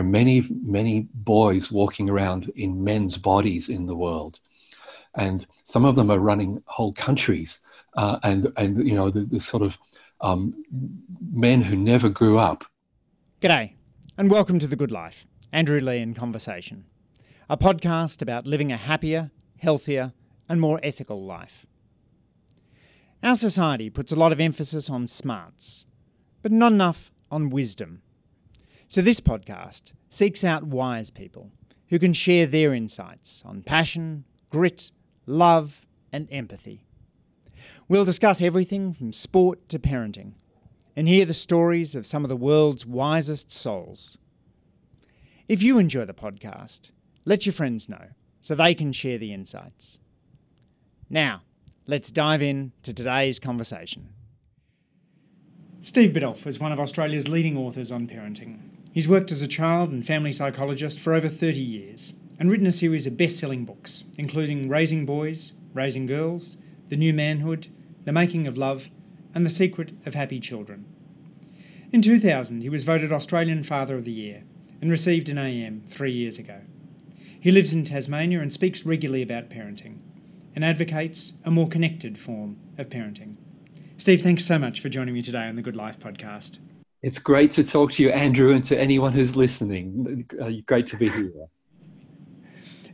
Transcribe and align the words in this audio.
are 0.00 0.04
many, 0.04 0.44
many 0.62 1.08
boys 1.12 1.70
walking 1.70 2.08
around 2.08 2.50
in 2.56 2.82
men's 2.82 3.16
bodies 3.18 3.68
in 3.68 3.86
the 3.86 3.94
world. 3.94 4.40
And 5.14 5.46
some 5.64 5.84
of 5.84 5.94
them 5.94 6.10
are 6.10 6.18
running 6.18 6.62
whole 6.64 6.92
countries. 6.92 7.60
Uh, 7.94 8.18
and, 8.22 8.52
and, 8.56 8.88
you 8.88 8.94
know, 8.94 9.10
the, 9.10 9.20
the 9.20 9.40
sort 9.40 9.62
of 9.62 9.76
um, 10.20 10.64
men 11.32 11.60
who 11.60 11.76
never 11.76 12.08
grew 12.08 12.38
up. 12.38 12.64
G'day, 13.40 13.74
and 14.16 14.30
welcome 14.30 14.58
to 14.58 14.66
The 14.66 14.76
Good 14.76 14.90
Life. 14.90 15.26
Andrew 15.52 15.80
Lee 15.80 15.98
in 15.98 16.14
Conversation, 16.14 16.84
a 17.48 17.56
podcast 17.56 18.22
about 18.22 18.46
living 18.46 18.70
a 18.70 18.76
happier, 18.76 19.32
healthier, 19.58 20.12
and 20.48 20.60
more 20.60 20.80
ethical 20.82 21.22
life. 21.24 21.66
Our 23.22 23.34
society 23.34 23.90
puts 23.90 24.12
a 24.12 24.16
lot 24.16 24.32
of 24.32 24.40
emphasis 24.40 24.88
on 24.88 25.06
smarts, 25.08 25.86
but 26.42 26.52
not 26.52 26.72
enough 26.72 27.12
on 27.30 27.50
wisdom. 27.50 28.02
So, 28.90 29.02
this 29.02 29.20
podcast 29.20 29.92
seeks 30.08 30.42
out 30.42 30.64
wise 30.64 31.12
people 31.12 31.52
who 31.90 32.00
can 32.00 32.12
share 32.12 32.44
their 32.44 32.74
insights 32.74 33.40
on 33.46 33.62
passion, 33.62 34.24
grit, 34.50 34.90
love, 35.26 35.86
and 36.12 36.26
empathy. 36.32 36.82
We'll 37.86 38.04
discuss 38.04 38.42
everything 38.42 38.92
from 38.92 39.12
sport 39.12 39.68
to 39.68 39.78
parenting 39.78 40.32
and 40.96 41.06
hear 41.06 41.24
the 41.24 41.34
stories 41.34 41.94
of 41.94 42.04
some 42.04 42.24
of 42.24 42.28
the 42.28 42.36
world's 42.36 42.84
wisest 42.84 43.52
souls. 43.52 44.18
If 45.46 45.62
you 45.62 45.78
enjoy 45.78 46.04
the 46.04 46.12
podcast, 46.12 46.90
let 47.24 47.46
your 47.46 47.52
friends 47.52 47.88
know 47.88 48.08
so 48.40 48.56
they 48.56 48.74
can 48.74 48.90
share 48.90 49.18
the 49.18 49.32
insights. 49.32 50.00
Now, 51.08 51.42
let's 51.86 52.10
dive 52.10 52.42
in 52.42 52.72
to 52.82 52.92
today's 52.92 53.38
conversation. 53.38 54.08
Steve 55.80 56.10
Biddulph 56.10 56.44
is 56.48 56.58
one 56.58 56.72
of 56.72 56.80
Australia's 56.80 57.28
leading 57.28 57.56
authors 57.56 57.92
on 57.92 58.08
parenting. 58.08 58.69
He's 58.92 59.08
worked 59.08 59.30
as 59.30 59.40
a 59.40 59.48
child 59.48 59.90
and 59.90 60.04
family 60.04 60.32
psychologist 60.32 60.98
for 60.98 61.14
over 61.14 61.28
30 61.28 61.60
years 61.60 62.12
and 62.38 62.50
written 62.50 62.66
a 62.66 62.72
series 62.72 63.06
of 63.06 63.16
best 63.16 63.38
selling 63.38 63.64
books, 63.64 64.04
including 64.18 64.68
Raising 64.68 65.06
Boys, 65.06 65.52
Raising 65.72 66.06
Girls, 66.06 66.56
The 66.88 66.96
New 66.96 67.12
Manhood, 67.12 67.68
The 68.04 68.12
Making 68.12 68.48
of 68.48 68.58
Love, 68.58 68.88
and 69.32 69.46
The 69.46 69.50
Secret 69.50 69.92
of 70.06 70.14
Happy 70.14 70.40
Children. 70.40 70.86
In 71.92 72.02
2000, 72.02 72.62
he 72.62 72.68
was 72.68 72.82
voted 72.82 73.12
Australian 73.12 73.62
Father 73.62 73.96
of 73.96 74.04
the 74.04 74.12
Year 74.12 74.42
and 74.80 74.90
received 74.90 75.28
an 75.28 75.38
AM 75.38 75.82
three 75.88 76.12
years 76.12 76.38
ago. 76.38 76.60
He 77.38 77.50
lives 77.50 77.72
in 77.72 77.84
Tasmania 77.84 78.40
and 78.40 78.52
speaks 78.52 78.84
regularly 78.84 79.22
about 79.22 79.50
parenting 79.50 79.98
and 80.56 80.64
advocates 80.64 81.34
a 81.44 81.50
more 81.50 81.68
connected 81.68 82.18
form 82.18 82.56
of 82.76 82.88
parenting. 82.88 83.36
Steve, 83.96 84.22
thanks 84.22 84.44
so 84.44 84.58
much 84.58 84.80
for 84.80 84.88
joining 84.88 85.14
me 85.14 85.22
today 85.22 85.46
on 85.46 85.54
the 85.54 85.62
Good 85.62 85.76
Life 85.76 86.00
podcast. 86.00 86.58
It's 87.02 87.18
great 87.18 87.50
to 87.52 87.64
talk 87.64 87.92
to 87.92 88.02
you, 88.02 88.10
Andrew, 88.10 88.52
and 88.52 88.62
to 88.64 88.78
anyone 88.78 89.12
who's 89.12 89.34
listening. 89.34 90.28
Uh, 90.40 90.50
great 90.66 90.86
to 90.86 90.96
be 90.96 91.08
here. 91.08 91.30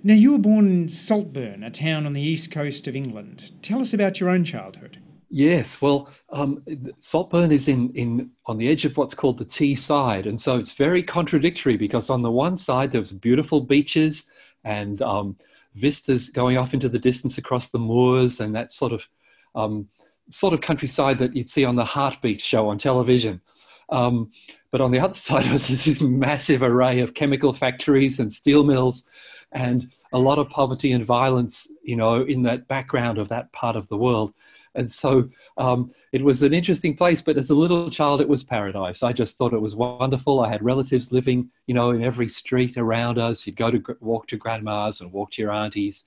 Now, 0.04 0.14
you 0.14 0.32
were 0.32 0.38
born 0.38 0.68
in 0.68 0.88
Saltburn, 0.88 1.64
a 1.64 1.70
town 1.70 2.06
on 2.06 2.12
the 2.12 2.22
east 2.22 2.52
coast 2.52 2.86
of 2.86 2.94
England. 2.94 3.50
Tell 3.62 3.80
us 3.80 3.92
about 3.92 4.20
your 4.20 4.28
own 4.28 4.44
childhood. 4.44 5.02
Yes, 5.28 5.82
well, 5.82 6.08
um, 6.30 6.62
Saltburn 7.00 7.50
is 7.50 7.66
in, 7.66 7.90
in 7.94 8.30
on 8.46 8.58
the 8.58 8.68
edge 8.68 8.84
of 8.84 8.96
what's 8.96 9.14
called 9.14 9.38
the 9.38 9.44
Teesside, 9.44 10.28
and 10.28 10.40
so 10.40 10.56
it's 10.56 10.72
very 10.72 11.02
contradictory 11.02 11.76
because 11.76 12.10
on 12.10 12.22
the 12.22 12.30
one 12.30 12.56
side 12.56 12.92
there's 12.92 13.10
beautiful 13.10 13.60
beaches 13.60 14.26
and 14.62 15.02
um, 15.02 15.36
vistas 15.74 16.30
going 16.30 16.56
off 16.56 16.74
into 16.74 16.88
the 16.88 16.98
distance 16.98 17.38
across 17.38 17.68
the 17.68 17.78
moors 17.78 18.38
and 18.38 18.54
that 18.54 18.70
sort 18.70 18.92
of 18.92 19.04
um, 19.56 19.88
sort 20.30 20.54
of 20.54 20.60
countryside 20.60 21.18
that 21.18 21.34
you'd 21.34 21.48
see 21.48 21.64
on 21.64 21.74
the 21.74 21.84
Heartbeat 21.84 22.40
show 22.40 22.68
on 22.68 22.78
television. 22.78 23.40
Um, 23.88 24.30
but 24.70 24.80
on 24.80 24.90
the 24.90 24.98
other 24.98 25.14
side 25.28 25.50
was 25.52 25.68
this 25.68 26.00
massive 26.00 26.62
array 26.62 27.00
of 27.00 27.14
chemical 27.14 27.52
factories 27.52 28.20
and 28.20 28.32
steel 28.32 28.64
mills 28.64 29.08
and 29.52 29.92
a 30.12 30.18
lot 30.18 30.38
of 30.38 30.50
poverty 30.50 30.92
and 30.92 31.04
violence, 31.04 31.70
you 31.82 31.96
know, 31.96 32.22
in 32.22 32.42
that 32.42 32.68
background 32.68 33.18
of 33.18 33.28
that 33.28 33.52
part 33.52 33.76
of 33.76 33.88
the 33.88 33.96
world. 33.96 34.34
And 34.74 34.90
so 34.90 35.30
um, 35.56 35.90
it 36.12 36.22
was 36.22 36.42
an 36.42 36.52
interesting 36.52 36.94
place, 36.94 37.22
but 37.22 37.38
as 37.38 37.48
a 37.48 37.54
little 37.54 37.88
child, 37.88 38.20
it 38.20 38.28
was 38.28 38.42
paradise. 38.42 39.02
I 39.02 39.12
just 39.12 39.38
thought 39.38 39.54
it 39.54 39.60
was 39.60 39.74
wonderful. 39.74 40.40
I 40.40 40.50
had 40.50 40.62
relatives 40.62 41.10
living, 41.12 41.50
you 41.66 41.74
know, 41.74 41.90
in 41.90 42.04
every 42.04 42.28
street 42.28 42.76
around 42.76 43.18
us. 43.18 43.46
You'd 43.46 43.56
go 43.56 43.70
to 43.70 43.82
walk 44.00 44.26
to 44.28 44.36
grandma's 44.36 45.00
and 45.00 45.12
walk 45.12 45.30
to 45.32 45.42
your 45.42 45.52
aunties. 45.52 46.04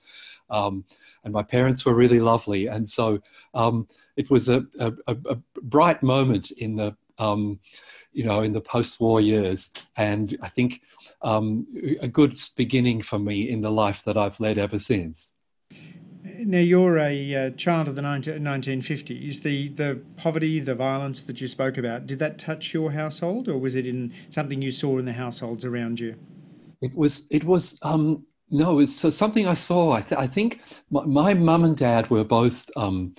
Um, 0.50 0.84
and 1.24 1.32
my 1.32 1.42
parents 1.42 1.84
were 1.84 1.94
really 1.94 2.20
lovely. 2.20 2.68
And 2.68 2.88
so 2.88 3.20
um, 3.54 3.88
it 4.16 4.30
was 4.30 4.48
a, 4.48 4.64
a, 4.78 4.92
a, 5.08 5.36
bright 5.62 6.02
moment 6.02 6.50
in 6.52 6.76
the 6.76 6.96
um, 7.20 7.60
you 8.12 8.24
know, 8.24 8.40
in 8.40 8.52
the 8.52 8.60
post-war 8.60 9.20
years, 9.20 9.70
and 9.96 10.36
I 10.42 10.48
think 10.48 10.80
um, 11.22 11.66
a 12.00 12.08
good 12.08 12.34
beginning 12.56 13.02
for 13.02 13.18
me 13.18 13.50
in 13.50 13.60
the 13.60 13.70
life 13.70 14.02
that 14.04 14.16
I've 14.16 14.40
led 14.40 14.58
ever 14.58 14.78
since. 14.78 15.34
Now 16.24 16.58
you're 16.58 16.98
a 16.98 17.34
uh, 17.34 17.50
child 17.50 17.88
of 17.88 17.96
the 17.96 18.02
19, 18.02 18.40
1950s. 18.40 19.42
The 19.42 19.68
the 19.68 20.00
poverty, 20.16 20.60
the 20.60 20.74
violence 20.74 21.22
that 21.22 21.40
you 21.40 21.48
spoke 21.48 21.78
about, 21.78 22.06
did 22.06 22.18
that 22.18 22.38
touch 22.38 22.74
your 22.74 22.92
household, 22.92 23.48
or 23.48 23.58
was 23.58 23.74
it 23.74 23.86
in 23.86 24.12
something 24.28 24.60
you 24.60 24.70
saw 24.70 24.98
in 24.98 25.04
the 25.04 25.12
households 25.12 25.64
around 25.64 26.00
you? 26.00 26.16
It 26.82 26.94
was. 26.94 27.26
It 27.30 27.44
was. 27.44 27.78
Um, 27.82 28.26
no, 28.50 28.80
it's 28.80 29.14
something 29.14 29.46
I 29.46 29.54
saw. 29.54 29.92
I, 29.92 30.02
th- 30.02 30.18
I 30.18 30.26
think 30.26 30.60
my 30.90 31.34
mum 31.34 31.62
and 31.64 31.76
dad 31.76 32.10
were 32.10 32.24
both 32.24 32.68
um, 32.74 33.14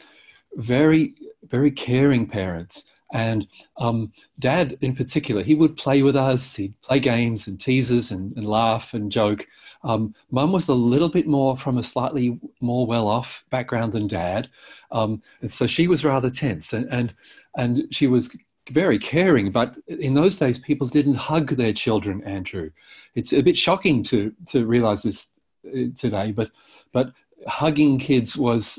very, 0.55 1.15
very 1.47 1.71
caring 1.71 2.27
parents. 2.27 2.91
And 3.13 3.47
um, 3.77 4.11
dad, 4.39 4.77
in 4.81 4.95
particular, 4.95 5.43
he 5.43 5.55
would 5.55 5.75
play 5.77 6.01
with 6.01 6.15
us. 6.15 6.55
He'd 6.55 6.79
play 6.81 6.99
games 6.99 7.47
and 7.47 7.59
tease 7.59 7.91
us 7.91 8.11
and, 8.11 8.35
and 8.37 8.47
laugh 8.47 8.93
and 8.93 9.11
joke. 9.11 9.47
Um, 9.83 10.13
Mum 10.29 10.51
was 10.51 10.67
a 10.69 10.73
little 10.73 11.09
bit 11.09 11.27
more 11.27 11.57
from 11.57 11.77
a 11.77 11.83
slightly 11.83 12.39
more 12.61 12.85
well-off 12.85 13.43
background 13.49 13.93
than 13.93 14.07
dad, 14.07 14.49
um, 14.91 15.21
and 15.41 15.49
so 15.49 15.65
she 15.65 15.87
was 15.87 16.05
rather 16.05 16.29
tense 16.29 16.73
and 16.73 16.87
and 16.91 17.13
and 17.57 17.87
she 17.91 18.07
was 18.07 18.35
very 18.69 18.99
caring. 18.99 19.51
But 19.51 19.75
in 19.87 20.13
those 20.13 20.37
days, 20.37 20.59
people 20.59 20.87
didn't 20.87 21.15
hug 21.15 21.49
their 21.55 21.73
children. 21.73 22.23
Andrew, 22.23 22.69
it's 23.15 23.33
a 23.33 23.41
bit 23.41 23.57
shocking 23.57 24.03
to 24.03 24.31
to 24.47 24.65
realize 24.65 25.01
this 25.03 25.29
uh, 25.67 25.87
today, 25.95 26.31
but 26.31 26.51
but 26.91 27.11
hugging 27.47 27.97
kids 27.97 28.37
was 28.37 28.77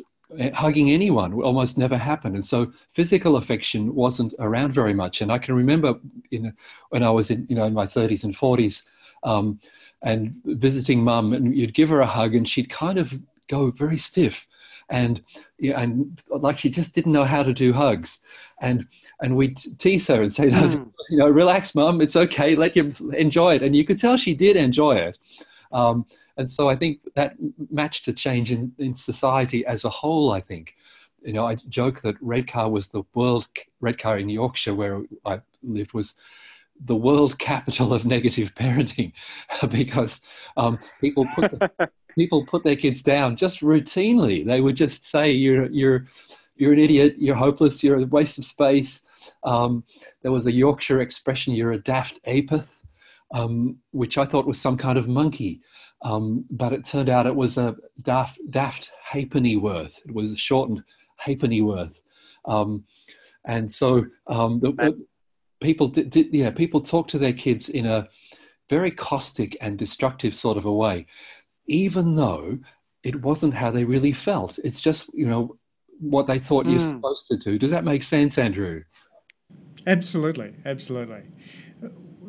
hugging 0.54 0.90
anyone 0.90 1.32
almost 1.34 1.78
never 1.78 1.96
happened. 1.96 2.34
And 2.34 2.44
so 2.44 2.72
physical 2.92 3.36
affection 3.36 3.94
wasn't 3.94 4.34
around 4.38 4.72
very 4.72 4.94
much. 4.94 5.20
And 5.20 5.32
i 5.32 5.38
can 5.38 5.54
remember 5.54 5.98
in, 6.30 6.52
when 6.90 7.02
i 7.02 7.10
was 7.10 7.30
in 7.30 7.46
you 7.48 7.56
know 7.56 7.64
in 7.64 7.74
my 7.74 7.86
30s 7.86 8.24
and 8.24 8.34
40s 8.34 8.88
um, 9.24 9.58
and 10.02 10.34
visiting 10.44 11.02
mum 11.02 11.32
and 11.32 11.54
you'd 11.56 11.74
give 11.74 11.88
her 11.90 12.00
a 12.00 12.06
hug 12.06 12.34
and 12.34 12.48
she'd 12.48 12.70
kind 12.70 12.98
of 12.98 13.18
go 13.48 13.70
very 13.70 13.98
stiff. 13.98 14.46
And 14.90 15.22
and 15.60 16.20
like 16.28 16.58
she 16.58 16.70
just 16.70 16.94
didn't 16.94 17.12
know 17.12 17.24
how 17.24 17.42
to 17.42 17.52
do 17.52 17.72
hugs. 17.72 18.18
And 18.60 18.86
and 19.20 19.36
we'd 19.36 19.58
tease 19.78 20.06
her 20.08 20.22
and 20.22 20.32
say 20.32 20.46
no, 20.46 20.62
mm. 20.62 20.92
you 21.10 21.18
know 21.18 21.28
relax 21.28 21.74
mum 21.74 22.00
it's 22.00 22.16
okay 22.16 22.56
let 22.56 22.76
you 22.76 22.92
enjoy 23.16 23.54
it. 23.56 23.62
And 23.62 23.74
you 23.76 23.84
could 23.84 24.00
tell 24.00 24.16
she 24.16 24.34
did 24.34 24.56
enjoy 24.56 24.96
it 24.96 25.18
um, 25.72 26.06
and 26.36 26.50
so 26.50 26.68
I 26.68 26.76
think 26.76 27.00
that 27.14 27.36
matched 27.70 28.08
a 28.08 28.12
change 28.12 28.52
in, 28.52 28.72
in 28.78 28.94
society 28.94 29.64
as 29.66 29.84
a 29.84 29.90
whole, 29.90 30.32
I 30.32 30.40
think. 30.40 30.74
You 31.22 31.32
know, 31.32 31.46
I 31.46 31.56
joke 31.68 32.02
that 32.02 32.16
Redcar 32.20 32.68
was 32.68 32.88
the 32.88 33.02
world, 33.14 33.46
Redcar 33.80 34.18
in 34.18 34.28
Yorkshire, 34.28 34.74
where 34.74 35.02
I 35.24 35.40
lived, 35.62 35.92
was 35.92 36.14
the 36.84 36.96
world 36.96 37.38
capital 37.38 37.92
of 37.92 38.04
negative 38.04 38.54
parenting 38.58 39.12
because 39.70 40.20
um, 40.56 40.78
people 41.00 41.26
put 41.34 41.52
people 42.18 42.44
put 42.44 42.64
their 42.64 42.76
kids 42.76 43.02
down 43.02 43.36
just 43.36 43.60
routinely. 43.60 44.44
They 44.44 44.60
would 44.60 44.76
just 44.76 45.06
say, 45.06 45.30
"You're 45.30 45.66
you're 45.66 46.06
you're 46.56 46.72
an 46.72 46.78
idiot. 46.78 47.16
You're 47.18 47.36
hopeless. 47.36 47.82
You're 47.82 48.00
a 48.00 48.06
waste 48.06 48.38
of 48.38 48.44
space." 48.44 49.04
Um, 49.44 49.84
there 50.22 50.32
was 50.32 50.46
a 50.46 50.52
Yorkshire 50.52 51.00
expression, 51.00 51.54
"You're 51.54 51.72
a 51.72 51.82
daft 51.82 52.18
apeth," 52.24 52.74
um, 53.32 53.78
which 53.92 54.18
I 54.18 54.24
thought 54.24 54.46
was 54.46 54.60
some 54.60 54.76
kind 54.76 54.98
of 54.98 55.08
monkey. 55.08 55.60
Um, 56.04 56.44
but 56.50 56.72
it 56.72 56.84
turned 56.84 57.08
out 57.08 57.26
it 57.26 57.34
was 57.34 57.58
a 57.58 57.76
daft, 58.02 58.38
daft 58.50 58.90
halfpennyworth. 59.04 60.02
It 60.04 60.12
was 60.12 60.32
a 60.32 60.36
shortened 60.36 60.82
halfpennyworth. 61.16 62.02
Um, 62.44 62.84
and 63.44 63.70
so 63.70 64.06
um, 64.26 64.60
the, 64.60 64.96
people 65.60 65.88
did, 65.88 66.10
did, 66.10 66.32
yeah, 66.32 66.50
people 66.50 66.80
talk 66.80 67.08
to 67.08 67.18
their 67.18 67.32
kids 67.32 67.68
in 67.68 67.86
a 67.86 68.08
very 68.68 68.90
caustic 68.90 69.56
and 69.60 69.78
destructive 69.78 70.34
sort 70.34 70.56
of 70.56 70.64
a 70.64 70.72
way, 70.72 71.06
even 71.66 72.16
though 72.16 72.58
it 73.02 73.20
wasn't 73.22 73.54
how 73.54 73.70
they 73.70 73.84
really 73.84 74.12
felt. 74.12 74.58
It's 74.64 74.80
just, 74.80 75.08
you 75.12 75.26
know, 75.26 75.56
what 76.00 76.26
they 76.26 76.38
thought 76.38 76.66
mm. 76.66 76.72
you're 76.72 76.80
hmm. 76.80 76.96
supposed 76.96 77.28
to 77.28 77.36
do. 77.36 77.58
Does 77.58 77.70
that 77.70 77.84
make 77.84 78.02
sense, 78.02 78.38
Andrew? 78.38 78.82
Absolutely, 79.86 80.54
absolutely. 80.64 81.22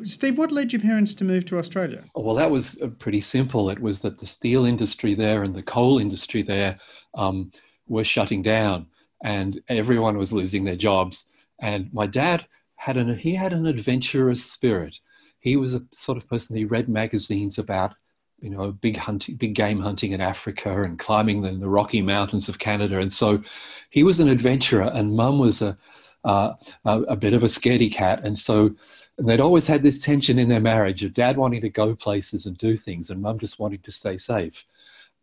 Steve, 0.04 0.38
what 0.38 0.52
led 0.52 0.72
your 0.72 0.82
parents 0.82 1.14
to 1.16 1.24
move 1.24 1.44
to 1.46 1.58
Australia? 1.58 2.04
Well, 2.14 2.34
that 2.36 2.50
was 2.50 2.80
uh, 2.80 2.88
pretty 2.88 3.20
simple. 3.20 3.70
It 3.70 3.80
was 3.80 4.02
that 4.02 4.18
the 4.18 4.26
steel 4.26 4.64
industry 4.64 5.14
there 5.14 5.42
and 5.42 5.54
the 5.54 5.62
coal 5.62 5.98
industry 5.98 6.42
there 6.42 6.78
um, 7.14 7.50
were 7.88 8.04
shutting 8.04 8.42
down, 8.42 8.86
and 9.22 9.60
everyone 9.68 10.16
was 10.18 10.32
losing 10.32 10.64
their 10.64 10.76
jobs. 10.76 11.26
And 11.60 11.92
my 11.92 12.06
dad 12.06 12.46
had 12.76 12.96
an 12.96 13.16
he 13.16 13.34
had 13.34 13.52
an 13.52 13.66
adventurous 13.66 14.44
spirit. 14.44 14.98
he 15.40 15.56
was 15.56 15.74
a 15.74 15.82
sort 15.92 16.18
of 16.18 16.28
person 16.28 16.56
he 16.56 16.64
read 16.64 16.88
magazines 16.88 17.58
about 17.58 17.94
you 18.40 18.50
know 18.50 18.72
big 18.72 18.96
hunting 18.96 19.36
big 19.36 19.54
game 19.54 19.80
hunting 19.80 20.12
in 20.12 20.20
africa 20.20 20.82
and 20.82 20.98
climbing 20.98 21.44
in 21.44 21.60
the 21.60 21.68
rocky 21.68 22.02
mountains 22.02 22.48
of 22.48 22.58
canada 22.58 22.98
and 22.98 23.12
so 23.12 23.42
he 23.90 24.02
was 24.02 24.20
an 24.20 24.28
adventurer 24.28 24.90
and 24.92 25.14
mum 25.16 25.38
was 25.38 25.62
a 25.62 25.78
uh, 26.24 26.54
a, 26.84 27.00
a, 27.02 27.16
bit 27.16 27.34
of 27.34 27.42
a 27.42 27.46
scaredy 27.46 27.92
cat 27.92 28.24
and 28.24 28.38
so 28.38 28.74
and 29.18 29.28
they'd 29.28 29.40
always 29.40 29.66
had 29.66 29.82
this 29.82 29.98
tension 29.98 30.38
in 30.38 30.48
their 30.48 30.60
marriage 30.60 31.04
of 31.04 31.12
dad 31.14 31.36
wanting 31.36 31.60
to 31.60 31.68
go 31.68 31.94
places 31.94 32.46
and 32.46 32.56
do 32.58 32.76
things 32.76 33.10
and 33.10 33.20
mum 33.20 33.38
just 33.38 33.58
wanting 33.58 33.80
to 33.80 33.92
stay 33.92 34.16
safe 34.16 34.64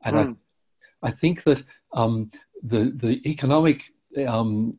and 0.03 0.15
mm. 0.15 0.37
I, 1.01 1.07
I 1.07 1.11
think 1.11 1.43
that 1.43 1.63
um, 1.93 2.31
the 2.63 2.91
the 2.95 3.27
economic 3.29 3.91
um, 4.27 4.73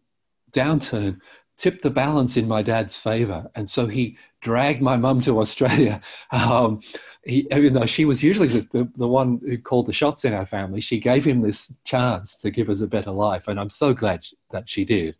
downturn 0.52 1.20
tipped 1.62 1.82
the 1.82 1.90
balance 1.90 2.36
in 2.36 2.48
my 2.48 2.60
dad's 2.60 2.96
favor. 2.96 3.48
And 3.54 3.70
so 3.70 3.86
he 3.86 4.16
dragged 4.40 4.82
my 4.82 4.96
mum 4.96 5.20
to 5.22 5.40
Australia. 5.40 6.00
Um, 6.32 6.80
he, 7.25 7.46
even 7.52 7.75
though 7.75 7.86
she 7.86 8.04
was 8.04 8.22
usually 8.22 8.48
the, 8.48 8.90
the 8.96 9.06
one 9.06 9.38
who 9.44 9.58
called 9.58 9.86
the 9.86 9.92
shots 9.92 10.25
in 10.25 10.32
our 10.32 10.46
family, 10.46 10.80
she 10.80 10.98
gave 10.98 11.25
him 11.25 11.40
this 11.40 11.72
chance 11.84 12.40
to 12.40 12.50
give 12.50 12.68
us 12.70 12.80
a 12.80 12.86
better 12.86 13.10
life. 13.10 13.48
And 13.48 13.60
I'm 13.60 13.70
so 13.70 13.92
glad 13.92 14.26
that 14.50 14.68
she 14.68 14.84
did. 14.84 15.14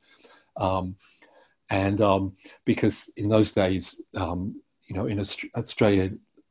Um, 0.57 0.97
and 1.71 2.01
um, 2.01 2.37
because 2.65 3.11
in 3.17 3.29
those 3.29 3.53
days, 3.53 4.03
um, 4.15 4.61
you 4.87 4.95
know, 4.95 5.07
in 5.07 5.19
Australia, 5.57 6.11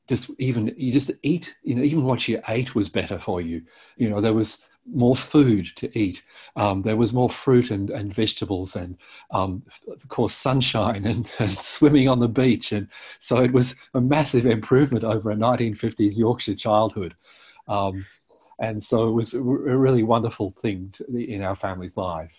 just 0.10 0.32
even 0.40 0.74
you 0.76 0.92
just 0.92 1.12
eat, 1.24 1.56
you 1.64 1.76
know, 1.76 1.84
even 1.84 2.04
what 2.04 2.28
you 2.28 2.42
ate 2.48 2.76
was 2.76 2.90
better 2.90 3.20
for 3.20 3.40
you. 3.40 3.62
You 3.98 4.10
know, 4.10 4.20
there 4.20 4.34
was 4.34 4.66
more 4.92 5.16
food 5.16 5.68
to 5.76 5.98
eat. 5.98 6.24
Um, 6.56 6.82
there 6.82 6.98
was 6.98 7.14
more 7.14 7.30
fruit 7.30 7.72
and, 7.72 7.90
and 7.92 8.14
vegetables, 8.14 8.76
and 8.76 8.98
um, 9.32 9.64
of 9.88 10.08
course, 10.10 10.34
sunshine 10.34 11.06
and, 11.12 11.30
and, 11.40 11.52
swimming 11.52 12.10
on 12.10 12.20
the 12.20 12.28
beach. 12.28 12.72
And 12.72 12.88
so 13.20 13.38
it 13.38 13.54
was 13.54 13.76
a 13.94 14.02
massive 14.02 14.46
improvement 14.46 15.04
over 15.04 15.32
a 15.32 15.36
1950s 15.36 16.18
Yorkshire 16.18 16.56
childhood. 16.56 17.16
Um, 17.68 18.06
and 18.60 18.82
so 18.82 19.08
it 19.08 19.12
was 19.12 19.34
a 19.34 19.42
really 19.42 20.04
wonderful 20.04 20.50
thing 20.50 20.94
to, 20.94 21.18
in 21.18 21.42
our 21.42 21.56
family's 21.56 21.98
life. 21.98 22.32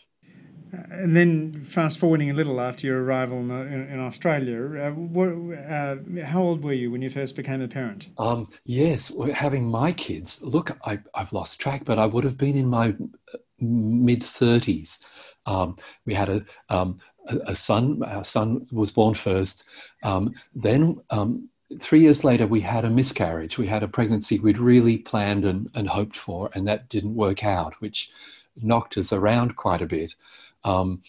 And 0.72 1.14
then, 1.14 1.52
fast 1.52 1.98
forwarding 1.98 2.30
a 2.30 2.34
little 2.34 2.58
after 2.58 2.86
your 2.86 3.04
arrival 3.04 3.38
in, 3.38 3.50
in, 3.50 3.88
in 3.88 4.00
Australia, 4.00 4.86
uh, 4.86 4.90
what, 4.92 5.28
uh, 5.28 5.96
how 6.24 6.42
old 6.42 6.64
were 6.64 6.72
you 6.72 6.90
when 6.90 7.02
you 7.02 7.10
first 7.10 7.36
became 7.36 7.60
a 7.60 7.68
parent? 7.68 8.08
Um, 8.16 8.48
yes, 8.64 9.12
having 9.34 9.64
my 9.64 9.92
kids. 9.92 10.40
Look, 10.42 10.76
I, 10.86 10.98
have 11.14 11.34
lost 11.34 11.60
track, 11.60 11.84
but 11.84 11.98
I 11.98 12.06
would 12.06 12.24
have 12.24 12.38
been 12.38 12.56
in 12.56 12.66
my 12.66 12.88
uh, 13.34 13.38
mid 13.60 14.22
30s. 14.22 15.00
Um, 15.44 15.76
we 16.06 16.14
had 16.14 16.30
a, 16.30 16.44
um, 16.70 16.96
a, 17.26 17.36
a, 17.48 17.56
son. 17.56 18.02
Our 18.04 18.24
son 18.24 18.66
was 18.72 18.90
born 18.90 19.12
first. 19.12 19.64
Um, 20.02 20.34
then, 20.54 20.98
um, 21.10 21.50
three 21.80 22.00
years 22.00 22.24
later, 22.24 22.46
we 22.46 22.62
had 22.62 22.86
a 22.86 22.90
miscarriage. 22.90 23.58
We 23.58 23.66
had 23.66 23.82
a 23.82 23.88
pregnancy 23.88 24.38
we'd 24.38 24.58
really 24.58 24.98
planned 24.98 25.44
and, 25.44 25.70
and 25.74 25.86
hoped 25.86 26.16
for, 26.16 26.50
and 26.54 26.66
that 26.66 26.88
didn't 26.88 27.14
work 27.14 27.44
out, 27.44 27.74
which 27.80 28.10
knocked 28.56 28.96
us 28.96 29.12
around 29.12 29.56
quite 29.56 29.82
a 29.82 29.86
bit. 29.86 30.14
Um, 30.64 31.02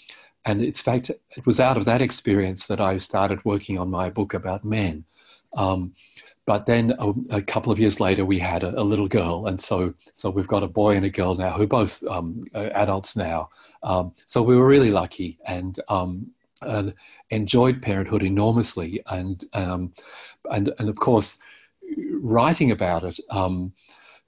and 0.45 0.61
in 0.61 0.71
fact, 0.73 1.09
it 1.09 1.45
was 1.45 1.59
out 1.59 1.77
of 1.77 1.85
that 1.85 2.01
experience 2.01 2.67
that 2.67 2.81
I 2.81 2.97
started 2.97 3.44
working 3.45 3.77
on 3.77 3.89
my 3.89 4.09
book 4.09 4.33
about 4.33 4.65
men. 4.65 5.05
Um, 5.55 5.94
but 6.45 6.65
then 6.65 6.94
a, 7.00 7.38
a, 7.38 7.41
couple 7.41 7.71
of 7.71 7.79
years 7.79 8.01
later, 8.01 8.25
we 8.25 8.38
had 8.38 8.63
a, 8.63 8.77
a, 8.77 8.83
little 8.83 9.07
girl, 9.07 9.47
and 9.47 9.57
so 9.57 9.94
so 10.11 10.29
we've 10.29 10.47
got 10.47 10.63
a 10.63 10.67
boy 10.67 10.97
and 10.97 11.05
a 11.05 11.09
girl 11.09 11.35
now 11.35 11.51
who 11.51 11.63
are 11.63 11.67
both 11.67 12.03
um, 12.07 12.44
adults 12.53 13.15
now. 13.15 13.50
Um, 13.81 14.13
so 14.25 14.41
we 14.41 14.57
were 14.57 14.67
really 14.67 14.91
lucky 14.91 15.39
and, 15.45 15.79
and 16.61 16.94
enjoyed 17.29 17.81
parenthood 17.81 18.23
enormously, 18.23 19.01
and 19.06 19.45
um, 19.53 19.94
and 20.51 20.73
and 20.79 20.89
of 20.89 20.97
course, 20.97 21.39
writing 22.11 22.71
about 22.71 23.03
it. 23.06 23.19
Um, 23.29 23.73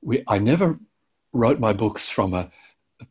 we, 0.01 0.24
I 0.28 0.38
never 0.38 0.80
wrote 1.33 1.60
my 1.60 1.74
books 1.74 2.10
from 2.10 2.33
a 2.33 2.50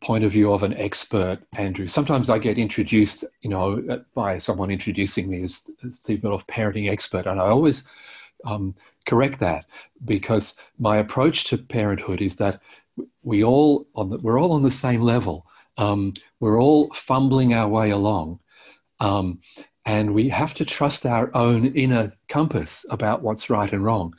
point 0.00 0.24
of 0.24 0.32
view 0.32 0.52
of 0.52 0.62
an 0.62 0.74
expert, 0.74 1.38
Andrew. 1.56 1.86
Sometimes 1.86 2.30
I 2.30 2.38
get 2.38 2.58
introduced, 2.58 3.24
you 3.42 3.50
know, 3.50 4.02
by 4.14 4.38
someone 4.38 4.70
introducing 4.70 5.28
me 5.28 5.42
as 5.42 5.70
Steve 5.90 6.20
Biddulph, 6.20 6.46
parenting 6.46 6.90
expert, 6.90 7.26
and 7.26 7.40
I 7.40 7.46
always 7.46 7.86
um, 8.44 8.74
correct 9.06 9.38
that 9.40 9.66
because 10.04 10.56
my 10.78 10.98
approach 10.98 11.44
to 11.44 11.58
parenthood 11.58 12.22
is 12.22 12.36
that 12.36 12.60
we 13.22 13.44
all 13.44 13.86
on 13.94 14.10
the, 14.10 14.18
we're 14.18 14.40
all 14.40 14.52
on 14.52 14.62
the 14.62 14.70
same 14.70 15.02
level. 15.02 15.46
Um, 15.76 16.14
we're 16.40 16.60
all 16.60 16.92
fumbling 16.94 17.52
our 17.52 17.68
way 17.68 17.90
along, 17.90 18.38
um, 19.00 19.40
and 19.86 20.14
we 20.14 20.28
have 20.28 20.54
to 20.54 20.64
trust 20.64 21.04
our 21.06 21.30
own 21.34 21.66
inner 21.74 22.12
compass 22.28 22.86
about 22.90 23.22
what's 23.22 23.50
right 23.50 23.72
and 23.72 23.84
wrong. 23.84 24.14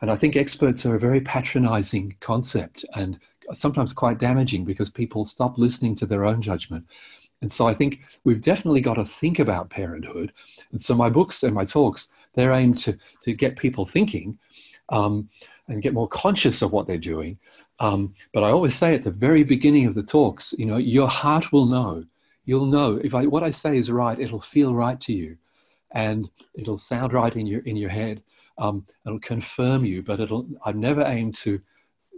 And 0.00 0.10
I 0.10 0.16
think 0.16 0.36
experts 0.36 0.86
are 0.86 0.94
a 0.94 1.00
very 1.00 1.20
patronizing 1.20 2.16
concept 2.20 2.84
and 2.94 3.18
sometimes 3.52 3.92
quite 3.92 4.18
damaging 4.18 4.64
because 4.64 4.90
people 4.90 5.24
stop 5.24 5.58
listening 5.58 5.96
to 5.96 6.06
their 6.06 6.24
own 6.24 6.40
judgment. 6.40 6.84
And 7.40 7.50
so 7.50 7.66
I 7.66 7.74
think 7.74 8.00
we've 8.24 8.40
definitely 8.40 8.80
got 8.80 8.94
to 8.94 9.04
think 9.04 9.38
about 9.38 9.70
parenthood. 9.70 10.32
And 10.70 10.80
so 10.80 10.94
my 10.94 11.08
books 11.08 11.42
and 11.42 11.54
my 11.54 11.64
talks, 11.64 12.08
they're 12.34 12.52
aimed 12.52 12.78
to, 12.78 12.96
to 13.24 13.32
get 13.32 13.56
people 13.56 13.86
thinking 13.86 14.38
um, 14.90 15.28
and 15.68 15.82
get 15.82 15.94
more 15.94 16.08
conscious 16.08 16.62
of 16.62 16.72
what 16.72 16.86
they're 16.86 16.98
doing. 16.98 17.38
Um, 17.80 18.14
but 18.32 18.42
I 18.42 18.50
always 18.50 18.74
say 18.74 18.94
at 18.94 19.04
the 19.04 19.10
very 19.10 19.44
beginning 19.44 19.86
of 19.86 19.94
the 19.94 20.02
talks, 20.02 20.54
you 20.58 20.66
know, 20.66 20.76
your 20.76 21.08
heart 21.08 21.52
will 21.52 21.66
know. 21.66 22.04
You'll 22.48 22.64
know 22.64 22.98
if 23.04 23.14
I, 23.14 23.26
what 23.26 23.42
I 23.42 23.50
say 23.50 23.76
is 23.76 23.90
right, 23.90 24.18
it'll 24.18 24.40
feel 24.40 24.74
right 24.74 24.98
to 25.02 25.12
you 25.12 25.36
and 25.92 26.30
it'll 26.54 26.78
sound 26.78 27.12
right 27.12 27.36
in 27.36 27.46
your, 27.46 27.60
in 27.66 27.76
your 27.76 27.90
head. 27.90 28.22
Um, 28.56 28.86
it'll 29.04 29.20
confirm 29.20 29.84
you, 29.84 30.02
but 30.02 30.18
it'll, 30.18 30.48
I've 30.64 30.74
never 30.74 31.02
aimed 31.02 31.34
to 31.44 31.60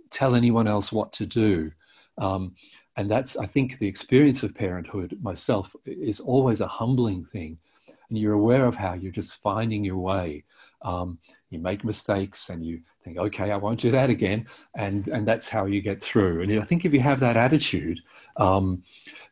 tell 0.08 0.36
anyone 0.36 0.68
else 0.68 0.92
what 0.92 1.12
to 1.14 1.26
do. 1.26 1.72
Um, 2.18 2.54
and 2.96 3.10
that's, 3.10 3.36
I 3.36 3.44
think, 3.44 3.78
the 3.78 3.88
experience 3.88 4.44
of 4.44 4.54
parenthood 4.54 5.18
myself 5.20 5.74
is 5.84 6.20
always 6.20 6.60
a 6.60 6.66
humbling 6.68 7.24
thing. 7.24 7.58
And 8.08 8.16
you're 8.16 8.34
aware 8.34 8.66
of 8.66 8.76
how 8.76 8.94
you're 8.94 9.10
just 9.10 9.42
finding 9.42 9.84
your 9.84 9.98
way. 9.98 10.44
Um, 10.82 11.18
you 11.50 11.58
make 11.58 11.84
mistakes 11.84 12.50
and 12.50 12.64
you 12.64 12.82
think, 13.02 13.18
okay, 13.18 13.50
I 13.50 13.56
won't 13.56 13.80
do 13.80 13.90
that 13.90 14.10
again. 14.10 14.46
And, 14.76 15.08
and 15.08 15.26
that's 15.26 15.48
how 15.48 15.66
you 15.66 15.80
get 15.80 16.00
through. 16.00 16.42
And 16.42 16.60
I 16.60 16.64
think 16.64 16.84
if 16.84 16.92
you 16.92 17.00
have 17.00 17.18
that 17.18 17.36
attitude, 17.36 17.98
um, 18.36 18.84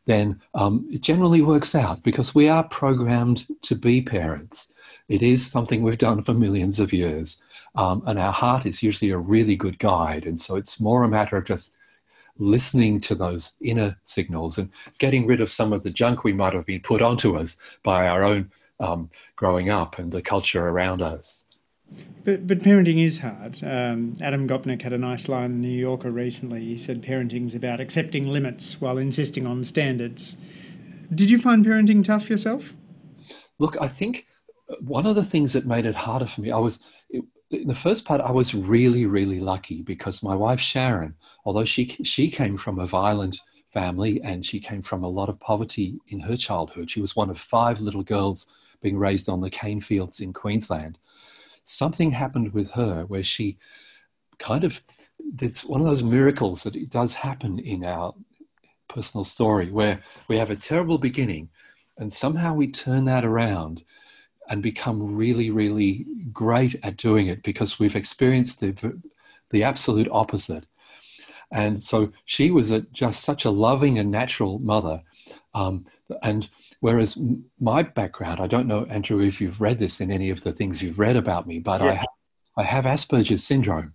then 0.09 0.41
um, 0.55 0.87
it 0.91 1.01
generally 1.01 1.43
works 1.43 1.75
out 1.75 2.01
because 2.01 2.33
we 2.33 2.49
are 2.49 2.63
programmed 2.63 3.45
to 3.61 3.75
be 3.75 4.01
parents. 4.01 4.73
It 5.07 5.21
is 5.21 5.45
something 5.45 5.83
we've 5.83 5.99
done 5.99 6.23
for 6.23 6.33
millions 6.33 6.79
of 6.79 6.91
years. 6.91 7.43
Um, 7.75 8.01
and 8.07 8.17
our 8.17 8.33
heart 8.33 8.65
is 8.65 8.81
usually 8.81 9.11
a 9.11 9.19
really 9.19 9.55
good 9.55 9.77
guide. 9.77 10.25
And 10.25 10.39
so 10.39 10.55
it's 10.55 10.79
more 10.79 11.03
a 11.03 11.07
matter 11.07 11.37
of 11.37 11.45
just 11.45 11.77
listening 12.39 12.99
to 13.01 13.13
those 13.13 13.51
inner 13.61 13.95
signals 14.03 14.57
and 14.57 14.71
getting 14.97 15.27
rid 15.27 15.41
of 15.41 15.51
some 15.51 15.73
of 15.73 15.83
the 15.83 15.91
junk 15.91 16.23
we 16.23 16.33
might 16.33 16.53
have 16.53 16.65
been 16.65 16.81
put 16.81 17.03
onto 17.03 17.37
us 17.37 17.57
by 17.83 18.07
our 18.07 18.23
own 18.23 18.49
um, 18.79 19.11
growing 19.35 19.69
up 19.69 19.99
and 19.99 20.11
the 20.11 20.23
culture 20.23 20.69
around 20.69 21.03
us. 21.03 21.43
But, 22.25 22.45
but 22.45 22.59
parenting 22.59 23.03
is 23.03 23.19
hard. 23.19 23.63
Um, 23.63 24.13
Adam 24.21 24.47
Gopnik 24.47 24.81
had 24.81 24.93
a 24.93 24.97
nice 24.97 25.29
line 25.29 25.51
in 25.51 25.61
New 25.61 25.69
Yorker 25.69 26.11
recently. 26.11 26.63
He 26.63 26.77
said 26.77 27.01
parenting's 27.01 27.55
about 27.55 27.79
accepting 27.79 28.27
limits 28.27 28.79
while 28.79 28.97
insisting 28.97 29.47
on 29.47 29.63
standards. 29.63 30.37
Did 31.13 31.31
you 31.31 31.39
find 31.39 31.65
parenting 31.65 32.03
tough 32.03 32.29
yourself? 32.29 32.75
Look, 33.57 33.77
I 33.81 33.87
think 33.87 34.27
one 34.81 35.05
of 35.05 35.15
the 35.15 35.23
things 35.23 35.53
that 35.53 35.65
made 35.65 35.85
it 35.85 35.95
harder 35.95 36.27
for 36.27 36.41
me, 36.41 36.51
I 36.51 36.57
was, 36.57 36.79
in 37.51 37.67
the 37.67 37.75
first 37.75 38.05
part, 38.05 38.21
I 38.21 38.31
was 38.31 38.53
really, 38.53 39.05
really 39.05 39.39
lucky 39.39 39.81
because 39.81 40.21
my 40.21 40.35
wife 40.35 40.59
Sharon, 40.59 41.15
although 41.45 41.65
she 41.65 41.97
she 42.03 42.29
came 42.29 42.57
from 42.57 42.79
a 42.79 42.85
violent 42.85 43.39
family 43.73 44.21
and 44.23 44.45
she 44.45 44.59
came 44.59 44.81
from 44.81 45.03
a 45.03 45.09
lot 45.09 45.29
of 45.29 45.39
poverty 45.39 45.99
in 46.09 46.19
her 46.19 46.37
childhood, 46.37 46.91
she 46.91 47.01
was 47.01 47.15
one 47.15 47.29
of 47.29 47.39
five 47.39 47.81
little 47.81 48.03
girls 48.03 48.47
being 48.81 48.97
raised 48.97 49.29
on 49.29 49.41
the 49.41 49.49
cane 49.49 49.81
fields 49.81 50.19
in 50.19 50.31
Queensland. 50.31 50.97
Something 51.69 52.11
happened 52.11 52.51
with 52.53 52.71
her 52.71 53.05
where 53.05 53.23
she 53.23 53.57
kind 54.39 54.63
of 54.63 54.81
it's 55.41 55.63
one 55.63 55.81
of 55.81 55.87
those 55.87 56.01
miracles 56.01 56.63
that 56.63 56.75
it 56.75 56.89
does 56.89 57.13
happen 57.13 57.59
in 57.59 57.83
our 57.83 58.15
personal 58.87 59.23
story 59.23 59.69
where 59.69 60.01
we 60.27 60.37
have 60.37 60.49
a 60.49 60.55
terrible 60.55 60.97
beginning 60.97 61.47
and 61.99 62.11
somehow 62.11 62.53
we 62.53 62.71
turn 62.71 63.05
that 63.05 63.23
around 63.23 63.83
and 64.49 64.63
become 64.63 65.15
really, 65.15 65.51
really 65.51 66.07
great 66.33 66.75
at 66.81 66.97
doing 66.97 67.27
it 67.27 67.43
because 67.43 67.79
we've 67.79 67.95
experienced 67.95 68.61
the, 68.61 68.99
the 69.51 69.63
absolute 69.63 70.07
opposite. 70.11 70.65
And 71.51 71.81
so 71.81 72.11
she 72.25 72.51
was 72.51 72.71
a, 72.71 72.81
just 72.91 73.23
such 73.23 73.45
a 73.45 73.49
loving 73.49 73.97
and 73.99 74.11
natural 74.11 74.59
mother. 74.59 75.01
Um, 75.53 75.85
and 76.21 76.49
whereas 76.79 77.17
my 77.59 77.83
background, 77.83 78.39
I 78.39 78.47
don't 78.47 78.67
know, 78.67 78.85
Andrew, 78.85 79.21
if 79.21 79.41
you've 79.41 79.61
read 79.61 79.79
this 79.79 80.01
in 80.01 80.11
any 80.11 80.29
of 80.29 80.41
the 80.41 80.51
things 80.51 80.81
you've 80.81 80.99
read 80.99 81.15
about 81.15 81.47
me, 81.47 81.59
but 81.59 81.81
yes. 81.81 81.89
I, 81.91 81.95
have, 81.95 82.07
I 82.57 82.63
have 82.63 82.85
Asperger's 82.85 83.43
syndrome. 83.43 83.93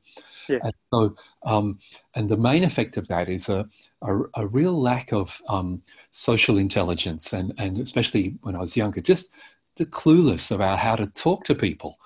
Yes. 0.49 0.61
And 0.65 0.75
so, 0.93 1.17
um, 1.47 1.79
and 2.15 2.29
the 2.29 2.37
main 2.37 2.65
effect 2.65 2.97
of 2.97 3.07
that 3.09 3.29
is 3.29 3.49
a, 3.49 3.67
a, 4.03 4.19
a 4.35 4.47
real 4.47 4.79
lack 4.81 5.13
of 5.13 5.41
um, 5.49 5.83
social 6.11 6.59
intelligence, 6.59 7.33
and, 7.33 7.55
and 7.59 7.79
especially 7.79 8.37
when 8.43 8.55
I 8.55 8.61
was 8.61 8.77
younger, 8.77 9.01
just 9.01 9.31
the 9.77 9.87
clueless 9.87 10.51
about 10.55 10.79
how 10.79 10.97
to 10.97 11.07
talk 11.07 11.45
to 11.45 11.55
people. 11.55 11.99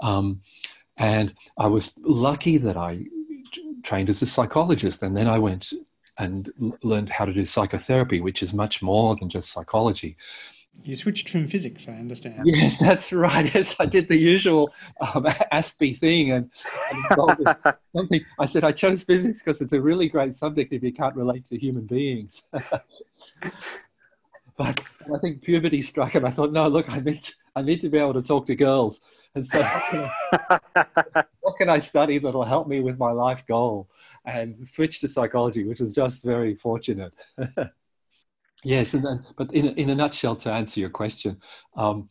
Um, 0.00 0.42
and 0.96 1.34
I 1.56 1.66
was 1.68 1.92
lucky 1.98 2.58
that 2.58 2.76
I 2.76 3.06
trained 3.84 4.08
as 4.08 4.20
a 4.22 4.26
psychologist, 4.26 5.02
and 5.02 5.16
then 5.16 5.28
I 5.28 5.38
went 5.38 5.72
and 6.18 6.52
learned 6.82 7.10
how 7.10 7.24
to 7.24 7.32
do 7.32 7.44
psychotherapy, 7.44 8.20
which 8.20 8.42
is 8.42 8.52
much 8.52 8.82
more 8.82 9.14
than 9.16 9.28
just 9.28 9.52
psychology. 9.52 10.16
You 10.82 10.96
switched 10.96 11.28
from 11.28 11.46
physics, 11.46 11.88
I 11.88 11.92
understand. 11.92 12.42
Yes, 12.44 12.78
that's 12.78 13.12
right. 13.12 13.52
Yes, 13.54 13.76
I 13.78 13.86
did 13.86 14.08
the 14.08 14.16
usual 14.16 14.74
um, 15.00 15.24
Aspie 15.52 15.98
thing, 15.98 16.32
and, 16.32 16.50
and 16.90 17.74
something. 17.96 18.24
I 18.40 18.46
said 18.46 18.64
I 18.64 18.72
chose 18.72 19.04
physics 19.04 19.40
because 19.40 19.60
it's 19.60 19.72
a 19.72 19.80
really 19.80 20.08
great 20.08 20.36
subject 20.36 20.72
if 20.72 20.82
you 20.82 20.92
can't 20.92 21.14
relate 21.14 21.46
to 21.46 21.58
human 21.58 21.86
beings. 21.86 22.42
but 24.56 24.80
I 25.14 25.18
think 25.20 25.42
puberty 25.42 25.80
struck, 25.80 26.16
and 26.16 26.26
I 26.26 26.30
thought, 26.30 26.52
no, 26.52 26.66
look, 26.66 26.90
I 26.90 26.98
meant 27.00 27.34
I 27.56 27.62
need 27.62 27.80
to 27.82 27.88
be 27.88 27.98
able 27.98 28.14
to 28.14 28.22
talk 28.22 28.46
to 28.48 28.56
girls, 28.56 29.00
and 29.34 29.46
so 29.46 29.58
what 29.62 29.82
can 29.90 30.10
I, 30.74 31.24
what 31.40 31.56
can 31.56 31.68
I 31.68 31.78
study 31.78 32.18
that'll 32.18 32.44
help 32.44 32.66
me 32.66 32.80
with 32.80 32.98
my 32.98 33.12
life 33.12 33.44
goal? 33.46 33.88
And 34.24 34.66
switch 34.66 35.00
to 35.00 35.08
psychology, 35.08 35.64
which 35.64 35.80
was 35.80 35.92
just 35.92 36.24
very 36.24 36.54
fortunate. 36.54 37.12
Yes, 38.64 38.94
and 38.94 39.04
then, 39.04 39.24
but 39.36 39.52
in 39.54 39.68
a, 39.68 39.70
in 39.72 39.90
a 39.90 39.94
nutshell, 39.94 40.36
to 40.36 40.50
answer 40.50 40.80
your 40.80 40.88
question, 40.88 41.38
um, 41.76 42.08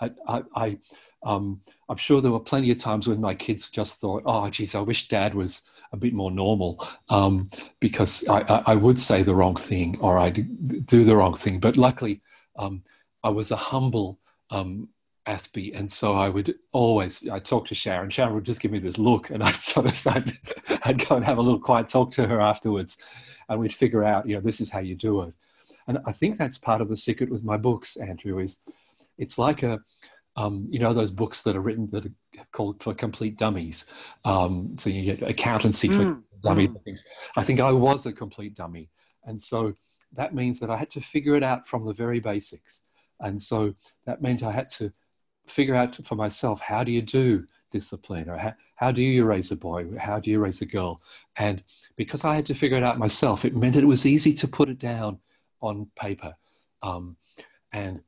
I, 0.00 0.10
I, 0.28 0.42
I 0.54 0.78
um, 1.24 1.60
I'm 1.88 1.96
sure 1.96 2.20
there 2.20 2.30
were 2.30 2.40
plenty 2.40 2.70
of 2.70 2.78
times 2.78 3.08
when 3.08 3.20
my 3.20 3.34
kids 3.34 3.68
just 3.70 3.96
thought, 3.96 4.22
"Oh, 4.24 4.48
geez, 4.48 4.76
I 4.76 4.80
wish 4.80 5.08
Dad 5.08 5.34
was 5.34 5.62
a 5.92 5.96
bit 5.96 6.14
more 6.14 6.30
normal," 6.30 6.86
um, 7.08 7.48
because 7.80 8.26
I, 8.28 8.40
I, 8.42 8.62
I, 8.66 8.74
would 8.76 9.00
say 9.00 9.24
the 9.24 9.34
wrong 9.34 9.56
thing 9.56 9.98
or 10.00 10.18
I'd 10.18 10.86
do 10.86 11.04
the 11.04 11.16
wrong 11.16 11.34
thing. 11.34 11.58
But 11.58 11.76
luckily, 11.76 12.22
um, 12.56 12.84
I 13.24 13.30
was 13.30 13.50
a 13.50 13.56
humble 13.56 14.20
um, 14.50 14.88
Aspie, 15.26 15.76
and 15.76 15.90
so 15.90 16.14
I 16.14 16.28
would 16.28 16.54
always 16.72 17.28
I'd 17.28 17.44
talk 17.44 17.66
to 17.68 17.74
Sharon. 17.74 18.10
Sharon 18.10 18.34
would 18.34 18.44
just 18.44 18.60
give 18.60 18.70
me 18.70 18.78
this 18.78 18.98
look, 18.98 19.30
and 19.30 19.42
I'd 19.42 19.60
sort 19.60 19.86
of 19.86 20.06
I'd, 20.06 20.32
I'd 20.84 21.08
go 21.08 21.16
and 21.16 21.24
have 21.24 21.38
a 21.38 21.42
little 21.42 21.60
quiet 21.60 21.88
talk 21.88 22.12
to 22.12 22.26
her 22.26 22.40
afterwards, 22.40 22.96
and 23.48 23.60
we'd 23.60 23.74
figure 23.74 24.04
out, 24.04 24.28
you 24.28 24.34
know, 24.34 24.40
this 24.40 24.60
is 24.60 24.70
how 24.70 24.80
you 24.80 24.94
do 24.94 25.22
it. 25.22 25.34
And 25.88 25.98
I 26.06 26.12
think 26.12 26.36
that's 26.36 26.58
part 26.58 26.80
of 26.80 26.88
the 26.88 26.96
secret 26.96 27.30
with 27.30 27.44
my 27.44 27.56
books, 27.56 27.96
Andrew, 27.96 28.38
is 28.38 28.60
it's 29.18 29.38
like 29.38 29.62
a, 29.62 29.80
um, 30.36 30.66
you 30.68 30.78
know, 30.78 30.92
those 30.92 31.10
books 31.10 31.42
that 31.42 31.56
are 31.56 31.60
written 31.60 31.88
that 31.92 32.06
are 32.06 32.46
called 32.52 32.82
for 32.82 32.94
complete 32.94 33.38
dummies. 33.38 33.86
Um, 34.24 34.76
so 34.78 34.90
you 34.90 35.02
get 35.02 35.28
accountancy 35.28 35.88
for 35.88 35.94
mm. 35.94 36.22
dummies 36.42 36.70
mm. 36.70 36.84
things. 36.84 37.04
I 37.36 37.44
think 37.44 37.60
I 37.60 37.72
was 37.72 38.06
a 38.06 38.12
complete 38.12 38.54
dummy. 38.54 38.90
And 39.24 39.40
so 39.40 39.72
that 40.12 40.34
means 40.34 40.58
that 40.60 40.70
I 40.70 40.76
had 40.76 40.90
to 40.90 41.00
figure 41.00 41.34
it 41.34 41.42
out 41.42 41.66
from 41.66 41.84
the 41.84 41.92
very 41.92 42.20
basics. 42.20 42.82
And 43.20 43.40
so 43.40 43.74
that 44.04 44.22
meant 44.22 44.42
I 44.42 44.52
had 44.52 44.68
to 44.70 44.92
figure 45.46 45.74
out 45.74 45.96
for 46.04 46.16
myself 46.16 46.60
how 46.60 46.82
do 46.82 46.90
you 46.90 47.02
do 47.02 47.46
discipline 47.70 48.28
or 48.28 48.36
how, 48.36 48.54
how 48.74 48.90
do 48.92 49.02
you 49.02 49.24
raise 49.24 49.50
a 49.52 49.56
boy 49.56 49.86
how 49.98 50.18
do 50.18 50.30
you 50.30 50.40
raise 50.40 50.60
a 50.60 50.66
girl 50.66 51.00
and 51.36 51.62
because 51.96 52.24
i 52.24 52.34
had 52.34 52.46
to 52.46 52.54
figure 52.54 52.76
it 52.76 52.82
out 52.82 52.98
myself 52.98 53.44
it 53.44 53.54
meant 53.54 53.76
it 53.76 53.84
was 53.84 54.06
easy 54.06 54.32
to 54.32 54.48
put 54.48 54.68
it 54.68 54.78
down 54.78 55.18
on 55.60 55.88
paper 55.96 56.34
um, 56.82 57.16
and 57.72 58.00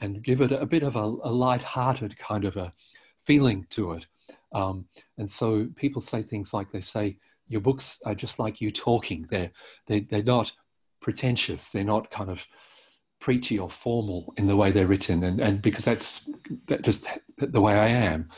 and 0.00 0.22
give 0.22 0.40
it 0.40 0.52
a 0.52 0.66
bit 0.66 0.82
of 0.82 0.96
a, 0.96 1.00
a 1.00 1.30
light-hearted 1.30 2.18
kind 2.18 2.44
of 2.44 2.56
a 2.56 2.72
feeling 3.20 3.66
to 3.70 3.92
it. 3.92 4.06
Um, 4.52 4.86
and 5.18 5.30
so 5.30 5.68
people 5.76 6.02
say 6.02 6.22
things 6.22 6.52
like 6.52 6.70
they 6.70 6.80
say 6.80 7.18
your 7.48 7.60
books 7.60 8.00
are 8.06 8.14
just 8.14 8.38
like 8.38 8.60
you 8.60 8.70
talking. 8.70 9.26
They're 9.30 9.50
they, 9.86 10.00
they're 10.00 10.22
not 10.22 10.52
pretentious. 11.00 11.70
They're 11.70 11.84
not 11.84 12.10
kind 12.10 12.30
of 12.30 12.44
preachy 13.20 13.58
or 13.58 13.70
formal 13.70 14.32
in 14.36 14.46
the 14.46 14.56
way 14.56 14.70
they're 14.70 14.86
written, 14.86 15.24
and 15.24 15.40
and 15.40 15.62
because 15.62 15.84
that's 15.84 16.28
that 16.66 16.82
just 16.82 17.06
the 17.38 17.60
way 17.60 17.74
I 17.74 17.88
am. 17.88 18.28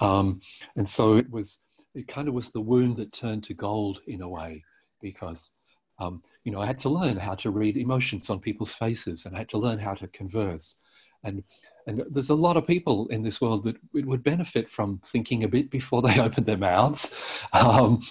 Um, 0.00 0.40
and 0.76 0.88
so 0.88 1.16
it 1.16 1.30
was 1.30 1.60
it 1.94 2.08
kind 2.08 2.28
of 2.28 2.34
was 2.34 2.50
the 2.50 2.60
wound 2.60 2.96
that 2.96 3.12
turned 3.12 3.44
to 3.44 3.54
gold 3.54 4.00
in 4.06 4.22
a 4.22 4.28
way 4.28 4.64
because 5.00 5.52
um, 5.98 6.22
you 6.44 6.50
know, 6.52 6.60
I 6.60 6.66
had 6.66 6.78
to 6.80 6.88
learn 6.88 7.16
how 7.16 7.34
to 7.36 7.50
read 7.50 7.76
emotions 7.76 8.28
on 8.28 8.40
people's 8.40 8.74
faces, 8.74 9.26
and 9.26 9.34
I 9.34 9.38
had 9.38 9.48
to 9.50 9.58
learn 9.58 9.78
how 9.78 9.94
to 9.94 10.08
converse. 10.08 10.76
And 11.24 11.44
and 11.86 12.02
there's 12.10 12.30
a 12.30 12.34
lot 12.34 12.56
of 12.56 12.66
people 12.66 13.08
in 13.08 13.22
this 13.22 13.40
world 13.40 13.64
that 13.64 13.76
it 13.94 14.06
would 14.06 14.22
benefit 14.22 14.70
from 14.70 15.00
thinking 15.04 15.44
a 15.44 15.48
bit 15.48 15.70
before 15.70 16.02
they 16.02 16.20
open 16.26 16.44
their 16.44 16.56
mouths. 16.56 17.14
Um, 17.52 18.02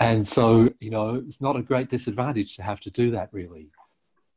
and 0.00 0.26
so, 0.26 0.70
you 0.80 0.90
know, 0.90 1.16
it's 1.26 1.40
not 1.40 1.56
a 1.56 1.62
great 1.62 1.90
disadvantage 1.90 2.56
to 2.56 2.62
have 2.62 2.80
to 2.80 2.90
do 2.90 3.10
that, 3.12 3.28
really. 3.32 3.70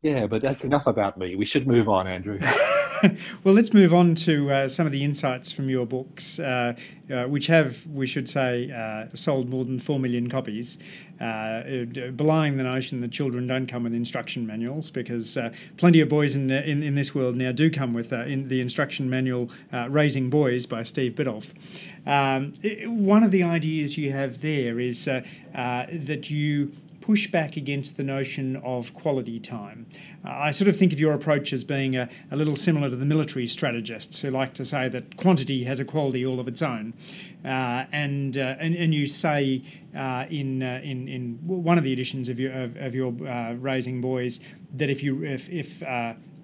Yeah, 0.01 0.27
but 0.27 0.41
that's 0.41 0.63
enough 0.63 0.87
about 0.87 1.17
me. 1.17 1.35
We 1.35 1.43
should 1.43 1.67
move 1.67 1.89
on, 1.89 2.07
Andrew. 2.07 2.39
well, 3.43 3.53
let's 3.53 3.73
move 3.73 3.93
on 3.93 4.15
to 4.15 4.49
uh, 4.49 4.67
some 4.69 4.85
of 4.85 4.93
the 4.93 5.03
insights 5.03 5.51
from 5.51 5.69
your 5.69 5.85
books, 5.85 6.39
uh, 6.39 6.73
uh, 7.11 7.23
which 7.25 7.47
have, 7.47 7.85
we 7.85 8.07
should 8.07 8.29
say, 8.29 8.71
uh, 8.71 9.13
sold 9.13 9.49
more 9.49 9.65
than 9.65 9.77
4 9.77 9.99
million 9.99 10.29
copies, 10.29 10.77
uh, 11.19 11.63
belying 12.15 12.55
the 12.55 12.63
notion 12.63 13.01
that 13.01 13.11
children 13.11 13.45
don't 13.45 13.67
come 13.67 13.83
with 13.83 13.93
instruction 13.93 14.47
manuals, 14.47 14.89
because 14.89 15.35
uh, 15.35 15.51
plenty 15.75 15.99
of 15.99 16.07
boys 16.07 16.33
in, 16.33 16.49
in, 16.49 16.81
in, 16.81 16.95
this 16.95 17.13
world 17.13 17.35
now 17.35 17.51
do 17.51 17.69
come 17.69 17.93
with 17.93 18.13
in 18.13 18.47
the 18.47 18.61
instruction 18.61 19.09
manual 19.09 19.49
Raising 19.89 20.29
Boys 20.29 20.65
by 20.65 20.83
Steve 20.83 21.11
Biddulph. 21.11 21.49
Um, 22.05 22.53
one 23.03 23.23
of 23.23 23.31
the 23.31 23.43
ideas 23.43 23.97
you 23.97 24.13
have 24.13 24.39
there 24.39 24.79
is 24.79 25.03
that 25.03 26.29
you 26.29 26.71
push 27.09 27.25
back 27.25 27.57
against 27.57 27.97
the 27.97 28.03
notion 28.03 28.55
of 28.57 28.93
quality 28.93 29.39
time. 29.39 29.87
Uh, 30.23 30.29
I 30.29 30.51
sort 30.51 30.67
of 30.67 30.77
think 30.77 30.93
of 30.93 30.99
your 30.99 31.15
approach 31.15 31.51
as 31.51 31.63
being 31.63 31.95
a, 31.95 32.07
a, 32.29 32.35
little 32.35 32.55
similar 32.55 32.87
to 32.87 32.95
the 32.95 33.03
military 33.03 33.47
strategists 33.47 34.21
who 34.21 34.29
like 34.29 34.53
to 34.53 34.63
say 34.63 34.87
that 34.89 35.17
quantity 35.17 35.63
has 35.63 35.79
a 35.79 35.85
quality 35.85 36.23
all 36.23 36.39
of 36.39 36.47
its 36.47 36.61
own. 36.61 36.93
Uh, 37.43 37.85
and, 37.91 38.37
uh, 38.37 38.57
and, 38.59 38.75
and 38.75 38.93
you 38.93 39.07
say 39.07 39.63
uh, 39.97 40.27
in, 40.29 40.61
uh, 40.61 40.81
in, 40.83 41.07
in 41.07 41.39
one 41.41 41.79
of 41.79 41.83
the 41.83 41.91
editions 41.91 42.29
of 42.29 42.39
your, 42.39 42.51
of, 42.51 42.77
of 42.77 42.93
your 42.93 43.11
Raising 43.55 44.01
Boys 44.01 44.39
that 44.75 44.91
if, 44.91 45.01
you, 45.01 45.23
if, 45.23 45.49
if 45.49 45.81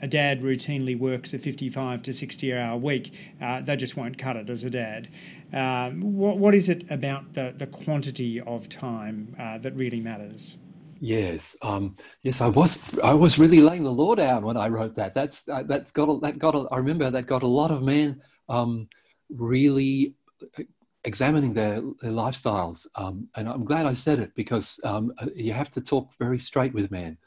a 0.05 0.07
dad 0.07 0.41
routinely 0.41 0.97
works 0.97 1.33
a 1.33 1.39
55 1.39 2.03
to 2.03 2.13
60 2.13 2.53
hour 2.53 2.77
week, 2.77 3.12
uh, 3.41 3.59
they 3.62 3.75
just 3.75 3.97
won't 3.97 4.19
cut 4.19 4.35
it 4.35 4.51
as 4.51 4.63
a 4.63 4.69
dad. 4.69 5.09
Um, 5.51 6.00
what, 6.15 6.38
what 6.38 6.53
is 6.53 6.69
it 6.69 6.85
about 6.91 7.33
the, 7.33 7.55
the 7.57 7.65
quantity 7.65 8.39
of 8.39 8.69
time 8.69 9.35
uh, 9.39 9.57
that 9.57 9.75
really 9.75 10.00
matters? 10.00 10.57
Yes, 11.00 11.55
um, 11.63 11.95
yes, 12.21 12.39
I 12.39 12.47
was. 12.47 12.81
I 13.03 13.13
was 13.13 13.38
really 13.38 13.62
laying 13.62 13.83
the 13.83 13.91
law 13.91 14.15
down 14.15 14.45
when 14.45 14.57
I 14.57 14.69
wrote 14.69 14.95
that. 14.95 15.13
That's 15.13 15.47
uh, 15.50 15.63
that's 15.63 15.91
got 15.91 16.07
a, 16.07 16.19
that 16.21 16.39
got. 16.39 16.55
A, 16.55 16.67
I 16.71 16.77
remember 16.77 17.12
that 17.12 17.27
got 17.27 17.43
a 17.43 17.47
lot 17.47 17.69
of 17.69 17.81
men 17.83 18.21
um, 18.47 18.88
really 19.29 20.13
uh, 20.57 20.63
examining 21.03 21.53
their, 21.53 21.81
their 22.01 22.12
lifestyles, 22.12 22.88
um, 22.95 23.27
and 23.35 23.50
I'm 23.50 23.65
glad 23.65 23.85
I 23.85 23.93
said 23.93 24.19
it 24.19 24.33
because 24.35 24.79
um, 24.85 25.12
uh, 25.19 25.27
you 25.35 25.51
have 25.51 25.69
to 25.71 25.81
talk 25.81 26.12
very 26.17 26.39
straight 26.39 26.74
with 26.74 26.89
men 26.91 27.17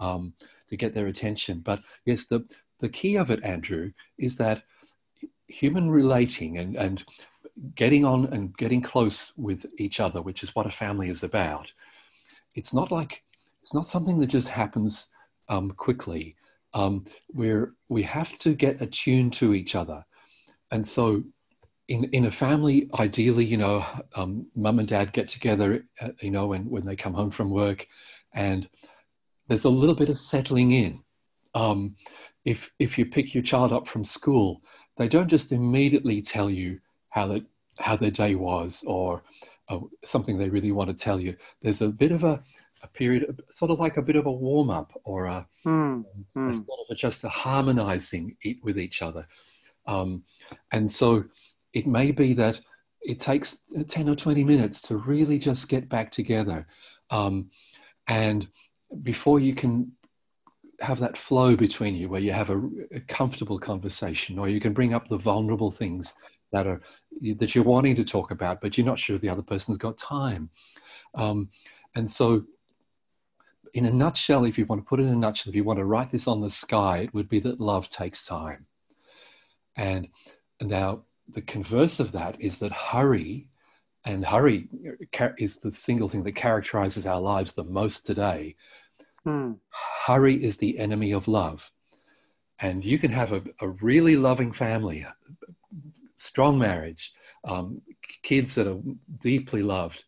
um, 0.00 0.34
to 0.72 0.76
get 0.78 0.94
their 0.94 1.08
attention. 1.08 1.60
But 1.60 1.80
yes, 2.06 2.24
the 2.24 2.40
the 2.80 2.88
key 2.88 3.16
of 3.16 3.30
it, 3.30 3.44
Andrew, 3.44 3.92
is 4.18 4.36
that 4.38 4.62
human 5.46 5.90
relating 5.90 6.58
and 6.58 6.76
and 6.76 7.04
getting 7.74 8.04
on 8.06 8.24
and 8.32 8.56
getting 8.56 8.80
close 8.80 9.34
with 9.36 9.66
each 9.78 10.00
other, 10.00 10.22
which 10.22 10.42
is 10.42 10.54
what 10.56 10.66
a 10.66 10.70
family 10.70 11.10
is 11.10 11.22
about. 11.22 11.70
It's 12.54 12.72
not 12.72 12.90
like 12.90 13.22
it's 13.60 13.74
not 13.74 13.86
something 13.86 14.18
that 14.20 14.28
just 14.28 14.48
happens 14.48 15.08
um, 15.48 15.70
quickly. 15.72 16.36
Um, 16.74 17.04
where 17.28 17.74
we 17.90 18.02
have 18.04 18.38
to 18.38 18.54
get 18.54 18.80
attuned 18.80 19.34
to 19.34 19.52
each 19.52 19.74
other, 19.74 20.02
and 20.70 20.86
so 20.86 21.22
in 21.88 22.04
in 22.12 22.24
a 22.24 22.30
family, 22.30 22.88
ideally, 22.98 23.44
you 23.44 23.58
know, 23.58 23.84
um, 24.14 24.46
mum 24.56 24.78
and 24.78 24.88
dad 24.88 25.12
get 25.12 25.28
together, 25.28 25.84
uh, 26.00 26.12
you 26.22 26.30
know, 26.30 26.46
when 26.46 26.64
when 26.70 26.86
they 26.86 26.96
come 26.96 27.12
home 27.12 27.30
from 27.30 27.50
work, 27.50 27.86
and 28.32 28.70
there's 29.48 29.64
a 29.64 29.70
little 29.70 29.94
bit 29.94 30.08
of 30.08 30.18
settling 30.18 30.72
in. 30.72 31.02
Um, 31.54 31.96
if 32.44 32.72
if 32.78 32.98
you 32.98 33.06
pick 33.06 33.34
your 33.34 33.42
child 33.42 33.72
up 33.72 33.86
from 33.86 34.04
school, 34.04 34.62
they 34.96 35.08
don't 35.08 35.28
just 35.28 35.52
immediately 35.52 36.22
tell 36.22 36.50
you 36.50 36.80
how 37.10 37.26
that 37.28 37.44
how 37.78 37.96
their 37.96 38.10
day 38.10 38.34
was 38.34 38.84
or 38.86 39.22
uh, 39.68 39.78
something 40.04 40.38
they 40.38 40.48
really 40.48 40.72
want 40.72 40.88
to 40.88 41.04
tell 41.04 41.20
you. 41.20 41.36
There's 41.62 41.82
a 41.82 41.88
bit 41.88 42.12
of 42.12 42.24
a, 42.24 42.42
a 42.82 42.88
period, 42.88 43.40
sort 43.50 43.70
of 43.70 43.80
like 43.80 43.96
a 43.96 44.02
bit 44.02 44.16
of 44.16 44.26
a 44.26 44.32
warm 44.32 44.70
up 44.70 44.92
or 45.04 45.26
a, 45.26 45.46
mm, 45.64 46.04
a 46.34 46.38
mm. 46.38 46.54
sort 46.54 46.80
of 46.80 46.86
a, 46.90 46.94
just 46.94 47.24
a 47.24 47.28
harmonizing 47.28 48.36
it 48.42 48.58
with 48.62 48.78
each 48.78 49.02
other. 49.02 49.26
Um, 49.86 50.22
and 50.72 50.90
so 50.90 51.24
it 51.72 51.86
may 51.86 52.10
be 52.10 52.34
that 52.34 52.60
it 53.00 53.18
takes 53.18 53.62
10 53.88 54.08
or 54.08 54.14
20 54.14 54.44
minutes 54.44 54.80
to 54.82 54.96
really 54.98 55.38
just 55.38 55.68
get 55.68 55.88
back 55.88 56.10
together. 56.10 56.66
Um, 57.10 57.50
and 58.06 58.46
before 59.02 59.40
you 59.40 59.54
can 59.54 59.92
have 60.80 60.98
that 60.98 61.16
flow 61.16 61.56
between 61.56 61.94
you 61.94 62.08
where 62.08 62.20
you 62.20 62.32
have 62.32 62.50
a, 62.50 62.60
a, 62.92 63.00
comfortable 63.00 63.58
conversation 63.58 64.38
or 64.38 64.48
you 64.48 64.60
can 64.60 64.72
bring 64.72 64.92
up 64.92 65.06
the 65.06 65.16
vulnerable 65.16 65.70
things 65.70 66.14
that 66.50 66.66
are 66.66 66.80
that 67.36 67.54
you're 67.54 67.64
wanting 67.64 67.96
to 67.96 68.04
talk 68.04 68.30
about, 68.30 68.60
but 68.60 68.76
you're 68.76 68.86
not 68.86 68.98
sure 68.98 69.16
the 69.18 69.28
other 69.28 69.42
person's 69.42 69.78
got 69.78 69.96
time. 69.96 70.50
Um, 71.14 71.48
and 71.94 72.08
so, 72.08 72.44
in 73.74 73.86
a 73.86 73.92
nutshell, 73.92 74.44
if 74.44 74.58
you 74.58 74.66
want 74.66 74.82
to 74.82 74.88
put 74.88 75.00
it 75.00 75.04
in 75.04 75.10
a 75.10 75.16
nutshell, 75.16 75.50
if 75.50 75.56
you 75.56 75.64
want 75.64 75.78
to 75.78 75.84
write 75.84 76.10
this 76.10 76.26
on 76.26 76.40
the 76.40 76.50
sky, 76.50 76.98
it 76.98 77.14
would 77.14 77.28
be 77.28 77.40
that 77.40 77.60
love 77.60 77.88
takes 77.88 78.26
time. 78.26 78.66
And 79.76 80.08
now, 80.60 81.04
the 81.28 81.42
converse 81.42 82.00
of 82.00 82.12
that 82.12 82.40
is 82.40 82.58
that 82.58 82.72
hurry, 82.72 83.48
and 84.04 84.24
hurry 84.24 84.68
is 85.38 85.58
the 85.58 85.70
single 85.70 86.08
thing 86.08 86.22
that 86.24 86.32
characterizes 86.32 87.06
our 87.06 87.20
lives 87.20 87.52
the 87.52 87.64
most 87.64 88.04
today. 88.04 88.56
Hmm. 89.24 89.52
Hurry 90.06 90.42
is 90.42 90.56
the 90.56 90.78
enemy 90.78 91.12
of 91.12 91.28
love. 91.28 91.70
And 92.60 92.84
you 92.84 92.98
can 92.98 93.10
have 93.10 93.32
a, 93.32 93.42
a 93.60 93.68
really 93.68 94.16
loving 94.16 94.52
family, 94.52 95.06
strong 96.16 96.58
marriage, 96.58 97.12
um, 97.44 97.80
kids 98.22 98.54
that 98.54 98.66
are 98.66 98.78
deeply 99.20 99.62
loved. 99.62 100.04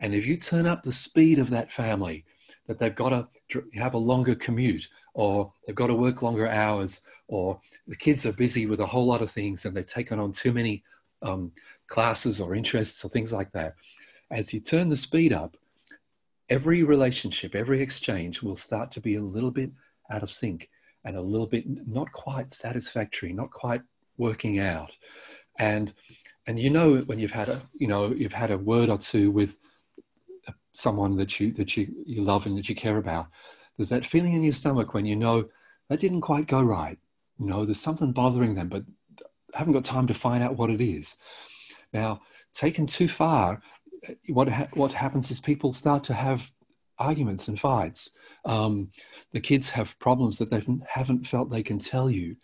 And 0.00 0.14
if 0.14 0.24
you 0.26 0.36
turn 0.36 0.66
up 0.66 0.82
the 0.82 0.92
speed 0.92 1.38
of 1.38 1.50
that 1.50 1.72
family, 1.72 2.24
that 2.66 2.78
they've 2.78 2.94
got 2.94 3.08
to 3.08 3.28
have 3.74 3.94
a 3.94 3.98
longer 3.98 4.34
commute, 4.34 4.88
or 5.14 5.52
they've 5.66 5.74
got 5.74 5.88
to 5.88 5.94
work 5.94 6.22
longer 6.22 6.48
hours, 6.48 7.02
or 7.26 7.60
the 7.86 7.96
kids 7.96 8.24
are 8.26 8.32
busy 8.32 8.66
with 8.66 8.80
a 8.80 8.86
whole 8.86 9.06
lot 9.06 9.22
of 9.22 9.30
things 9.30 9.64
and 9.64 9.76
they've 9.76 9.86
taken 9.86 10.18
on 10.18 10.32
too 10.32 10.52
many 10.52 10.82
um, 11.22 11.52
classes 11.88 12.40
or 12.40 12.54
interests 12.54 13.04
or 13.04 13.08
things 13.08 13.32
like 13.32 13.50
that. 13.52 13.74
As 14.30 14.52
you 14.52 14.60
turn 14.60 14.88
the 14.88 14.96
speed 14.96 15.32
up, 15.32 15.56
every 16.50 16.82
relationship, 16.82 17.54
every 17.54 17.80
exchange 17.80 18.42
will 18.42 18.56
start 18.56 18.90
to 18.92 19.00
be 19.00 19.14
a 19.14 19.22
little 19.22 19.52
bit 19.52 19.70
out 20.10 20.22
of 20.22 20.30
sync 20.30 20.68
and 21.04 21.16
a 21.16 21.20
little 21.20 21.46
bit 21.46 21.64
not 21.88 22.12
quite 22.12 22.52
satisfactory, 22.52 23.32
not 23.32 23.50
quite 23.50 23.82
working 24.18 24.58
out. 24.58 24.90
And 25.58 25.94
and 26.46 26.58
you 26.58 26.70
know 26.70 26.98
when 27.02 27.18
you've 27.18 27.30
had 27.30 27.48
a 27.48 27.62
you 27.78 27.86
know 27.86 28.12
you've 28.12 28.32
had 28.32 28.50
a 28.50 28.58
word 28.58 28.88
or 28.90 28.98
two 28.98 29.30
with 29.30 29.58
uh, 30.48 30.52
someone 30.72 31.16
that 31.16 31.38
you 31.38 31.52
that 31.52 31.76
you, 31.76 31.88
you 32.04 32.22
love 32.22 32.46
and 32.46 32.58
that 32.58 32.68
you 32.68 32.74
care 32.74 32.98
about, 32.98 33.28
there's 33.76 33.88
that 33.90 34.04
feeling 34.04 34.34
in 34.34 34.42
your 34.42 34.52
stomach 34.52 34.92
when 34.92 35.06
you 35.06 35.16
know 35.16 35.48
that 35.88 36.00
didn't 36.00 36.20
quite 36.20 36.46
go 36.46 36.60
right. 36.60 36.98
You 37.38 37.46
know, 37.46 37.64
there's 37.64 37.80
something 37.80 38.12
bothering 38.12 38.54
them, 38.54 38.68
but 38.68 38.84
haven't 39.54 39.72
got 39.72 39.84
time 39.84 40.06
to 40.08 40.14
find 40.14 40.42
out 40.42 40.56
what 40.56 40.70
it 40.70 40.80
is. 40.80 41.16
Now, 41.92 42.20
taken 42.52 42.86
too 42.86 43.08
far, 43.08 43.62
what 44.28 44.48
ha- 44.48 44.68
what 44.74 44.92
happens 44.92 45.30
is 45.30 45.40
people 45.40 45.72
start 45.72 46.04
to 46.04 46.14
have 46.14 46.50
arguments 46.98 47.48
and 47.48 47.58
fights. 47.58 48.16
Um, 48.44 48.90
the 49.32 49.40
kids 49.40 49.70
have 49.70 49.98
problems 49.98 50.38
that 50.38 50.50
they 50.50 50.62
haven't 50.88 51.26
felt 51.26 51.50
they 51.50 51.62
can 51.62 51.78
tell 51.78 52.10
you. 52.10 52.36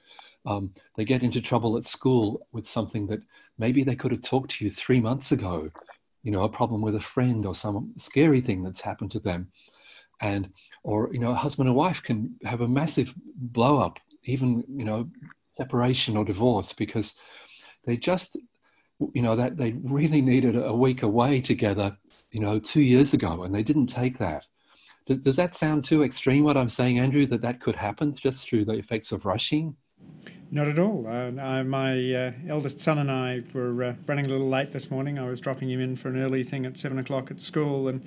Um, 0.47 0.73
they 0.97 1.05
get 1.05 1.23
into 1.23 1.41
trouble 1.41 1.77
at 1.77 1.85
school 1.85 2.47
with 2.53 2.67
something 2.67 3.07
that 3.09 3.21
maybe 3.59 3.85
they 3.85 3.97
could 3.97 4.13
have 4.13 4.23
talked 4.23 4.53
to 4.53 4.65
you 4.65 4.71
three 4.71 5.01
months 5.01 5.33
ago. 5.33 5.71
You 6.23 6.33
know, 6.33 6.45
a 6.45 6.49
problem 6.49 6.83
with 6.83 6.97
a 6.97 7.01
friend 7.01 7.47
or 7.47 7.55
some 7.55 7.93
scary 7.99 8.41
thing 8.41 8.63
that's 8.63 8.81
happened 8.81 9.13
to 9.13 9.21
them, 9.21 9.49
and 10.21 10.51
or 10.83 11.11
you 11.13 11.19
know, 11.19 11.31
a 11.31 11.35
husband 11.35 11.69
and 11.69 11.77
wife 11.77 12.03
can 12.03 12.35
have 12.45 12.63
a 12.63 12.69
massive 12.69 13.15
blow 13.37 13.79
up, 13.79 13.99
even 14.25 14.65
you 14.69 14.85
know, 14.85 15.09
separation 15.47 16.17
or 16.17 16.25
divorce 16.25 16.73
because 16.73 17.19
they 17.85 17.97
just 17.97 18.37
you 19.13 19.23
know 19.23 19.37
that 19.37 19.57
they 19.57 19.73
really 19.83 20.23
needed 20.23 20.57
a 20.57 20.75
week 20.75 21.03
away 21.03 21.41
together 21.41 21.97
you 22.31 22.41
know 22.41 22.59
two 22.59 22.81
years 22.81 23.13
ago 23.13 23.43
and 23.43 23.55
they 23.55 23.63
didn't 23.63 23.87
take 23.87 24.19
that 24.19 24.47
does, 25.07 25.19
does 25.19 25.37
that 25.37 25.55
sound 25.55 25.85
too 25.85 26.03
extreme 26.03 26.45
what 26.45 26.57
i'm 26.57 26.69
saying 26.69 26.99
andrew 26.99 27.27
that 27.27 27.43
that 27.43 27.61
could 27.61 27.77
happen 27.77 28.15
just 28.15 28.49
through 28.49 28.65
the 28.65 28.73
effects 28.73 29.13
of 29.13 29.27
rushing 29.27 29.77
not 30.51 30.69
at 30.69 30.79
all. 30.79 31.07
Uh, 31.09 31.65
my 31.65 32.15
uh, 32.15 32.33
eldest 32.47 32.81
son 32.81 32.99
and 32.99 33.11
I 33.11 33.43
were 33.53 33.83
uh, 33.83 33.95
running 34.07 34.27
a 34.27 34.29
little 34.29 34.49
late 34.49 34.71
this 34.71 34.93
morning. 34.93 35.19
I 35.19 35.29
was 35.29 35.41
dropping 35.41 35.71
him 35.71 35.81
in 35.81 35.97
for 35.97 36.09
an 36.09 36.23
early 36.23 36.45
thing 36.45 36.65
at 36.65 36.79
seven 36.79 37.01
o'clock 37.01 37.33
at 37.33 37.41
school, 37.41 37.89
and 37.89 38.05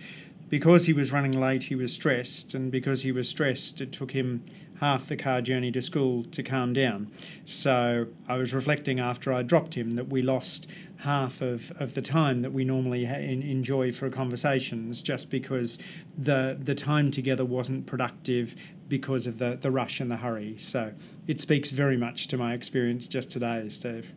because 0.48 0.86
he 0.86 0.93
was 0.93 1.12
running 1.12 1.34
late, 1.34 1.63
he 1.63 1.75
was 1.75 1.93
stressed, 1.93 2.53
and 2.53 2.72
because 2.72 3.01
he 3.01 3.11
was 3.11 3.27
stressed, 3.27 3.81
it 3.81 3.92
took 3.92 4.11
him 4.11 4.44
half 4.79 5.07
the 5.07 5.18
car 5.18 5.42
journey 5.42 5.72
to 5.74 5.81
school 5.81 6.24
to 6.24 6.42
calm 6.42 6.72
down. 6.72 7.11
So 7.46 8.07
I 8.27 8.37
was 8.37 8.53
reflecting 8.53 9.00
after 9.00 9.33
I 9.33 9.44
dropped 9.44 9.74
him 9.74 9.92
that 9.92 10.07
we 10.07 10.22
lost 10.22 10.68
half 11.00 11.42
of, 11.42 11.72
of 11.79 11.94
the 11.94 12.01
time 12.01 12.42
that 12.42 12.51
we 12.51 12.66
normally 12.66 13.05
ha- 13.05 13.16
enjoy 13.16 13.92
for 13.92 14.09
conversations 14.09 15.01
just 15.01 15.29
because 15.29 15.79
the 16.18 16.57
the 16.62 16.75
time 16.75 17.09
together 17.09 17.46
wasn't 17.46 17.85
productive 17.85 18.55
because 18.90 19.27
of 19.27 19.38
the, 19.38 19.57
the 19.62 19.72
rush 19.72 20.00
and 20.00 20.12
the 20.12 20.18
hurry. 20.18 20.57
So 20.57 20.92
it 21.27 21.40
speaks 21.40 21.70
very 21.70 21.96
much 21.96 22.27
to 22.27 22.38
my 22.38 22.53
experience 22.53 23.07
just 23.07 23.31
today, 23.31 23.68
Steve. 23.70 24.12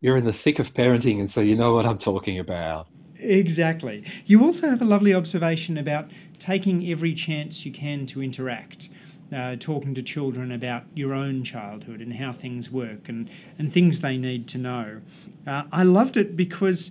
You're 0.00 0.16
in 0.16 0.24
the 0.24 0.32
thick 0.32 0.58
of 0.58 0.72
parenting, 0.72 1.20
and 1.20 1.30
so 1.30 1.40
you 1.40 1.56
know 1.56 1.74
what 1.74 1.84
I'm 1.84 1.98
talking 1.98 2.38
about. 2.38 2.88
Exactly. 3.18 4.04
You 4.26 4.44
also 4.44 4.68
have 4.68 4.82
a 4.82 4.84
lovely 4.84 5.14
observation 5.14 5.78
about 5.78 6.10
taking 6.38 6.90
every 6.90 7.14
chance 7.14 7.64
you 7.64 7.70
can 7.70 8.06
to 8.06 8.22
interact 8.22 8.88
uh, 9.34 9.56
talking 9.56 9.94
to 9.94 10.02
children 10.02 10.52
about 10.52 10.84
your 10.94 11.12
own 11.12 11.44
childhood 11.44 12.00
and 12.00 12.14
how 12.14 12.32
things 12.32 12.70
work 12.70 13.08
and, 13.08 13.28
and 13.58 13.72
things 13.72 14.00
they 14.00 14.16
need 14.16 14.46
to 14.48 14.58
know. 14.58 15.00
Uh, 15.46 15.64
I 15.72 15.82
loved 15.82 16.16
it 16.16 16.36
because 16.36 16.90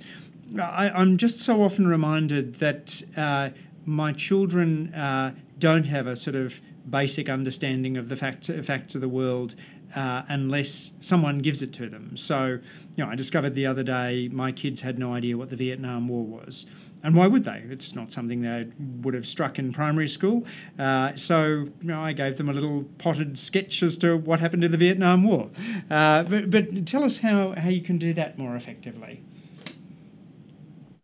I, 0.60 1.02
am 1.02 1.18
just 1.18 1.40
so 1.40 1.64
often 1.64 1.88
reminded 1.88 2.56
that 2.60 3.02
uh, 3.16 3.50
my 3.86 4.14
children 4.14 4.94
uh, 4.94 5.34
don't 5.60 5.86
have 5.86 6.08
a 6.08 6.16
sort 6.16 6.36
of 6.36 6.60
basic 6.90 7.30
understanding 7.30 7.98
of 7.98 8.10
the 8.10 8.16
facts, 8.16 8.50
facts 8.64 8.96
of 8.96 9.02
the 9.02 9.10
world 9.10 9.56
uh, 9.96 10.24
unless 10.28 10.92
someone 11.02 11.40
gives 11.40 11.62
it 11.62 11.74
to 11.74 11.90
them. 11.90 12.18
So, 12.18 12.60
you 12.96 13.04
know, 13.04 13.10
I 13.10 13.16
discovered 13.16 13.56
the 13.56 13.66
other 13.66 13.84
day 13.84 14.30
my 14.32 14.52
kids 14.52 14.82
had 14.82 14.98
no 14.98 15.14
idea 15.14 15.38
what 15.38 15.50
the 15.50 15.56
Vietnam 15.56 16.08
War 16.08 16.26
was. 16.26 16.66
And 17.04 17.16
why 17.16 17.28
would 17.28 17.44
they? 17.44 17.64
It's 17.70 17.96
not 17.96 18.12
something 18.12 18.42
they 18.42 18.68
would 19.02 19.14
have 19.14 19.26
struck 19.26 19.58
in 19.58 19.72
primary 19.74 20.08
school. 20.08 20.46
Uh, 20.78 21.16
so 21.16 21.44
you 21.46 21.72
know, 21.82 22.02
I 22.02 22.14
gave 22.14 22.38
them 22.38 22.50
a 22.50 22.54
little 22.54 22.84
potted 22.98 23.38
sketch 23.38 23.82
as 23.82 23.98
to 23.98 24.18
what 24.18 24.40
happened 24.40 24.64
in 24.64 24.72
the 24.72 24.78
Vietnam 24.78 25.24
War. 25.24 25.50
Uh, 25.90 26.24
but, 26.24 26.50
but 26.52 26.86
tell 26.86 27.04
us 27.04 27.18
how, 27.18 27.54
how 27.58 27.70
you 27.70 27.82
can 27.82 27.98
do 27.98 28.14
that 28.14 28.38
more 28.38 28.56
effectively. 28.56 29.24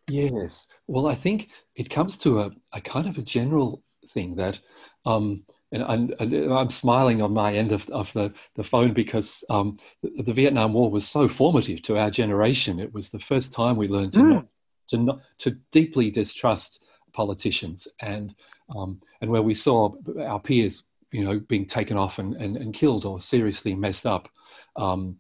Yes. 0.09 0.67
Well, 0.87 1.07
I 1.07 1.15
think 1.15 1.49
it 1.75 1.89
comes 1.89 2.17
to 2.19 2.41
a, 2.41 2.51
a 2.73 2.81
kind 2.81 3.07
of 3.07 3.17
a 3.17 3.21
general 3.21 3.83
thing 4.13 4.35
that, 4.35 4.59
um, 5.05 5.43
and 5.71 5.83
I'm, 5.83 6.13
I'm, 6.19 6.69
smiling 6.69 7.21
on 7.21 7.33
my 7.33 7.53
end 7.53 7.73
of, 7.73 7.89
of 7.89 8.13
the, 8.13 8.33
the 8.55 8.63
phone 8.63 8.93
because 8.93 9.43
um, 9.49 9.77
the, 10.01 10.23
the, 10.23 10.33
Vietnam 10.33 10.71
War 10.71 10.89
was 10.89 11.05
so 11.05 11.27
formative 11.27 11.81
to 11.83 11.97
our 11.97 12.09
generation. 12.09 12.79
It 12.79 12.93
was 12.93 13.09
the 13.09 13.19
first 13.19 13.51
time 13.51 13.75
we 13.75 13.89
learned 13.89 14.13
to 14.13 14.19
mm. 14.19 14.33
not 14.35 14.45
to 14.89 14.97
not 14.97 15.19
to 15.39 15.51
deeply 15.71 16.11
distrust 16.11 16.83
politicians 17.13 17.87
and 18.01 18.35
um, 18.75 19.01
and 19.21 19.29
where 19.29 19.41
we 19.41 19.53
saw 19.53 19.93
our 20.25 20.39
peers 20.39 20.85
you 21.11 21.23
know 21.23 21.39
being 21.47 21.65
taken 21.65 21.97
off 21.97 22.19
and, 22.19 22.35
and, 22.35 22.57
and 22.57 22.73
killed 22.73 23.05
or 23.05 23.19
seriously 23.19 23.73
messed 23.73 24.05
up 24.05 24.29
um, 24.75 25.17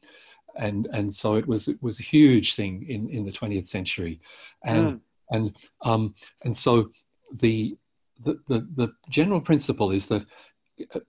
and 0.57 0.87
and 0.93 1.13
so 1.13 1.35
it 1.35 1.47
was 1.47 1.67
it 1.67 1.81
was 1.81 1.99
a 1.99 2.03
huge 2.03 2.55
thing 2.55 2.85
in 2.89 3.09
in 3.09 3.25
the 3.25 3.31
20th 3.31 3.65
century 3.65 4.19
and 4.63 4.93
mm. 4.93 4.99
and 5.31 5.55
um, 5.81 6.13
and 6.43 6.55
so 6.55 6.89
the, 7.39 7.77
the 8.23 8.39
the 8.47 8.67
the 8.75 8.91
general 9.09 9.41
principle 9.41 9.91
is 9.91 10.07
that 10.07 10.25
uh, 10.95 10.99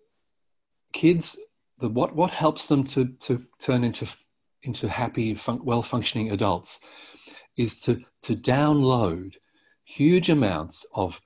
kids 0.92 1.38
the 1.80 1.88
what 1.88 2.14
what 2.14 2.30
helps 2.30 2.66
them 2.68 2.84
to 2.84 3.06
to 3.20 3.44
turn 3.58 3.84
into 3.84 4.06
into 4.62 4.88
happy 4.88 5.34
fun, 5.34 5.60
well 5.64 5.82
functioning 5.82 6.32
adults 6.32 6.80
is 7.58 7.80
to, 7.82 8.02
to 8.22 8.34
download 8.34 9.34
huge 9.84 10.30
amounts 10.30 10.86
of 10.94 11.20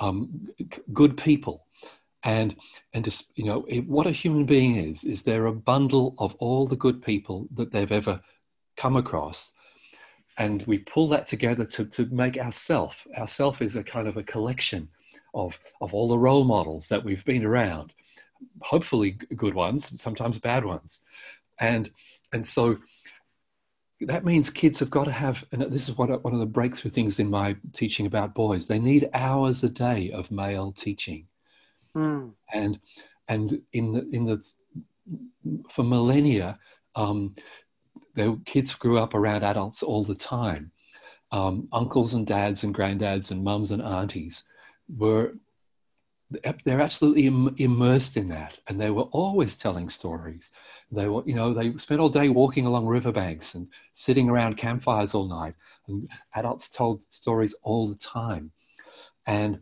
um, 0.00 0.48
good 0.92 1.16
people. 1.16 1.66
And 2.22 2.54
and 2.92 3.02
just 3.02 3.32
you 3.34 3.46
know 3.46 3.64
it, 3.66 3.88
what 3.88 4.06
a 4.06 4.10
human 4.10 4.44
being 4.44 4.76
is 4.76 5.04
is 5.04 5.22
they're 5.22 5.46
a 5.46 5.52
bundle 5.54 6.14
of 6.18 6.34
all 6.34 6.66
the 6.66 6.76
good 6.76 7.00
people 7.00 7.48
that 7.54 7.72
they've 7.72 7.90
ever 7.90 8.20
come 8.76 8.96
across. 8.96 9.52
And 10.36 10.62
we 10.66 10.78
pull 10.78 11.08
that 11.08 11.24
together 11.24 11.64
to, 11.64 11.86
to 11.86 12.04
make 12.06 12.36
ourself 12.36 13.06
ourself 13.16 13.62
is 13.62 13.76
a 13.76 13.82
kind 13.82 14.06
of 14.06 14.18
a 14.18 14.22
collection 14.22 14.90
of 15.32 15.58
of 15.80 15.94
all 15.94 16.08
the 16.08 16.18
role 16.18 16.44
models 16.44 16.88
that 16.88 17.02
we've 17.02 17.24
been 17.24 17.44
around. 17.44 17.94
Hopefully 18.60 19.12
good 19.34 19.54
ones 19.54 19.98
sometimes 19.98 20.38
bad 20.38 20.66
ones. 20.66 21.00
And 21.58 21.90
and 22.34 22.46
so 22.46 22.76
that 24.02 24.24
means 24.24 24.48
kids 24.48 24.78
have 24.78 24.90
got 24.90 25.04
to 25.04 25.12
have, 25.12 25.44
and 25.52 25.62
this 25.62 25.88
is 25.88 25.96
what, 25.96 26.24
one 26.24 26.32
of 26.32 26.40
the 26.40 26.46
breakthrough 26.46 26.90
things 26.90 27.18
in 27.18 27.28
my 27.28 27.56
teaching 27.72 28.06
about 28.06 28.34
boys. 28.34 28.66
They 28.66 28.78
need 28.78 29.10
hours 29.12 29.62
a 29.62 29.68
day 29.68 30.10
of 30.10 30.30
male 30.30 30.72
teaching, 30.72 31.26
mm. 31.94 32.32
and 32.52 32.80
and 33.28 33.60
in 33.72 33.92
the 33.92 34.08
in 34.12 34.24
the 34.24 34.42
for 35.68 35.82
millennia, 35.82 36.58
um, 36.94 37.34
their 38.14 38.36
kids 38.46 38.74
grew 38.74 38.98
up 38.98 39.14
around 39.14 39.44
adults 39.44 39.82
all 39.82 40.04
the 40.04 40.14
time. 40.14 40.72
Um, 41.32 41.68
uncles 41.72 42.14
and 42.14 42.26
dads 42.26 42.64
and 42.64 42.74
granddads 42.74 43.30
and 43.30 43.44
mums 43.44 43.70
and 43.70 43.82
aunties 43.82 44.44
were 44.88 45.34
they're 46.64 46.80
absolutely 46.80 47.26
Im- 47.26 47.54
immersed 47.58 48.16
in 48.16 48.28
that 48.28 48.58
and 48.68 48.80
they 48.80 48.90
were 48.90 49.04
always 49.04 49.56
telling 49.56 49.88
stories 49.88 50.52
they 50.92 51.08
were 51.08 51.22
you 51.26 51.34
know 51.34 51.54
they 51.54 51.76
spent 51.78 52.00
all 52.00 52.08
day 52.08 52.28
walking 52.28 52.66
along 52.66 52.86
riverbanks 52.86 53.54
and 53.54 53.68
sitting 53.92 54.28
around 54.28 54.56
campfires 54.56 55.14
all 55.14 55.28
night 55.28 55.54
and 55.88 56.08
adults 56.34 56.68
told 56.68 57.04
stories 57.10 57.54
all 57.62 57.86
the 57.86 57.96
time 57.96 58.50
and 59.26 59.58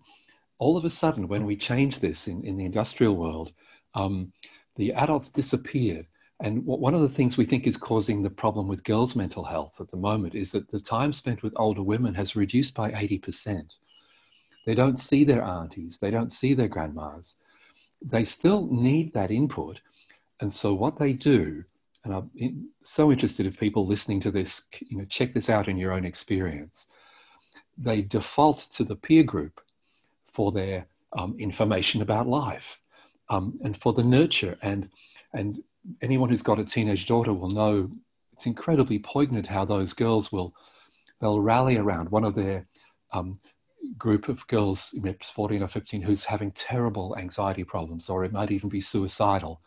all 0.58 0.76
of 0.76 0.84
a 0.84 0.90
sudden 0.90 1.28
when 1.28 1.44
we 1.44 1.56
changed 1.56 2.00
this 2.00 2.28
in, 2.28 2.42
in 2.44 2.56
the 2.56 2.64
industrial 2.64 3.16
world 3.16 3.52
um, 3.94 4.32
the 4.76 4.92
adults 4.92 5.28
disappeared 5.28 6.06
and 6.40 6.64
one 6.64 6.94
of 6.94 7.00
the 7.00 7.08
things 7.08 7.36
we 7.36 7.44
think 7.44 7.66
is 7.66 7.76
causing 7.76 8.22
the 8.22 8.30
problem 8.30 8.68
with 8.68 8.84
girls' 8.84 9.16
mental 9.16 9.42
health 9.42 9.80
at 9.80 9.90
the 9.90 9.96
moment 9.96 10.36
is 10.36 10.52
that 10.52 10.70
the 10.70 10.78
time 10.78 11.12
spent 11.12 11.42
with 11.42 11.52
older 11.56 11.82
women 11.82 12.14
has 12.14 12.36
reduced 12.36 12.74
by 12.74 12.92
80%. 12.92 13.64
They 14.64 14.76
don't 14.76 14.98
see 14.98 15.24
their 15.24 15.42
aunties, 15.42 15.98
they 15.98 16.12
don't 16.12 16.30
see 16.30 16.54
their 16.54 16.68
grandmas. 16.68 17.36
They 18.00 18.22
still 18.22 18.68
need 18.70 19.12
that 19.14 19.32
input. 19.32 19.80
And 20.40 20.53
so, 20.53 20.74
what 20.74 20.98
they 20.98 21.12
do, 21.12 21.64
and 22.05 22.14
I'm 22.14 22.68
so 22.83 23.11
interested 23.11 23.46
if 23.46 23.59
people 23.59 23.87
listening 23.87 24.20
to 24.20 24.31
this, 24.31 24.62
you 24.81 24.98
know, 24.98 25.05
check 25.07 25.35
this 25.35 25.51
out 25.51 25.68
in 25.68 25.77
your 25.77 25.92
own 25.92 26.05
experience. 26.05 26.88
They 27.77 28.03
default 28.03 28.68
to 28.72 28.85
the 28.85 28.96
peer 28.96 29.22
group 29.22 29.61
for 30.29 30.53
their 30.53 30.87
um, 31.16 31.37
information 31.38 32.03
about 32.03 32.29
life 32.29 32.81
um, 33.31 33.59
and 33.64 33.77
for 33.77 33.92
the 33.92 34.05
nurture 34.05 34.57
and 34.62 34.88
and 35.35 35.62
anyone 36.03 36.29
who's 36.29 36.42
got 36.42 36.59
a 36.59 36.64
teenage 36.64 37.07
daughter 37.07 37.33
will 37.33 37.48
know 37.48 37.90
it's 38.33 38.46
incredibly 38.46 38.98
poignant 38.98 39.46
how 39.46 39.64
those 39.64 39.92
girls 39.92 40.31
will 40.31 40.55
they'll 41.20 41.40
rally 41.40 41.79
around 41.79 42.11
one 42.11 42.24
of 42.24 42.35
their 42.35 42.66
um, 43.12 43.35
group 43.96 44.29
of 44.29 44.46
girls, 44.48 44.94
14 45.22 45.62
or 45.62 45.68
15, 45.68 46.03
who's 46.03 46.24
having 46.24 46.51
terrible 46.53 47.16
anxiety 47.16 47.64
problems, 47.64 48.09
or 48.09 48.24
it 48.24 48.33
might 48.33 48.51
even 48.51 48.68
be 48.68 48.81
suicidal. 48.81 49.61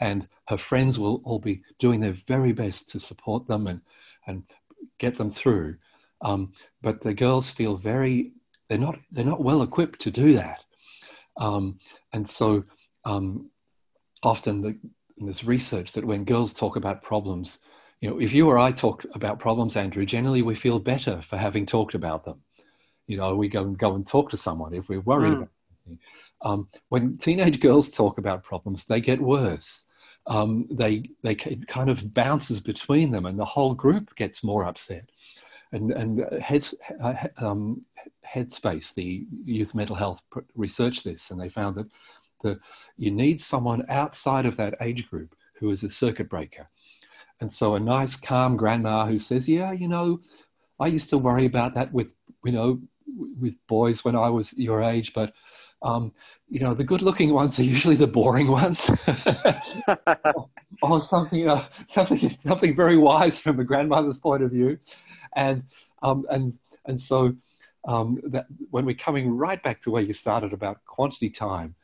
And 0.00 0.28
her 0.48 0.58
friends 0.58 0.98
will 0.98 1.22
all 1.24 1.38
be 1.38 1.62
doing 1.78 2.00
their 2.00 2.16
very 2.26 2.52
best 2.52 2.90
to 2.90 3.00
support 3.00 3.46
them 3.46 3.66
and, 3.66 3.80
and 4.26 4.42
get 4.98 5.16
them 5.16 5.30
through. 5.30 5.76
Um, 6.20 6.52
but 6.82 7.00
the 7.00 7.14
girls 7.14 7.50
feel 7.50 7.76
very, 7.76 8.32
they're 8.68 8.78
not, 8.78 8.98
they're 9.10 9.24
not 9.24 9.42
well 9.42 9.62
equipped 9.62 10.00
to 10.02 10.10
do 10.10 10.34
that. 10.34 10.62
Um, 11.38 11.78
and 12.12 12.28
so 12.28 12.64
um, 13.04 13.50
often 14.22 14.62
the, 14.62 14.78
in 15.18 15.26
this 15.26 15.44
research 15.44 15.92
that 15.92 16.04
when 16.04 16.24
girls 16.24 16.52
talk 16.52 16.76
about 16.76 17.02
problems, 17.02 17.60
you 18.00 18.10
know, 18.10 18.20
if 18.20 18.34
you 18.34 18.48
or 18.48 18.58
I 18.58 18.72
talk 18.72 19.04
about 19.14 19.38
problems, 19.38 19.76
Andrew, 19.76 20.04
generally 20.04 20.42
we 20.42 20.54
feel 20.54 20.78
better 20.78 21.22
for 21.22 21.36
having 21.38 21.64
talked 21.64 21.94
about 21.94 22.24
them. 22.24 22.40
You 23.06 23.16
know, 23.16 23.34
we 23.34 23.48
go 23.48 23.62
and 23.62 23.78
go 23.78 23.94
and 23.94 24.06
talk 24.06 24.30
to 24.30 24.36
someone 24.36 24.74
if 24.74 24.88
we're 24.88 25.00
worried 25.00 25.32
mm. 25.32 25.36
about. 25.36 25.48
Um, 26.42 26.68
when 26.88 27.18
teenage 27.18 27.60
girls 27.60 27.90
talk 27.90 28.18
about 28.18 28.44
problems, 28.44 28.86
they 28.86 29.00
get 29.00 29.20
worse. 29.20 29.86
Um, 30.26 30.66
they 30.70 31.10
they 31.22 31.34
kind 31.34 31.88
of 31.88 32.12
bounces 32.12 32.60
between 32.60 33.10
them, 33.10 33.26
and 33.26 33.38
the 33.38 33.44
whole 33.44 33.74
group 33.74 34.14
gets 34.16 34.42
more 34.42 34.64
upset. 34.64 35.08
And 35.72 35.92
and 35.92 36.42
heads, 36.42 36.74
uh, 37.00 37.14
um, 37.38 37.84
Headspace, 38.26 38.94
the 38.94 39.26
youth 39.44 39.74
mental 39.74 39.96
health 39.96 40.22
researched 40.54 41.04
this, 41.04 41.30
and 41.30 41.40
they 41.40 41.48
found 41.48 41.76
that 41.76 41.86
the, 42.42 42.58
you 42.96 43.10
need 43.10 43.40
someone 43.40 43.84
outside 43.88 44.46
of 44.46 44.56
that 44.56 44.74
age 44.80 45.08
group 45.08 45.34
who 45.54 45.70
is 45.70 45.84
a 45.84 45.90
circuit 45.90 46.28
breaker. 46.28 46.68
And 47.40 47.52
so 47.52 47.74
a 47.74 47.80
nice, 47.80 48.16
calm 48.16 48.56
grandma 48.56 49.06
who 49.06 49.18
says, 49.18 49.48
yeah, 49.48 49.72
you 49.72 49.88
know, 49.88 50.20
I 50.80 50.86
used 50.86 51.10
to 51.10 51.18
worry 51.18 51.46
about 51.46 51.74
that 51.74 51.92
with, 51.92 52.14
you 52.44 52.52
know, 52.52 52.80
with 53.40 53.56
boys 53.66 54.04
when 54.04 54.16
I 54.16 54.28
was 54.28 54.56
your 54.58 54.82
age, 54.82 55.12
but 55.14 55.32
um, 55.82 56.12
you 56.48 56.60
know, 56.60 56.74
the 56.74 56.84
good-looking 56.84 57.32
ones 57.32 57.58
are 57.58 57.64
usually 57.64 57.96
the 57.96 58.06
boring 58.06 58.48
ones, 58.48 58.90
or, 60.82 61.00
something, 61.00 61.48
uh, 61.48 61.64
something, 61.88 62.36
something 62.46 62.74
very 62.74 62.96
wise 62.96 63.38
from 63.38 63.60
a 63.60 63.64
grandmother's 63.64 64.18
point 64.18 64.42
of 64.42 64.50
view, 64.50 64.78
and 65.34 65.62
um, 66.02 66.26
and 66.30 66.58
and 66.86 67.00
so 67.00 67.34
um, 67.86 68.20
that 68.24 68.46
when 68.70 68.84
we're 68.84 68.94
coming 68.94 69.30
right 69.30 69.62
back 69.62 69.80
to 69.82 69.90
where 69.90 70.02
you 70.02 70.12
started 70.12 70.52
about 70.52 70.84
quantity 70.86 71.30
time, 71.30 71.74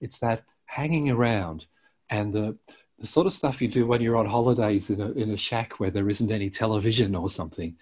it's 0.00 0.18
that 0.20 0.44
hanging 0.66 1.10
around 1.10 1.66
and 2.10 2.32
the, 2.32 2.56
the 2.98 3.06
sort 3.06 3.26
of 3.26 3.32
stuff 3.32 3.60
you 3.60 3.68
do 3.68 3.86
when 3.86 4.00
you're 4.00 4.16
on 4.16 4.26
holidays 4.26 4.90
in 4.90 5.00
a, 5.00 5.10
in 5.12 5.30
a 5.30 5.36
shack 5.36 5.78
where 5.78 5.90
there 5.90 6.08
isn't 6.08 6.32
any 6.32 6.48
television 6.48 7.14
or 7.14 7.28
something. 7.28 7.76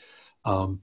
Um, 0.44 0.82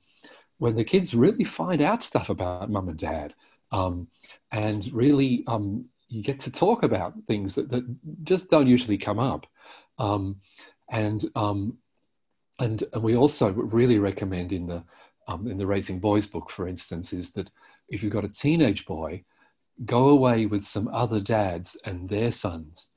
when 0.60 0.76
the 0.76 0.84
kids 0.84 1.14
really 1.14 1.44
find 1.44 1.82
out 1.82 2.04
stuff 2.04 2.30
about 2.30 2.70
mum 2.70 2.90
and 2.90 2.98
dad 2.98 3.34
um, 3.72 4.08
and 4.52 4.92
really 4.94 5.44
um, 5.48 5.88
you 6.10 6.24
get 6.24 6.40
to 6.40 6.52
talk 6.52 6.84
about 6.84 7.14
things 7.28 7.56
that, 7.56 7.70
that 7.70 7.84
just 8.24 8.50
don't 8.50 8.68
usually 8.68 8.98
come 8.98 9.20
up. 9.20 9.46
Um, 10.00 10.38
and, 10.90 11.30
um, 11.36 11.78
and, 12.60 12.84
and 12.94 13.04
we 13.04 13.16
also 13.16 13.52
really 13.52 14.00
recommend 14.00 14.52
in 14.52 14.68
the, 14.68 14.84
um, 15.28 15.48
in 15.48 15.58
the 15.58 15.68
Raising 15.68 16.00
Boys 16.00 16.26
book, 16.26 16.50
for 16.50 16.68
instance, 16.68 17.12
is 17.14 17.32
that 17.34 17.50
if 17.90 18.02
you've 18.02 18.14
got 18.14 18.26
a 18.26 18.30
teenage 18.30 18.86
boy, 18.86 19.24
go 19.86 20.10
away 20.10 20.46
with 20.46 20.64
some 20.64 20.88
other 20.88 21.20
dads 21.20 21.78
and 21.86 22.10
their 22.10 22.32
sons, 22.32 22.90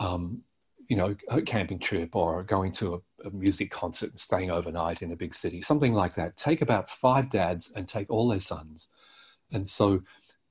um, 0.00 0.42
you 0.88 0.96
know, 0.96 1.14
a 1.28 1.42
camping 1.42 1.78
trip 1.78 2.14
or 2.14 2.42
going 2.42 2.70
to 2.72 2.94
a, 2.94 3.28
a, 3.28 3.30
music 3.30 3.70
concert 3.70 4.10
and 4.10 4.20
staying 4.20 4.50
overnight 4.50 5.02
in 5.02 5.12
a 5.12 5.16
big 5.16 5.34
city, 5.34 5.60
something 5.60 5.92
like 5.92 6.14
that. 6.14 6.36
Take 6.36 6.62
about 6.62 6.90
five 6.90 7.30
dads 7.30 7.72
and 7.74 7.88
take 7.88 8.10
all 8.10 8.28
their 8.28 8.40
sons. 8.40 8.88
And 9.52 9.66
so 9.66 10.02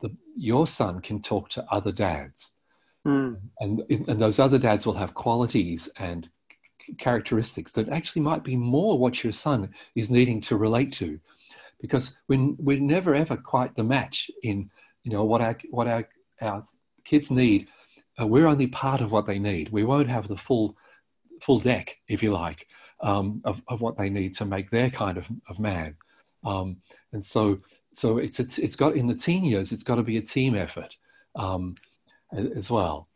the, 0.01 0.15
your 0.36 0.67
son 0.67 1.01
can 1.01 1.21
talk 1.21 1.49
to 1.49 1.65
other 1.71 1.91
dads. 1.91 2.51
Mm. 3.06 3.39
And, 3.60 3.84
and 3.89 4.21
those 4.21 4.39
other 4.39 4.58
dads 4.58 4.86
will 4.86 4.93
have 4.93 5.13
qualities 5.13 5.89
and 5.97 6.29
characteristics 6.97 7.71
that 7.73 7.89
actually 7.89 8.21
might 8.21 8.43
be 8.43 8.56
more 8.56 8.97
what 8.97 9.23
your 9.23 9.34
son 9.34 9.69
is 9.95 10.10
needing 10.10 10.41
to 10.41 10.58
relate 10.58 10.91
to 10.93 11.19
because 11.82 12.15
we're, 12.27 12.53
we're 12.58 12.79
never 12.79 13.15
ever 13.15 13.38
quite 13.38 13.75
the 13.75 13.84
match 13.84 14.29
in 14.43 14.69
you 15.03 15.12
know 15.12 15.23
what 15.23 15.41
our 15.41 15.58
what 15.69 15.88
our 15.88 16.08
our 16.41 16.63
kids 17.06 17.32
need 17.32 17.67
uh, 18.19 18.27
we're 18.27 18.47
only 18.47 18.67
part 18.67 19.01
of 19.01 19.12
what 19.12 19.25
they 19.25 19.39
need 19.39 19.69
we 19.69 19.84
won't 19.84 20.10
have 20.10 20.27
the 20.27 20.38
full 20.38 20.75
full 21.41 21.60
deck 21.60 21.97
if 22.08 22.23
you 22.23 22.32
like 22.32 22.67
um, 23.01 23.41
of, 23.43 23.62
of 23.67 23.82
what 23.82 23.97
they 23.97 24.10
need 24.10 24.34
to 24.34 24.45
make 24.45 24.69
their 24.71 24.89
kind 24.89 25.17
of, 25.17 25.27
of 25.49 25.60
man 25.60 25.95
um, 26.45 26.77
and 27.12 27.23
so 27.23 27.60
so 27.93 28.17
it's 28.17 28.39
it's 28.39 28.75
got 28.75 28.95
in 28.95 29.08
the 29.08 29.15
teen 29.15 29.43
years 29.43 29.71
it's 29.71 29.84
got 29.84 29.95
to 29.95 30.03
be 30.03 30.17
a 30.17 30.21
team 30.21 30.56
effort 30.56 30.95
um, 31.36 31.75
as 32.32 32.69
well 32.69 33.08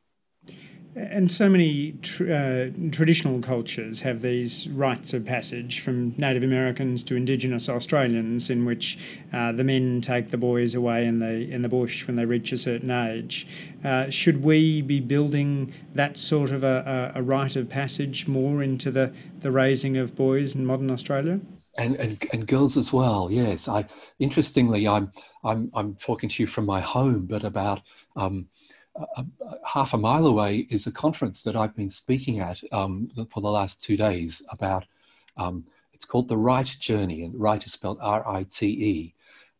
and 0.97 1.31
so 1.31 1.47
many 1.47 1.91
tr- 2.01 2.31
uh, 2.31 2.65
traditional 2.91 3.39
cultures 3.39 4.01
have 4.01 4.21
these 4.21 4.67
rites 4.67 5.13
of 5.13 5.25
passage 5.25 5.79
from 5.81 6.15
Native 6.17 6.41
Americans 6.41 7.03
to 7.03 7.15
Indigenous 7.15 7.69
Australians, 7.69 8.49
in 8.49 8.65
which 8.65 8.97
uh, 9.31 9.51
the 9.51 9.63
men 9.63 10.01
take 10.01 10.31
the 10.31 10.37
boys 10.37 10.73
away 10.73 11.05
in 11.05 11.19
the 11.19 11.49
in 11.51 11.61
the 11.61 11.69
bush 11.69 12.07
when 12.07 12.15
they 12.15 12.25
reach 12.25 12.51
a 12.51 12.57
certain 12.57 12.89
age. 12.89 13.47
Uh, 13.83 14.09
should 14.09 14.43
we 14.43 14.81
be 14.81 14.99
building 14.99 15.71
that 15.93 16.17
sort 16.17 16.49
of 16.49 16.63
a, 16.63 17.13
a, 17.15 17.19
a, 17.19 17.21
rite 17.21 17.55
of 17.55 17.69
passage 17.69 18.27
more 18.27 18.63
into 18.63 18.89
the, 18.89 19.13
the 19.41 19.51
raising 19.51 19.97
of 19.97 20.15
boys 20.15 20.55
in 20.55 20.65
modern 20.65 20.89
Australia? 20.89 21.39
And, 21.77 21.95
and, 21.97 22.25
and 22.33 22.47
girls 22.47 22.75
as 22.75 22.91
well. 22.91 23.29
Yes, 23.31 23.67
I 23.67 23.85
interestingly, 24.17 24.87
I'm 24.87 25.11
I'm 25.43 25.69
I'm 25.75 25.93
talking 25.95 26.27
to 26.27 26.43
you 26.43 26.47
from 26.47 26.65
my 26.65 26.81
home, 26.81 27.25
but 27.25 27.43
about. 27.43 27.81
Um, 28.15 28.47
half 29.63 29.93
a 29.93 29.97
mile 29.97 30.25
away 30.25 30.65
is 30.71 30.87
a 30.87 30.91
conference 30.91 31.43
that 31.43 31.55
I've 31.55 31.75
been 31.75 31.87
speaking 31.89 32.39
at 32.39 32.59
um, 32.71 33.11
for 33.29 33.41
the 33.41 33.47
last 33.47 33.81
two 33.81 33.95
days 33.95 34.41
about. 34.49 34.85
Um, 35.37 35.65
it's 35.93 36.05
called 36.05 36.27
the 36.27 36.37
Rite 36.37 36.75
Journey, 36.79 37.23
and 37.23 37.39
Rite 37.39 37.65
is 37.65 37.73
spelled 37.73 37.99
R-I-T-E. 38.01 39.13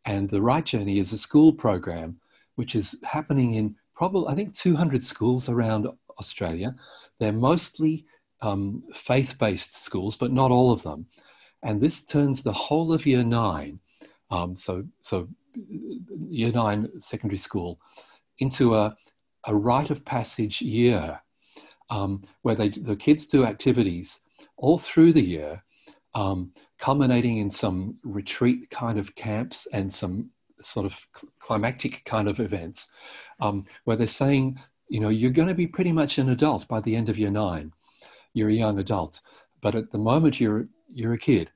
And 0.05 0.29
the 0.29 0.41
Rite 0.41 0.65
Journey 0.65 0.99
is 0.99 1.13
a 1.13 1.17
school 1.17 1.51
program 1.51 2.19
which 2.55 2.75
is 2.75 2.99
happening 3.03 3.53
in 3.53 3.75
probably 3.95 4.31
I 4.31 4.35
think 4.35 4.53
200 4.53 5.03
schools 5.03 5.49
around 5.49 5.87
Australia. 6.19 6.75
They're 7.19 7.31
mostly 7.31 8.05
um, 8.41 8.83
faith-based 8.93 9.83
schools, 9.83 10.15
but 10.15 10.31
not 10.31 10.51
all 10.51 10.71
of 10.71 10.83
them. 10.83 11.07
And 11.63 11.81
this 11.81 12.05
turns 12.05 12.43
the 12.43 12.51
whole 12.51 12.93
of 12.93 13.05
Year 13.05 13.23
Nine, 13.23 13.79
um, 14.29 14.55
so 14.55 14.83
so 15.01 15.27
Year 16.29 16.51
Nine 16.51 16.89
secondary 16.99 17.39
school, 17.39 17.79
into 18.39 18.75
a 18.75 18.95
a 19.47 19.55
rite 19.55 19.89
of 19.89 20.03
passage 20.05 20.61
year 20.61 21.19
um, 21.89 22.21
where 22.41 22.55
they, 22.55 22.69
the 22.69 22.95
kids 22.95 23.27
do 23.27 23.45
activities 23.45 24.21
all 24.57 24.77
through 24.77 25.13
the 25.13 25.23
year, 25.23 25.63
um, 26.15 26.51
culminating 26.79 27.37
in 27.37 27.49
some 27.49 27.97
retreat 28.03 28.69
kind 28.69 28.99
of 28.99 29.15
camps 29.15 29.67
and 29.73 29.91
some 29.91 30.29
sort 30.61 30.85
of 30.85 30.99
climactic 31.39 32.03
kind 32.05 32.27
of 32.27 32.39
events 32.39 32.91
um, 33.39 33.63
where 33.85 33.95
they're 33.95 34.07
saying, 34.07 34.59
you 34.89 34.99
know, 34.99 35.09
you're 35.09 35.31
going 35.31 35.47
to 35.47 35.53
be 35.53 35.67
pretty 35.67 35.91
much 35.91 36.17
an 36.17 36.29
adult 36.29 36.67
by 36.67 36.81
the 36.81 36.95
end 36.95 37.09
of 37.09 37.17
year 37.17 37.29
nine. 37.29 37.71
You're 38.33 38.49
a 38.49 38.53
young 38.53 38.79
adult, 38.79 39.21
but 39.61 39.75
at 39.75 39.91
the 39.91 39.97
moment 39.97 40.39
you're 40.39 40.67
you're 40.91 41.13
a 41.13 41.17
kid, 41.17 41.49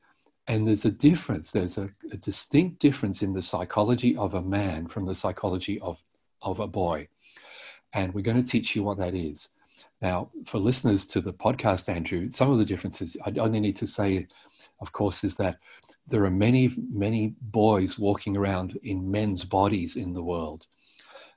and 0.47 0.67
there's 0.67 0.85
a 0.85 0.91
difference. 0.91 1.51
There's 1.51 1.77
a, 1.77 1.89
a 2.11 2.17
distinct 2.17 2.79
difference 2.79 3.21
in 3.21 3.33
the 3.33 3.41
psychology 3.41 4.15
of 4.17 4.33
a 4.33 4.41
man 4.41 4.87
from 4.87 5.05
the 5.05 5.15
psychology 5.15 5.79
of 5.81 6.03
of 6.41 6.59
a 6.59 6.67
boy 6.67 7.07
and 7.93 8.13
we're 8.13 8.21
going 8.21 8.41
to 8.41 8.47
teach 8.47 8.75
you 8.75 8.83
what 8.83 8.97
that 8.97 9.15
is. 9.15 9.49
Now, 10.01 10.29
for 10.45 10.57
listeners 10.57 11.05
to 11.07 11.21
the 11.21 11.33
podcast, 11.33 11.89
Andrew, 11.89 12.31
some 12.31 12.51
of 12.51 12.57
the 12.57 12.65
differences 12.65 13.15
I 13.25 13.33
only 13.39 13.59
need 13.59 13.75
to 13.77 13.87
say, 13.87 14.27
of 14.79 14.91
course, 14.91 15.23
is 15.23 15.37
that 15.37 15.57
there 16.07 16.23
are 16.23 16.31
many, 16.31 16.71
many 16.91 17.35
boys 17.41 17.99
walking 17.99 18.35
around 18.35 18.79
in 18.83 19.09
men's 19.09 19.45
bodies 19.45 19.97
in 19.97 20.13
the 20.13 20.23
world. 20.23 20.65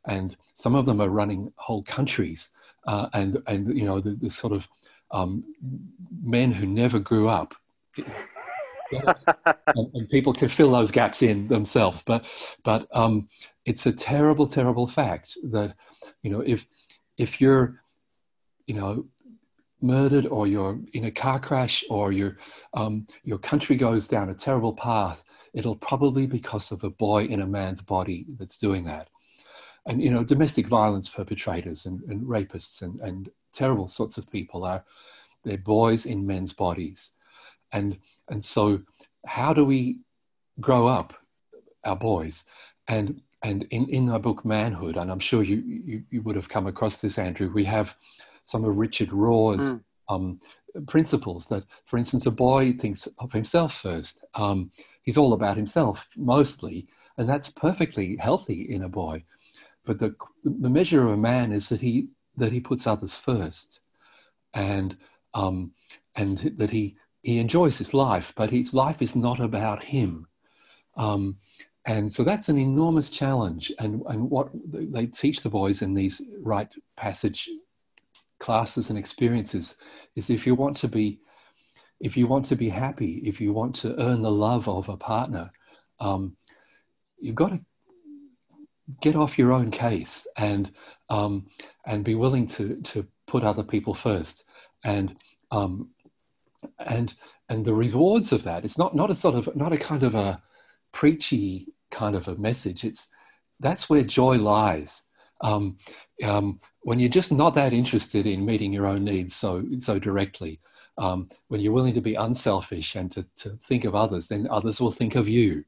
And 0.07 0.37
some 0.55 0.75
of 0.75 0.87
them 0.87 1.01
are 1.01 1.11
running 1.11 1.53
whole 1.57 1.83
countries. 1.83 2.51
Uh, 2.87 3.09
and, 3.13 3.43
and, 3.47 3.77
you 3.77 3.85
know, 3.85 4.01
the, 4.01 4.15
the 4.15 4.31
sort 4.31 4.53
of 4.53 4.67
um, 5.11 5.45
men 6.23 6.53
who 6.53 6.67
never 6.67 6.99
grew 6.99 7.29
up. 7.29 7.55
And, 7.97 9.91
and, 9.95 10.09
people 10.11 10.33
can 10.33 10.49
fill 10.49 10.73
those 10.73 10.91
gaps 10.91 11.23
in 11.23 11.49
themselves. 11.49 12.03
But, 12.03 12.27
but 12.65 12.87
um, 12.93 13.29
it's 13.65 13.87
a 13.87 13.93
terrible, 13.93 14.47
terrible 14.47 14.87
fact 14.87 15.37
that, 15.45 15.75
you 16.23 16.31
know, 16.31 16.41
if, 16.41 16.67
if 17.17 17.41
you're, 17.41 17.81
you 18.67 18.75
know, 18.75 19.07
murdered 19.81 20.27
or 20.27 20.47
you're 20.47 20.79
in 20.93 21.05
a 21.05 21.11
car 21.11 21.39
crash 21.39 21.85
or 21.91 22.13
your, 22.13 22.39
um, 22.75 23.07
your 23.23 23.39
country 23.39 23.77
goes 23.77 24.09
down 24.09 24.31
a 24.31 24.35
terrible 24.35 24.73
path, 24.73 25.25
it'll 25.53 25.77
probably 25.77 26.27
be 26.27 26.39
because 26.39 26.73
of 26.73 26.83
a 26.85 26.91
boy 26.91 27.25
in 27.25 27.43
a 27.43 27.47
man's 27.47 27.81
body 27.81 28.27
that's 28.39 28.59
doing 28.59 28.85
that. 28.85 29.09
And, 29.87 30.03
you 30.03 30.11
know, 30.11 30.25
domestic 30.25 30.67
violence 30.67 31.09
perpetrators 31.09 31.85
and, 31.87 32.03
and 32.05 32.23
rapists 32.23 32.83
and, 32.83 32.99
and 33.01 33.29
terrible 33.53 33.87
sorts 33.87 34.17
of 34.17 34.31
people 34.31 34.65
are, 34.65 34.83
they're 35.45 35.59
boys 35.59 36.07
in 36.07 36.27
men's 36.27 36.55
bodies. 36.55 37.11
And, 37.73 37.99
and 38.29 38.43
so 38.43 38.81
how 39.27 39.53
do 39.53 39.65
we 39.65 39.99
grow 40.61 40.87
up 40.87 41.15
our 41.85 41.97
boys? 41.97 42.45
And, 42.89 43.21
and 43.43 43.67
in, 43.71 43.89
in 43.89 44.09
our 44.11 44.19
book 44.19 44.45
Manhood, 44.45 44.97
and 44.97 45.11
I'm 45.11 45.21
sure 45.21 45.43
you, 45.43 45.63
you, 45.67 46.03
you 46.11 46.23
would 46.23 46.37
have 46.37 46.49
come 46.49 46.67
across 46.67 47.01
this, 47.01 47.19
Andrew, 47.19 47.51
we 47.53 47.65
have 47.65 47.95
some 48.43 48.65
of 48.65 48.77
Richard 48.77 49.13
Rohr's 49.13 49.75
mm. 49.75 49.85
um, 50.09 50.41
principles 50.87 51.47
that, 51.49 51.65
for 51.87 51.99
instance, 51.99 52.27
a 52.27 52.31
boy 52.31 52.73
thinks 52.73 53.09
of 53.19 53.33
himself 53.33 53.75
first. 53.75 54.25
Um, 54.35 54.71
he's 55.03 55.17
all 55.17 55.33
about 55.33 55.57
himself 55.57 56.09
mostly, 56.17 56.87
and 57.19 57.29
that's 57.29 57.49
perfectly 57.49 58.17
healthy 58.17 58.63
in 58.71 58.83
a 58.83 58.89
boy. 58.89 59.25
But 59.85 59.99
the, 59.99 60.15
the 60.45 60.71
measure 60.71 61.05
of 61.05 61.13
a 61.13 61.17
man 61.17 61.53
is 61.53 61.69
that 61.69 61.81
he 61.81 62.09
that 62.37 62.53
he 62.53 62.61
puts 62.61 62.87
others 62.87 63.15
first, 63.15 63.81
and 64.55 64.97
um, 65.35 65.73
and 66.17 66.39
that 66.57 66.71
he 66.71 66.97
he 67.25 67.39
enjoys 67.39 67.79
his 67.79 67.95
life, 67.95 68.35
but 68.37 68.51
his 68.51 68.75
life 68.75 69.01
is 69.01 69.17
not 69.17 69.41
about 69.41 69.83
him. 69.83 70.27
Um, 70.97 71.37
and 71.87 72.13
so 72.13 72.23
that's 72.23 72.51
an 72.51 72.59
enormous 72.59 73.09
challenge. 73.09 73.73
And, 73.79 74.03
and 74.07 74.31
what 74.31 74.51
they 74.71 75.07
teach 75.07 75.43
the 75.43 75.49
boys 75.49 75.81
in 75.81 75.95
these 75.95 76.21
rite 76.43 76.73
passage 76.97 77.49
classes 78.41 78.91
and 78.91 78.99
experiences 78.99 79.77
is 80.17 80.29
if 80.29 80.47
you 80.47 80.55
want 80.55 80.77
to 80.77 80.89
be 80.89 81.19
if 82.01 82.17
you 82.17 82.27
want 82.27 82.45
to 82.45 82.57
be 82.57 82.69
happy, 82.69 83.23
if 83.25 83.41
you 83.41 83.53
want 83.53 83.75
to 83.77 83.99
earn 83.99 84.21
the 84.21 84.31
love 84.31 84.69
of 84.69 84.89
a 84.91 84.97
partner, 84.97 85.51
um, 86.01 86.37
you've 87.19 87.37
got 87.37 87.51
to 87.51 87.61
get 89.01 89.17
off 89.17 89.39
your 89.39 89.53
own 89.53 89.71
case 89.71 90.27
and 90.37 90.71
um, 91.09 91.47
and 91.87 92.05
be 92.05 92.15
willing 92.15 92.47
to 92.49 92.83
to 92.83 93.07
put 93.27 93.45
other 93.45 93.63
people 93.63 93.95
first 93.95 94.45
and 94.85 95.17
um, 95.51 95.89
and 96.87 97.15
and 97.49 97.65
the 97.65 97.75
rewards 97.75 98.33
of 98.33 98.43
that 98.45 98.65
it's 98.65 98.79
not 98.79 98.95
not 98.95 99.11
a 99.11 99.15
sort 99.15 99.35
of 99.35 99.55
not 99.57 99.73
a 99.73 99.79
kind 99.79 100.03
of 100.03 100.15
a 100.15 100.43
preachy 100.93 101.75
kind 101.91 102.15
of 102.15 102.29
a 102.29 102.37
message. 102.37 102.85
It's 102.85 103.09
that's 103.61 103.89
where 103.91 104.03
joy 104.03 104.37
lies. 104.37 105.03
Um, 105.41 105.77
um, 106.23 106.61
when 106.83 106.99
you're 106.99 107.09
just 107.09 107.33
not 107.33 107.55
that 107.55 107.73
interested 107.73 108.27
in 108.27 108.47
meeting 108.47 108.73
your 108.73 108.87
own 108.87 109.05
needs 109.05 109.35
so 109.35 109.65
so 109.79 109.99
directly 109.99 110.61
um, 110.97 111.29
when 111.49 111.61
you're 111.61 111.73
willing 111.73 111.95
to 111.95 112.01
be 112.01 112.15
unselfish 112.15 112.95
and 112.95 113.11
to, 113.13 113.27
to 113.37 113.51
think 113.69 113.85
of 113.85 113.95
others 113.95 114.29
then 114.29 114.47
others 114.51 114.81
will 114.81 114.93
think 114.93 115.17
of 115.17 115.29
you. 115.29 115.65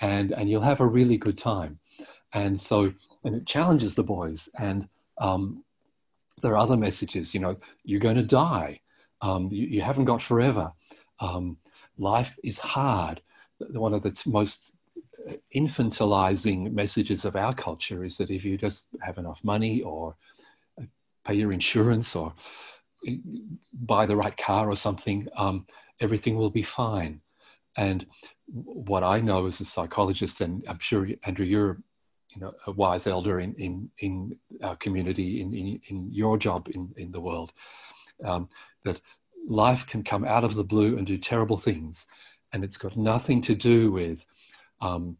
And 0.00 0.32
and 0.32 0.48
you'll 0.50 0.70
have 0.72 0.80
a 0.80 0.86
really 0.86 1.18
good 1.18 1.38
time. 1.38 1.78
And 2.32 2.60
so 2.60 2.92
and 3.24 3.34
it 3.36 3.46
challenges 3.46 3.94
the 3.94 4.02
boys. 4.02 4.48
And 4.58 4.88
um, 5.18 5.62
there 6.42 6.52
are 6.52 6.58
other 6.58 6.76
messages 6.76 7.34
you 7.34 7.40
know 7.40 7.56
you're 7.84 8.00
going 8.08 8.16
to 8.16 8.22
die 8.22 8.80
um, 9.22 9.48
you, 9.50 9.66
you, 9.66 9.80
haven't 9.80 10.04
got 10.04 10.22
forever. 10.22 10.72
Um, 11.20 11.56
life 11.96 12.36
is 12.42 12.58
hard. 12.58 13.22
One 13.70 13.94
of 13.94 14.02
the 14.02 14.20
most 14.26 14.74
infantilizing 15.54 16.72
messages 16.72 17.24
of 17.24 17.36
our 17.36 17.54
culture 17.54 18.04
is 18.04 18.18
that 18.18 18.30
if 18.30 18.44
you 18.44 18.58
just 18.58 18.88
have 19.00 19.18
enough 19.18 19.40
money 19.44 19.82
or 19.82 20.16
uh, 20.80 20.84
pay 21.24 21.34
your 21.34 21.52
insurance 21.52 22.16
or 22.16 22.34
uh, 23.08 23.12
buy 23.72 24.06
the 24.06 24.16
right 24.16 24.36
car 24.36 24.68
or 24.68 24.76
something, 24.76 25.28
um, 25.36 25.66
everything 26.00 26.36
will 26.36 26.50
be 26.50 26.62
fine. 26.62 27.20
And 27.76 28.06
what 28.46 29.02
I 29.02 29.20
know 29.20 29.46
as 29.46 29.60
a 29.60 29.64
psychologist, 29.64 30.40
and 30.40 30.64
I'm 30.68 30.78
sure 30.80 31.08
Andrew, 31.24 31.46
you're 31.46 31.78
you 32.34 32.40
know 32.40 32.52
a 32.66 32.72
wise 32.72 33.06
elder 33.06 33.40
in 33.40 33.54
in 33.54 33.90
in 33.98 34.36
our 34.62 34.76
community, 34.76 35.40
in 35.40 35.54
in, 35.54 35.80
in 35.88 36.12
your 36.12 36.36
job 36.36 36.68
in 36.68 36.92
in 36.96 37.12
the 37.12 37.20
world, 37.20 37.52
um, 38.24 38.48
that 38.84 39.00
life 39.46 39.86
can 39.86 40.02
come 40.02 40.24
out 40.24 40.44
of 40.44 40.54
the 40.54 40.64
blue 40.64 40.96
and 40.96 41.06
do 41.06 41.18
terrible 41.18 41.58
things. 41.58 42.06
And 42.52 42.62
it's 42.62 42.76
got 42.76 42.96
nothing 42.96 43.40
to 43.42 43.54
do 43.54 43.90
with 43.90 44.24
um, 44.80 45.16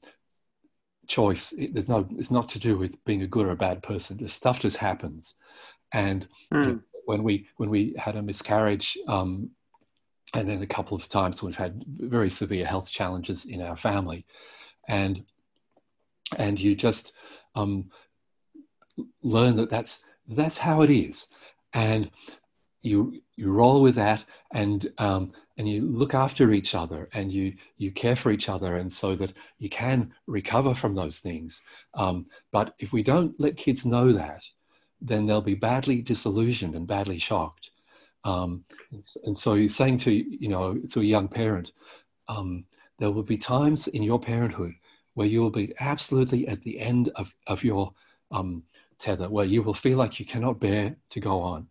choice. 1.08 1.52
It, 1.52 1.72
there's 1.74 1.88
no, 1.88 2.06
it's 2.18 2.30
not 2.30 2.48
to 2.50 2.58
do 2.58 2.76
with 2.76 3.02
being 3.04 3.22
a 3.22 3.26
good 3.26 3.46
or 3.46 3.52
a 3.52 3.56
bad 3.56 3.82
person. 3.82 4.18
Just 4.18 4.36
stuff 4.36 4.60
just 4.60 4.76
happens. 4.76 5.34
And 5.92 6.26
mm. 6.52 6.64
you 6.64 6.72
know, 6.72 6.80
when 7.04 7.22
we 7.22 7.48
when 7.56 7.70
we 7.70 7.94
had 7.98 8.16
a 8.16 8.22
miscarriage, 8.22 8.96
um, 9.08 9.50
and 10.34 10.48
then 10.48 10.62
a 10.62 10.66
couple 10.66 10.96
of 10.96 11.08
times 11.08 11.42
we've 11.42 11.56
had 11.56 11.84
very 11.86 12.30
severe 12.30 12.64
health 12.64 12.90
challenges 12.90 13.44
in 13.44 13.60
our 13.60 13.76
family, 13.76 14.24
and 14.88 15.24
and 16.38 16.60
you 16.60 16.74
just 16.74 17.12
um, 17.54 17.90
learn 19.22 19.56
that 19.56 19.70
that's 19.70 20.04
that's 20.28 20.56
how 20.56 20.82
it 20.82 20.90
is, 20.90 21.26
and 21.74 22.10
you 22.82 23.22
you 23.36 23.50
roll 23.50 23.80
with 23.80 23.94
that 23.94 24.24
and 24.52 24.92
um, 24.98 25.32
and 25.56 25.68
you 25.68 25.82
look 25.82 26.14
after 26.14 26.52
each 26.52 26.74
other 26.74 27.08
and 27.14 27.32
you 27.32 27.54
you 27.78 27.90
care 27.92 28.16
for 28.16 28.30
each 28.30 28.48
other 28.48 28.76
and 28.76 28.92
so 28.92 29.14
that 29.16 29.32
you 29.58 29.68
can 29.68 30.12
recover 30.26 30.74
from 30.74 30.94
those 30.94 31.20
things. 31.20 31.62
Um, 31.94 32.26
but 32.50 32.74
if 32.78 32.92
we 32.92 33.02
don't 33.02 33.38
let 33.38 33.56
kids 33.56 33.86
know 33.86 34.12
that 34.12 34.42
then 35.02 35.26
they'll 35.26 35.40
be 35.40 35.54
badly 35.54 36.00
disillusioned 36.00 36.76
and 36.76 36.86
badly 36.86 37.18
shocked. 37.18 37.70
Um, 38.24 38.64
and, 39.24 39.36
so 39.36 39.54
you're 39.54 39.68
saying 39.68 39.98
to 39.98 40.12
you 40.12 40.48
know 40.48 40.78
to 40.92 41.00
a 41.00 41.04
young 41.04 41.26
parent 41.26 41.72
um, 42.28 42.64
there 42.98 43.10
will 43.10 43.24
be 43.24 43.36
times 43.36 43.88
in 43.88 44.02
your 44.02 44.20
parenthood 44.20 44.74
where 45.14 45.26
you 45.26 45.40
will 45.40 45.50
be 45.50 45.74
absolutely 45.80 46.46
at 46.46 46.62
the 46.62 46.78
end 46.78 47.10
of, 47.16 47.34
of 47.48 47.64
your 47.64 47.92
um, 48.30 48.62
tether 49.00 49.28
where 49.28 49.44
you 49.44 49.60
will 49.60 49.74
feel 49.74 49.98
like 49.98 50.20
you 50.20 50.24
cannot 50.24 50.60
bear 50.60 50.94
to 51.10 51.18
go 51.18 51.40
on 51.40 51.66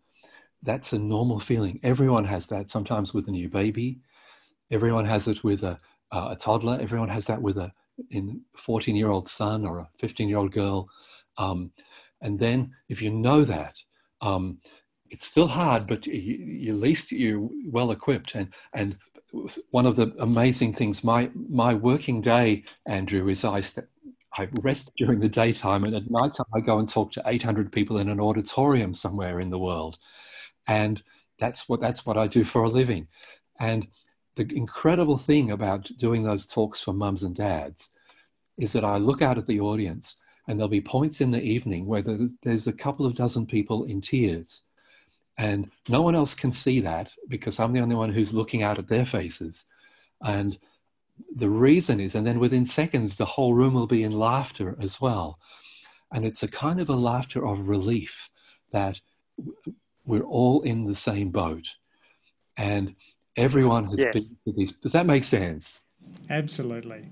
that's 0.62 0.92
a 0.92 0.98
normal 0.98 1.40
feeling. 1.40 1.80
Everyone 1.82 2.24
has 2.24 2.46
that 2.48 2.70
sometimes 2.70 3.12
with 3.12 3.28
a 3.28 3.32
new 3.32 3.48
baby. 3.48 4.00
Everyone 4.70 5.04
has 5.04 5.28
it 5.28 5.42
with 5.44 5.62
a, 5.62 5.78
a 6.12 6.36
toddler. 6.38 6.78
Everyone 6.80 7.08
has 7.08 7.26
that 7.26 7.40
with 7.40 7.58
a 7.58 7.72
in 8.10 8.40
14 8.56 8.96
year 8.96 9.08
old 9.08 9.28
son 9.28 9.66
or 9.66 9.80
a 9.80 9.88
15 9.98 10.28
year 10.28 10.38
old 10.38 10.52
girl. 10.52 10.88
Um, 11.38 11.72
and 12.22 12.38
then 12.38 12.72
if 12.88 13.02
you 13.02 13.10
know 13.10 13.44
that, 13.44 13.76
um, 14.20 14.58
it's 15.10 15.26
still 15.26 15.48
hard, 15.48 15.86
but 15.86 16.06
you, 16.06 16.14
you, 16.14 16.72
at 16.72 16.78
least 16.78 17.12
you're 17.12 17.48
well 17.66 17.90
equipped. 17.90 18.34
And, 18.34 18.48
and 18.72 18.96
one 19.70 19.86
of 19.86 19.96
the 19.96 20.14
amazing 20.20 20.72
things, 20.72 21.04
my, 21.04 21.30
my 21.34 21.74
working 21.74 22.20
day, 22.20 22.64
Andrew, 22.86 23.28
is 23.28 23.44
I, 23.44 23.60
st- 23.60 23.86
I 24.38 24.48
rest 24.62 24.92
during 24.96 25.20
the 25.20 25.28
daytime 25.28 25.84
and 25.84 25.94
at 25.94 26.10
night 26.10 26.34
time 26.34 26.46
I 26.54 26.60
go 26.60 26.78
and 26.78 26.88
talk 26.88 27.12
to 27.12 27.22
800 27.26 27.72
people 27.72 27.98
in 27.98 28.08
an 28.08 28.20
auditorium 28.20 28.94
somewhere 28.94 29.40
in 29.40 29.50
the 29.50 29.58
world 29.58 29.98
and 30.66 31.02
that's 31.38 31.68
what 31.68 31.80
that's 31.80 32.06
what 32.06 32.16
I 32.16 32.26
do 32.26 32.44
for 32.44 32.62
a 32.62 32.68
living. 32.68 33.08
And 33.60 33.86
the 34.36 34.46
incredible 34.54 35.18
thing 35.18 35.50
about 35.50 35.90
doing 35.98 36.22
those 36.22 36.46
talks 36.46 36.80
for 36.80 36.92
mums 36.92 37.22
and 37.22 37.34
dads 37.34 37.90
is 38.58 38.72
that 38.72 38.84
I 38.84 38.96
look 38.98 39.22
out 39.22 39.38
at 39.38 39.46
the 39.46 39.60
audience 39.60 40.16
and 40.48 40.58
there'll 40.58 40.68
be 40.68 40.80
points 40.80 41.20
in 41.20 41.30
the 41.30 41.42
evening 41.42 41.86
where 41.86 42.02
there's 42.42 42.66
a 42.66 42.72
couple 42.72 43.06
of 43.06 43.14
dozen 43.14 43.46
people 43.46 43.84
in 43.84 44.00
tears. 44.00 44.62
And 45.38 45.70
no 45.88 46.02
one 46.02 46.14
else 46.14 46.34
can 46.34 46.50
see 46.50 46.80
that 46.80 47.10
because 47.28 47.58
I'm 47.58 47.72
the 47.72 47.80
only 47.80 47.94
one 47.94 48.12
who's 48.12 48.34
looking 48.34 48.62
out 48.62 48.78
at 48.78 48.88
their 48.88 49.06
faces. 49.06 49.64
And 50.22 50.58
the 51.36 51.48
reason 51.48 52.00
is, 52.00 52.14
and 52.14 52.26
then 52.26 52.38
within 52.38 52.66
seconds, 52.66 53.16
the 53.16 53.24
whole 53.24 53.54
room 53.54 53.74
will 53.74 53.86
be 53.86 54.02
in 54.02 54.12
laughter 54.12 54.76
as 54.80 55.00
well. 55.00 55.38
And 56.12 56.26
it's 56.26 56.42
a 56.42 56.48
kind 56.48 56.80
of 56.80 56.90
a 56.90 56.94
laughter 56.94 57.46
of 57.46 57.68
relief 57.68 58.28
that 58.72 59.00
we're 60.04 60.22
all 60.22 60.62
in 60.62 60.84
the 60.84 60.94
same 60.94 61.30
boat. 61.30 61.68
And 62.56 62.94
everyone 63.36 63.86
has 63.86 63.98
yes. 63.98 64.28
been 64.28 64.38
to 64.52 64.58
these 64.58 64.72
does 64.72 64.92
that 64.92 65.06
make 65.06 65.24
sense? 65.24 65.80
Absolutely. 66.30 67.08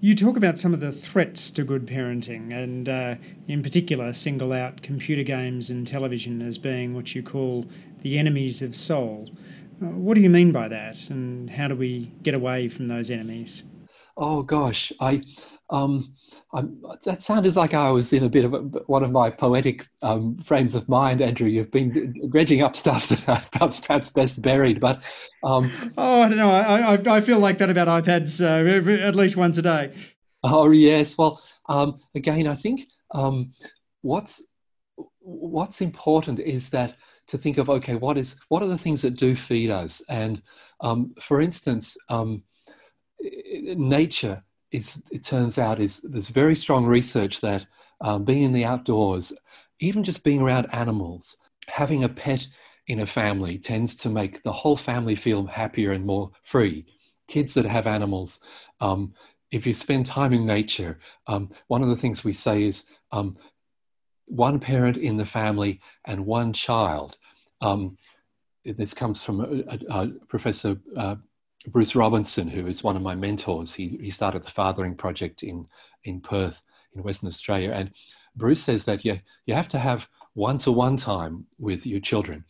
You 0.00 0.14
talk 0.14 0.36
about 0.36 0.58
some 0.58 0.72
of 0.72 0.80
the 0.80 0.92
threats 0.92 1.50
to 1.52 1.64
good 1.64 1.86
parenting 1.86 2.52
and 2.52 2.88
uh, 2.88 3.16
in 3.48 3.62
particular 3.62 4.12
single 4.12 4.52
out 4.52 4.82
computer 4.82 5.24
games 5.24 5.70
and 5.70 5.86
television 5.86 6.40
as 6.40 6.56
being 6.56 6.94
what 6.94 7.14
you 7.14 7.22
call 7.22 7.66
the 8.02 8.18
enemies 8.18 8.62
of 8.62 8.76
soul. 8.76 9.28
Uh, 9.82 9.86
what 9.86 10.14
do 10.14 10.20
you 10.20 10.30
mean 10.30 10.52
by 10.52 10.68
that? 10.68 11.10
And 11.10 11.50
how 11.50 11.66
do 11.66 11.74
we 11.74 12.12
get 12.22 12.34
away 12.34 12.68
from 12.68 12.86
those 12.86 13.10
enemies? 13.10 13.64
Oh 14.16 14.42
gosh. 14.42 14.92
I 15.00 15.24
um, 15.70 16.14
that 17.04 17.20
sounded 17.20 17.56
like 17.56 17.74
I 17.74 17.90
was 17.90 18.12
in 18.12 18.24
a 18.24 18.28
bit 18.28 18.44
of 18.44 18.54
a, 18.54 18.58
one 18.58 19.04
of 19.04 19.10
my 19.10 19.30
poetic 19.30 19.86
um, 20.02 20.38
frames 20.38 20.74
of 20.74 20.88
mind, 20.88 21.20
Andrew. 21.20 21.46
You've 21.46 21.70
been 21.70 22.30
dredging 22.30 22.62
up 22.62 22.74
stuff 22.76 23.08
that 23.08 23.48
perhaps, 23.52 23.80
perhaps 23.80 24.10
best 24.10 24.40
buried, 24.40 24.80
but 24.80 25.02
um, 25.44 25.70
oh, 25.98 26.22
I 26.22 26.28
don't 26.28 26.38
know. 26.38 26.50
I, 26.50 26.94
I, 26.94 27.16
I, 27.16 27.20
feel 27.20 27.38
like 27.38 27.58
that 27.58 27.70
about 27.70 27.88
iPads 27.88 28.40
uh, 28.42 29.06
at 29.06 29.14
least 29.14 29.36
once 29.36 29.58
a 29.58 29.62
day. 29.62 29.94
Oh 30.42 30.70
yes. 30.70 31.18
Well, 31.18 31.42
um, 31.68 32.00
again, 32.14 32.46
I 32.46 32.54
think 32.54 32.88
um, 33.10 33.52
what's 34.00 34.42
what's 35.18 35.82
important 35.82 36.40
is 36.40 36.70
that 36.70 36.96
to 37.28 37.36
think 37.36 37.58
of 37.58 37.68
okay, 37.68 37.94
what 37.94 38.16
is 38.16 38.36
what 38.48 38.62
are 38.62 38.68
the 38.68 38.78
things 38.78 39.02
that 39.02 39.16
do 39.16 39.36
feed 39.36 39.70
us, 39.70 40.00
and 40.08 40.40
um, 40.80 41.14
for 41.20 41.42
instance, 41.42 41.94
nature 43.20 44.42
is, 44.70 45.02
it 45.10 45.24
turns 45.24 45.58
out, 45.58 45.80
is 45.80 46.00
there's 46.00 46.28
very 46.28 46.54
strong 46.54 46.86
research 46.86 47.40
that 47.40 47.66
um, 48.00 48.24
being 48.24 48.42
in 48.42 48.52
the 48.52 48.64
outdoors, 48.64 49.32
even 49.80 50.04
just 50.04 50.24
being 50.24 50.40
around 50.40 50.66
animals, 50.72 51.38
having 51.68 52.04
a 52.04 52.08
pet 52.08 52.46
in 52.88 53.00
a 53.00 53.06
family 53.06 53.58
tends 53.58 53.94
to 53.96 54.08
make 54.08 54.42
the 54.42 54.52
whole 54.52 54.76
family 54.76 55.14
feel 55.14 55.46
happier 55.46 55.92
and 55.92 56.04
more 56.04 56.30
free. 56.42 56.86
Kids 57.28 57.52
that 57.54 57.66
have 57.66 57.86
animals, 57.86 58.40
um, 58.80 59.12
if 59.50 59.66
you 59.66 59.74
spend 59.74 60.06
time 60.06 60.32
in 60.32 60.46
nature, 60.46 60.98
um, 61.26 61.50
one 61.68 61.82
of 61.82 61.88
the 61.88 61.96
things 61.96 62.24
we 62.24 62.32
say 62.32 62.64
is 62.64 62.86
um, 63.12 63.34
one 64.26 64.58
parent 64.58 64.96
in 64.96 65.16
the 65.16 65.24
family 65.24 65.80
and 66.06 66.24
one 66.24 66.52
child. 66.52 67.16
Um, 67.60 67.96
this 68.64 68.92
comes 68.92 69.22
from 69.22 69.40
a, 69.40 69.74
a, 69.74 70.00
a 70.02 70.08
Professor 70.28 70.78
uh, 70.96 71.16
Bruce 71.66 71.94
Robinson, 71.94 72.48
who 72.48 72.66
is 72.66 72.84
one 72.84 72.96
of 72.96 73.02
my 73.02 73.14
mentors, 73.14 73.74
he, 73.74 73.98
he 74.00 74.10
started 74.10 74.42
the 74.42 74.50
Fathering 74.50 74.94
Project 74.94 75.42
in, 75.42 75.66
in 76.04 76.20
Perth, 76.20 76.62
in 76.94 77.02
Western 77.02 77.28
Australia. 77.28 77.72
And 77.72 77.90
Bruce 78.36 78.62
says 78.62 78.84
that 78.84 79.04
you, 79.04 79.18
you 79.46 79.54
have 79.54 79.68
to 79.70 79.78
have 79.78 80.08
one 80.34 80.58
to 80.58 80.72
one 80.72 80.96
time 80.96 81.44
with 81.58 81.84
your 81.84 82.00
children 82.00 82.44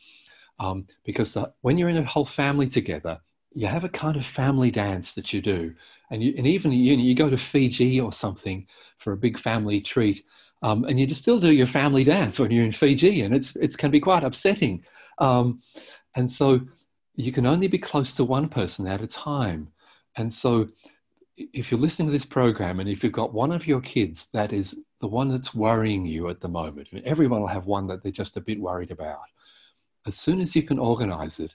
um, 0.60 0.86
because 1.04 1.36
uh, 1.36 1.50
when 1.62 1.78
you're 1.78 1.88
in 1.88 1.96
a 1.96 2.04
whole 2.04 2.24
family 2.24 2.68
together, 2.68 3.18
you 3.54 3.66
have 3.66 3.84
a 3.84 3.88
kind 3.88 4.16
of 4.16 4.26
family 4.26 4.70
dance 4.70 5.14
that 5.14 5.32
you 5.32 5.40
do. 5.40 5.74
And, 6.10 6.22
you, 6.22 6.34
and 6.36 6.46
even 6.46 6.72
you, 6.72 6.96
you 6.96 7.14
go 7.14 7.30
to 7.30 7.38
Fiji 7.38 8.00
or 8.00 8.12
something 8.12 8.66
for 8.98 9.12
a 9.12 9.16
big 9.16 9.38
family 9.38 9.80
treat. 9.80 10.24
Um, 10.62 10.84
and 10.84 10.98
you 10.98 11.06
just 11.06 11.22
still 11.22 11.38
do 11.38 11.52
your 11.52 11.66
family 11.66 12.04
dance 12.04 12.38
when 12.38 12.50
you're 12.50 12.64
in 12.64 12.72
Fiji, 12.72 13.22
and 13.22 13.32
it's 13.32 13.54
it 13.54 13.78
can 13.78 13.92
be 13.92 14.00
quite 14.00 14.24
upsetting. 14.24 14.84
Um, 15.18 15.60
and 16.16 16.28
so 16.28 16.60
you 17.18 17.32
can 17.32 17.46
only 17.46 17.66
be 17.66 17.78
close 17.78 18.14
to 18.14 18.22
one 18.22 18.48
person 18.48 18.86
at 18.86 19.02
a 19.02 19.06
time. 19.06 19.68
And 20.16 20.32
so, 20.32 20.68
if 21.36 21.70
you're 21.70 21.80
listening 21.80 22.08
to 22.08 22.12
this 22.12 22.24
program 22.24 22.78
and 22.78 22.88
if 22.88 23.02
you've 23.02 23.12
got 23.12 23.34
one 23.34 23.52
of 23.52 23.66
your 23.66 23.80
kids 23.80 24.28
that 24.32 24.52
is 24.52 24.82
the 25.00 25.06
one 25.06 25.28
that's 25.28 25.54
worrying 25.54 26.06
you 26.06 26.28
at 26.28 26.40
the 26.40 26.48
moment, 26.48 26.88
and 26.92 27.04
everyone 27.04 27.40
will 27.40 27.48
have 27.48 27.66
one 27.66 27.88
that 27.88 28.02
they're 28.02 28.12
just 28.12 28.36
a 28.36 28.40
bit 28.40 28.60
worried 28.60 28.92
about, 28.92 29.22
as 30.06 30.16
soon 30.16 30.40
as 30.40 30.54
you 30.54 30.62
can 30.62 30.78
organize 30.78 31.40
it, 31.40 31.52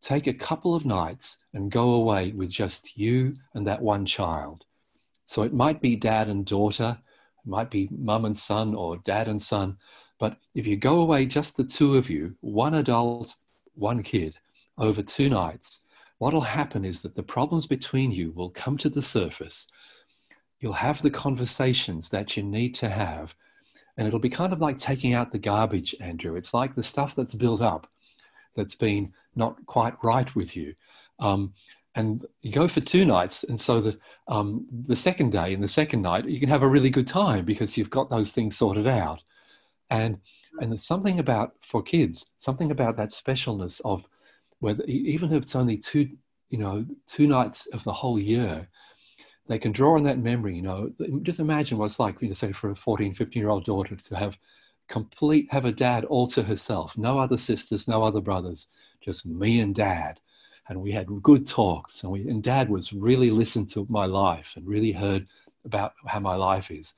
take 0.00 0.26
a 0.26 0.34
couple 0.34 0.74
of 0.74 0.84
nights 0.84 1.44
and 1.54 1.70
go 1.70 1.94
away 1.94 2.32
with 2.32 2.50
just 2.50 2.96
you 2.96 3.36
and 3.54 3.66
that 3.66 3.80
one 3.80 4.04
child. 4.04 4.64
So 5.26 5.42
it 5.42 5.54
might 5.54 5.80
be 5.80 5.94
dad 5.94 6.28
and 6.28 6.44
daughter, 6.44 6.98
it 7.44 7.48
might 7.48 7.70
be 7.70 7.88
mum 7.92 8.24
and 8.24 8.36
son 8.36 8.74
or 8.74 8.98
dad 8.98 9.28
and 9.28 9.40
son. 9.40 9.76
But 10.18 10.38
if 10.54 10.66
you 10.66 10.76
go 10.76 11.00
away 11.00 11.26
just 11.26 11.56
the 11.56 11.64
two 11.64 11.96
of 11.96 12.10
you, 12.10 12.34
one 12.40 12.74
adult, 12.74 13.34
one 13.74 14.02
kid, 14.02 14.34
over 14.78 15.02
two 15.02 15.28
nights, 15.28 15.80
what'll 16.18 16.40
happen 16.40 16.84
is 16.84 17.02
that 17.02 17.14
the 17.14 17.22
problems 17.22 17.66
between 17.66 18.10
you 18.10 18.32
will 18.32 18.50
come 18.50 18.76
to 18.78 18.88
the 18.88 19.02
surface. 19.02 19.66
You'll 20.60 20.72
have 20.72 21.02
the 21.02 21.10
conversations 21.10 22.08
that 22.10 22.36
you 22.36 22.42
need 22.42 22.74
to 22.76 22.88
have. 22.88 23.34
And 23.96 24.06
it'll 24.06 24.20
be 24.20 24.30
kind 24.30 24.52
of 24.52 24.60
like 24.60 24.78
taking 24.78 25.14
out 25.14 25.32
the 25.32 25.38
garbage, 25.38 25.94
Andrew. 26.00 26.36
It's 26.36 26.54
like 26.54 26.74
the 26.74 26.82
stuff 26.82 27.14
that's 27.14 27.34
built 27.34 27.62
up 27.62 27.86
that's 28.54 28.74
been 28.74 29.12
not 29.34 29.64
quite 29.66 29.94
right 30.02 30.34
with 30.34 30.56
you. 30.56 30.74
Um, 31.18 31.52
and 31.94 32.26
you 32.42 32.52
go 32.52 32.68
for 32.68 32.82
two 32.82 33.06
nights, 33.06 33.44
and 33.44 33.58
so 33.58 33.80
the 33.80 33.98
um, 34.28 34.66
the 34.82 34.94
second 34.94 35.30
day 35.32 35.54
and 35.54 35.62
the 35.62 35.68
second 35.68 36.02
night 36.02 36.28
you 36.28 36.38
can 36.38 36.48
have 36.50 36.62
a 36.62 36.68
really 36.68 36.90
good 36.90 37.06
time 37.06 37.46
because 37.46 37.76
you've 37.76 37.90
got 37.90 38.10
those 38.10 38.32
things 38.32 38.56
sorted 38.56 38.86
out. 38.86 39.22
And 39.88 40.18
and 40.60 40.70
there's 40.70 40.84
something 40.84 41.18
about 41.18 41.54
for 41.62 41.82
kids, 41.82 42.32
something 42.36 42.70
about 42.70 42.98
that 42.98 43.10
specialness 43.10 43.80
of 43.84 44.04
where 44.60 44.76
even 44.86 45.32
if 45.32 45.42
it's 45.42 45.56
only 45.56 45.76
two, 45.76 46.08
you 46.50 46.58
know, 46.58 46.84
two 47.06 47.26
nights 47.26 47.66
of 47.66 47.84
the 47.84 47.92
whole 47.92 48.18
year, 48.18 48.68
they 49.48 49.58
can 49.58 49.72
draw 49.72 49.94
on 49.94 50.04
that 50.04 50.18
memory. 50.18 50.56
You 50.56 50.62
know, 50.62 50.92
just 51.22 51.40
imagine 51.40 51.78
what 51.78 51.86
it's 51.86 52.00
like, 52.00 52.20
you 52.20 52.28
know, 52.28 52.34
say 52.34 52.52
for 52.52 52.70
a 52.70 52.76
14, 52.76 53.14
15 53.14 53.40
year 53.40 53.50
old 53.50 53.64
daughter 53.64 53.96
to 53.96 54.16
have 54.16 54.38
complete, 54.88 55.50
have 55.50 55.64
a 55.64 55.72
dad 55.72 56.04
all 56.04 56.26
to 56.28 56.42
herself, 56.42 56.96
no 56.96 57.18
other 57.18 57.36
sisters, 57.36 57.88
no 57.88 58.02
other 58.02 58.20
brothers, 58.20 58.68
just 59.00 59.26
me 59.26 59.60
and 59.60 59.74
dad. 59.74 60.20
And 60.68 60.80
we 60.80 60.90
had 60.90 61.06
good 61.22 61.46
talks, 61.46 62.02
and 62.02 62.10
we 62.10 62.28
and 62.28 62.42
dad 62.42 62.68
was 62.68 62.92
really 62.92 63.30
listened 63.30 63.68
to 63.70 63.86
my 63.88 64.04
life 64.04 64.54
and 64.56 64.66
really 64.66 64.90
heard 64.90 65.28
about 65.64 65.92
how 66.06 66.18
my 66.18 66.34
life 66.34 66.72
is. 66.72 66.94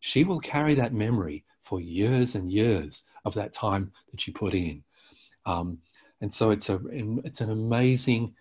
She 0.00 0.24
will 0.24 0.40
carry 0.40 0.74
that 0.76 0.94
memory 0.94 1.44
for 1.60 1.80
years 1.80 2.36
and 2.36 2.50
years 2.50 3.02
of 3.26 3.34
that 3.34 3.52
time 3.52 3.92
that 4.10 4.20
she 4.20 4.30
put 4.30 4.54
in. 4.54 4.82
Um, 5.44 5.78
and 6.20 6.32
so 6.32 6.50
it's 6.50 6.68
a 6.70 6.80
it's 7.24 7.40
an 7.40 7.50
amazing 7.50 8.34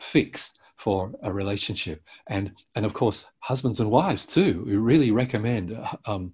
fix 0.00 0.54
for 0.76 1.12
a 1.22 1.32
relationship. 1.32 2.02
And 2.28 2.52
and 2.74 2.86
of 2.86 2.94
course 2.94 3.26
husbands 3.40 3.80
and 3.80 3.90
wives 3.90 4.26
too 4.26 4.64
we 4.66 4.76
really 4.76 5.10
recommend 5.10 5.72
uh, 5.72 5.96
um, 6.06 6.32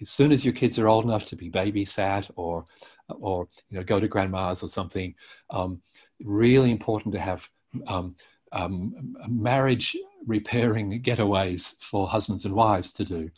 as 0.00 0.10
soon 0.10 0.32
as 0.32 0.44
your 0.44 0.54
kids 0.54 0.78
are 0.78 0.88
old 0.88 1.04
enough 1.04 1.24
to 1.26 1.36
be 1.36 1.50
babysat 1.50 2.28
or 2.36 2.64
or 3.08 3.48
you 3.70 3.78
know 3.78 3.84
go 3.84 4.00
to 4.00 4.08
grandma's 4.08 4.62
or 4.62 4.68
something 4.68 5.14
um, 5.50 5.80
really 6.24 6.70
important 6.70 7.14
to 7.14 7.20
have 7.20 7.48
um, 7.86 8.16
um, 8.52 9.16
marriage 9.28 9.96
repairing 10.26 11.02
getaways 11.02 11.74
for 11.80 12.08
husbands 12.08 12.44
and 12.44 12.54
wives 12.54 12.92
to 12.92 13.04
do. 13.04 13.30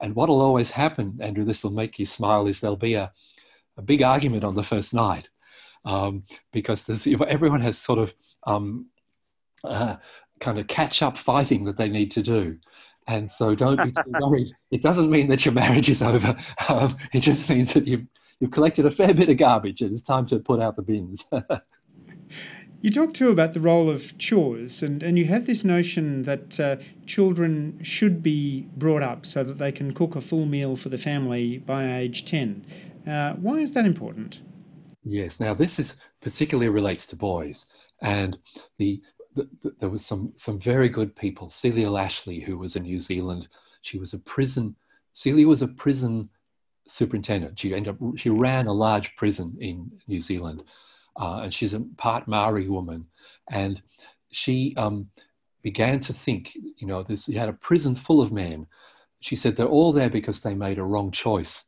And 0.00 0.14
what'll 0.14 0.42
always 0.42 0.70
happen 0.70 1.18
andrew 1.22 1.44
this 1.44 1.64
will 1.64 1.70
make 1.70 1.98
you 1.98 2.06
smile 2.06 2.46
is 2.48 2.60
there'll 2.60 2.76
be 2.76 2.94
a, 2.94 3.10
a 3.78 3.82
big 3.82 4.02
argument 4.02 4.44
on 4.44 4.54
the 4.54 4.62
first 4.62 4.92
night 4.92 5.28
um, 5.84 6.24
because 6.52 6.86
there's, 6.86 7.06
everyone 7.28 7.60
has 7.60 7.78
sort 7.78 7.98
of 7.98 8.14
um, 8.46 8.86
uh, 9.64 9.96
kind 10.40 10.58
of 10.58 10.66
catch 10.66 11.02
up 11.02 11.18
fighting 11.18 11.64
that 11.64 11.76
they 11.76 11.88
need 11.88 12.10
to 12.12 12.22
do. 12.22 12.58
And 13.08 13.30
so 13.30 13.54
don't 13.54 13.82
be 13.82 13.90
too 13.90 14.02
worried. 14.20 14.52
It 14.70 14.82
doesn't 14.82 15.10
mean 15.10 15.28
that 15.28 15.44
your 15.44 15.54
marriage 15.54 15.88
is 15.88 16.02
over. 16.02 16.36
Um, 16.68 16.96
it 17.12 17.20
just 17.20 17.48
means 17.50 17.72
that 17.72 17.86
you've, 17.86 18.06
you've 18.40 18.52
collected 18.52 18.86
a 18.86 18.90
fair 18.90 19.12
bit 19.12 19.28
of 19.28 19.36
garbage 19.36 19.80
and 19.80 19.92
it's 19.92 20.02
time 20.02 20.26
to 20.26 20.38
put 20.38 20.60
out 20.60 20.76
the 20.76 20.82
bins. 20.82 21.24
You 22.82 22.90
talk 22.90 23.14
too 23.14 23.30
about 23.30 23.52
the 23.52 23.60
role 23.60 23.88
of 23.88 24.18
chores, 24.18 24.82
and, 24.82 25.04
and 25.04 25.16
you 25.16 25.26
have 25.26 25.46
this 25.46 25.62
notion 25.62 26.24
that 26.24 26.58
uh, 26.58 26.76
children 27.06 27.78
should 27.80 28.24
be 28.24 28.66
brought 28.76 29.04
up 29.04 29.24
so 29.24 29.44
that 29.44 29.58
they 29.58 29.70
can 29.70 29.94
cook 29.94 30.16
a 30.16 30.20
full 30.20 30.46
meal 30.46 30.74
for 30.74 30.88
the 30.88 30.98
family 30.98 31.58
by 31.58 31.96
age 31.96 32.24
10. 32.24 32.66
Uh, 33.06 33.34
why 33.34 33.58
is 33.58 33.70
that 33.74 33.86
important? 33.86 34.40
Yes. 35.04 35.40
Now, 35.40 35.54
this 35.54 35.78
is 35.78 35.96
particularly 36.20 36.68
relates 36.68 37.06
to 37.06 37.16
boys, 37.16 37.66
and 38.02 38.38
the, 38.78 39.02
the, 39.34 39.48
the, 39.62 39.74
there 39.80 39.88
was 39.88 40.04
some 40.04 40.32
some 40.36 40.60
very 40.60 40.88
good 40.88 41.14
people. 41.16 41.48
Celia 41.48 41.88
Lashlie, 41.88 42.42
who 42.42 42.56
was 42.58 42.76
in 42.76 42.84
New 42.84 43.00
Zealand, 43.00 43.48
she 43.82 43.98
was 43.98 44.14
a 44.14 44.18
prison. 44.20 44.76
Celia 45.12 45.46
was 45.46 45.62
a 45.62 45.68
prison 45.68 46.28
superintendent. 46.86 47.58
She 47.58 47.74
ended 47.74 47.94
up 47.94 48.16
she 48.16 48.30
ran 48.30 48.68
a 48.68 48.72
large 48.72 49.16
prison 49.16 49.56
in 49.60 49.90
New 50.06 50.20
Zealand, 50.20 50.62
uh, 51.20 51.40
and 51.44 51.52
she's 51.54 51.74
a 51.74 51.80
part 51.96 52.28
Maori 52.28 52.68
woman, 52.68 53.06
and 53.50 53.82
she 54.30 54.72
um, 54.76 55.08
began 55.62 55.98
to 56.00 56.12
think. 56.12 56.54
You 56.76 56.86
know, 56.86 57.02
this 57.02 57.28
you 57.28 57.40
had 57.40 57.48
a 57.48 57.54
prison 57.54 57.96
full 57.96 58.22
of 58.22 58.30
men. 58.30 58.68
She 59.18 59.34
said 59.34 59.56
they're 59.56 59.66
all 59.66 59.92
there 59.92 60.10
because 60.10 60.40
they 60.40 60.54
made 60.54 60.78
a 60.78 60.84
wrong 60.84 61.10
choice 61.10 61.64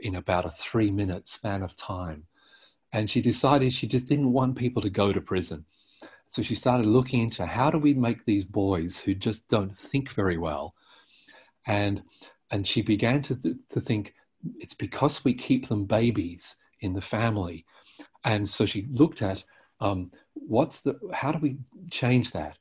in 0.00 0.16
about 0.16 0.44
a 0.46 0.50
three 0.50 0.90
minute 0.90 1.28
span 1.28 1.62
of 1.62 1.76
time 1.76 2.26
and 2.94 3.10
she 3.10 3.20
decided 3.20 3.74
she 3.74 3.88
just 3.88 4.06
didn't 4.06 4.32
want 4.32 4.56
people 4.56 4.80
to 4.80 4.88
go 4.88 5.12
to 5.12 5.20
prison. 5.20 5.64
So 6.28 6.42
she 6.42 6.54
started 6.54 6.86
looking 6.86 7.22
into 7.22 7.44
how 7.44 7.68
do 7.68 7.78
we 7.78 7.92
make 7.92 8.24
these 8.24 8.44
boys 8.44 8.96
who 8.96 9.14
just 9.14 9.48
don't 9.48 9.74
think 9.74 10.10
very 10.10 10.38
well, 10.38 10.74
and 11.66 12.02
and 12.50 12.66
she 12.66 12.82
began 12.82 13.20
to 13.22 13.34
th- 13.34 13.56
to 13.70 13.80
think 13.80 14.14
it's 14.60 14.74
because 14.74 15.24
we 15.24 15.34
keep 15.34 15.68
them 15.68 15.84
babies 15.84 16.56
in 16.80 16.92
the 16.92 17.00
family, 17.00 17.66
and 18.24 18.48
so 18.48 18.64
she 18.64 18.86
looked 18.92 19.22
at 19.22 19.42
um, 19.80 20.10
what's 20.34 20.82
the 20.82 20.98
how 21.12 21.32
do 21.32 21.38
we 21.38 21.56
change 21.90 22.30
that, 22.30 22.58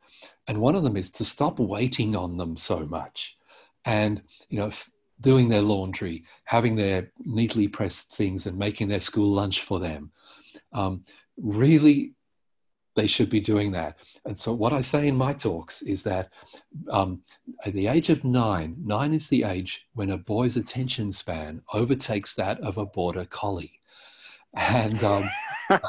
and 0.47 0.59
one 0.59 0.75
of 0.75 0.83
them 0.83 0.97
is 0.97 1.11
to 1.11 1.25
stop 1.25 1.59
waiting 1.59 2.15
on 2.15 2.37
them 2.37 2.57
so 2.57 2.79
much, 2.87 3.37
and 3.85 4.21
you 4.49 4.57
know 4.57 4.67
f- 4.67 4.89
doing 5.21 5.47
their 5.47 5.61
laundry, 5.61 6.23
having 6.45 6.75
their 6.75 7.11
neatly 7.19 7.67
pressed 7.67 8.15
things, 8.15 8.47
and 8.47 8.57
making 8.57 8.87
their 8.87 8.99
school 8.99 9.31
lunch 9.31 9.61
for 9.61 9.79
them 9.79 10.11
um, 10.73 11.03
really 11.37 12.13
they 12.95 13.07
should 13.07 13.29
be 13.29 13.39
doing 13.39 13.71
that. 13.71 13.97
And 14.25 14.37
so, 14.37 14.53
what 14.53 14.73
I 14.73 14.81
say 14.81 15.07
in 15.07 15.15
my 15.15 15.33
talks 15.33 15.81
is 15.81 16.03
that 16.03 16.29
um, 16.89 17.21
at 17.65 17.73
the 17.73 17.87
age 17.87 18.09
of 18.09 18.23
nine, 18.23 18.75
nine 18.83 19.13
is 19.13 19.29
the 19.29 19.43
age 19.43 19.85
when 19.93 20.11
a 20.11 20.17
boy's 20.17 20.57
attention 20.57 21.11
span 21.11 21.61
overtakes 21.73 22.35
that 22.35 22.59
of 22.61 22.77
a 22.77 22.85
border 22.85 23.25
collie. 23.25 23.79
And 24.55 25.03
um, 25.03 25.29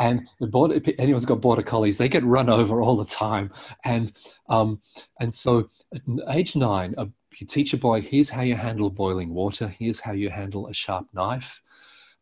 and 0.00 0.28
the 0.40 0.46
border 0.46 0.80
anyone's 0.98 1.24
got 1.24 1.40
border 1.40 1.62
collies 1.62 1.96
they 1.96 2.08
get 2.08 2.24
run 2.24 2.48
over 2.48 2.80
all 2.80 2.96
the 2.96 3.04
time 3.04 3.50
and 3.84 4.12
um, 4.48 4.80
and 5.20 5.32
so 5.32 5.68
at 5.94 6.00
age 6.30 6.54
nine 6.54 6.94
a, 6.98 7.08
you 7.38 7.46
teach 7.46 7.72
a 7.72 7.76
boy 7.76 8.00
here's 8.00 8.30
how 8.30 8.42
you 8.42 8.54
handle 8.54 8.88
boiling 8.90 9.34
water 9.34 9.66
here's 9.66 9.98
how 9.98 10.12
you 10.12 10.30
handle 10.30 10.68
a 10.68 10.72
sharp 10.72 11.06
knife 11.12 11.60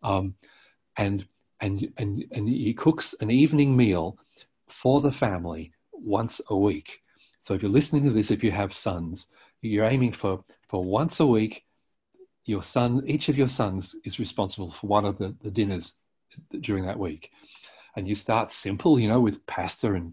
um, 0.03 0.35
and 0.97 1.27
and, 1.63 1.91
and, 1.97 2.25
and 2.33 2.49
he 2.49 2.75
cooks 2.75 3.15
an 3.21 3.31
evening 3.31 3.75
meal 3.75 4.19
for 4.69 5.01
the 5.01 5.13
family 5.13 5.73
once 5.93 6.41
a 6.51 6.57
week. 6.57 7.01
So 7.41 7.55
if 7.55 7.63
you're 7.63 7.71
listening 7.71 8.05
to 8.05 8.11
this, 8.11 8.31
if 8.31 8.45
you 8.45 8.51
have 8.51 8.73
sons, 8.73 9.29
you're 9.63 9.87
aiming 9.87 10.13
for, 10.13 10.45
for 10.69 10.83
once 10.83 11.21
a 11.21 11.27
week, 11.27 11.65
your 12.45 12.63
son, 12.63 13.03
each 13.07 13.29
of 13.29 13.39
your 13.39 13.49
sons 13.49 13.95
is 14.05 14.19
responsible 14.19 14.73
for 14.73 14.89
one 14.89 15.05
of 15.05 15.17
the, 15.19 15.35
the 15.41 15.51
dinners 15.51 15.99
during 16.61 16.85
that 16.87 16.99
week. 16.99 17.31
And 17.97 18.09
you 18.09 18.17
start 18.17 18.51
simple, 18.51 18.99
you 18.99 19.09
know, 19.09 19.21
with 19.21 19.47
pasta 19.47 19.95
and 19.95 20.13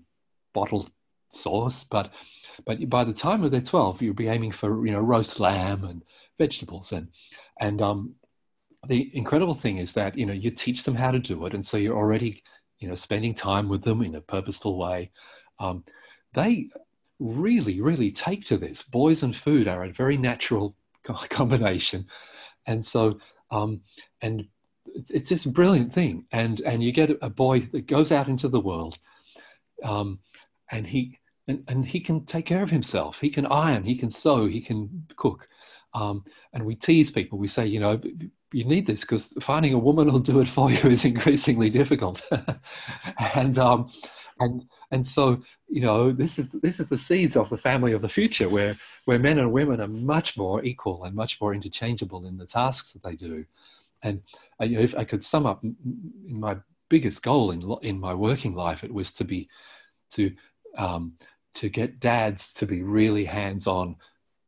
bottled 0.54 0.92
sauce, 1.30 1.84
but 1.84 2.12
but 2.66 2.90
by 2.90 3.06
the 3.06 3.14
time 3.14 3.50
they're 3.50 3.62
12, 3.62 4.02
you'll 4.02 4.14
be 4.14 4.28
aiming 4.28 4.52
for, 4.52 4.86
you 4.86 4.92
know, 4.92 5.00
roast 5.00 5.40
lamb 5.40 5.86
and 5.86 6.04
vegetables 6.38 6.92
and 6.92 7.08
and 7.60 7.82
um 7.82 8.16
the 8.88 9.10
incredible 9.16 9.56
thing 9.56 9.78
is 9.78 9.94
that 9.94 10.18
you 10.18 10.26
know 10.26 10.34
you 10.34 10.52
teach 10.52 10.84
them 10.84 10.96
how 10.96 11.12
to 11.12 11.20
do 11.20 11.46
it 11.46 11.54
and 11.54 11.66
so 11.66 11.78
you're 11.78 11.98
already 11.98 12.44
you 12.80 12.88
know 12.88 12.96
spending 12.96 13.34
time 13.34 13.70
with 13.70 13.84
them 13.84 14.02
in 14.02 14.16
a 14.16 14.22
purposeful 14.22 14.78
way. 14.78 15.12
Um, 15.60 15.84
they 16.34 16.70
really 17.20 17.82
really 17.82 18.12
take 18.12 18.46
to 18.46 18.58
this. 18.58 18.82
Boys 18.82 19.24
and 19.24 19.36
food 19.36 19.68
are 19.68 19.84
a 19.84 19.92
very 19.92 20.18
natural 20.18 20.76
combination. 21.04 22.08
And 22.66 22.84
so 22.84 23.20
um, 23.52 23.82
and 24.22 24.48
it's 25.10 25.30
this 25.30 25.46
brilliant 25.46 25.94
thing. 25.94 26.26
And 26.32 26.62
and 26.62 26.82
you 26.82 26.92
get 26.92 27.18
a 27.22 27.30
boy 27.30 27.68
that 27.74 27.88
goes 27.88 28.12
out 28.12 28.30
into 28.30 28.48
the 28.48 28.60
world 28.60 28.98
um, 29.84 30.20
and 30.72 30.88
he 30.88 31.20
and, 31.48 31.64
and 31.68 31.86
he 31.86 32.00
can 32.00 32.26
take 32.26 32.46
care 32.46 32.64
of 32.64 32.70
himself. 32.70 33.20
He 33.20 33.30
can 33.30 33.46
iron 33.48 33.84
he 33.84 33.96
can 33.96 34.10
sew 34.10 34.46
he 34.46 34.62
can 34.62 35.06
cook. 35.18 35.48
Um, 35.94 36.24
and 36.54 36.64
we 36.64 36.76
tease 36.76 37.12
people. 37.12 37.40
We 37.40 37.48
say 37.48 37.66
you 37.66 37.80
know 37.80 38.00
you 38.52 38.64
need 38.64 38.88
this 38.88 39.02
because 39.02 39.34
finding 39.42 39.74
a 39.74 39.80
woman 39.80 40.08
who'll 40.08 40.20
do 40.20 40.40
it 40.40 40.48
for 40.48 40.72
you 40.72 40.78
is 40.90 41.06
increasingly 41.06 41.70
difficult. 41.70 42.22
and 43.34 43.58
um, 43.58 43.90
and 44.40 44.66
and 44.92 45.06
so 45.06 45.42
you 45.68 45.82
know 45.82 46.12
this 46.12 46.40
is 46.40 46.50
this 46.50 46.80
is 46.80 46.90
the 46.90 46.98
seeds 46.98 47.36
of 47.36 47.50
the 47.50 47.58
family 47.58 47.94
of 47.94 48.02
the 48.02 48.10
future 48.10 48.50
where 48.50 48.76
where 49.06 49.20
men 49.20 49.40
and 49.40 49.52
women 49.52 49.82
are 49.82 49.88
much 49.88 50.38
more 50.38 50.64
equal 50.64 51.04
and 51.04 51.16
much 51.16 51.40
more 51.42 51.54
interchangeable 51.54 52.26
in 52.26 52.38
the 52.38 52.46
tasks 52.46 52.94
that 52.94 53.04
they 53.04 53.16
do. 53.16 53.46
And 54.02 54.22
uh, 54.62 54.66
you 54.66 54.78
know, 54.78 54.84
if 54.84 54.96
I 54.96 55.04
could 55.04 55.24
sum 55.24 55.46
up 55.46 55.64
in 55.64 55.76
my 56.28 56.58
biggest 56.90 57.22
goal 57.22 57.52
in 57.52 57.76
in 57.82 58.00
my 58.00 58.14
working 58.14 58.56
life, 58.56 58.84
it 58.84 58.94
was 58.94 59.12
to 59.14 59.26
be 59.26 59.50
to 60.12 60.34
um, 60.78 61.14
to 61.56 61.70
get 61.70 62.00
dads 62.00 62.54
to 62.54 62.66
be 62.66 62.84
really 62.84 63.26
hands-on, 63.26 63.96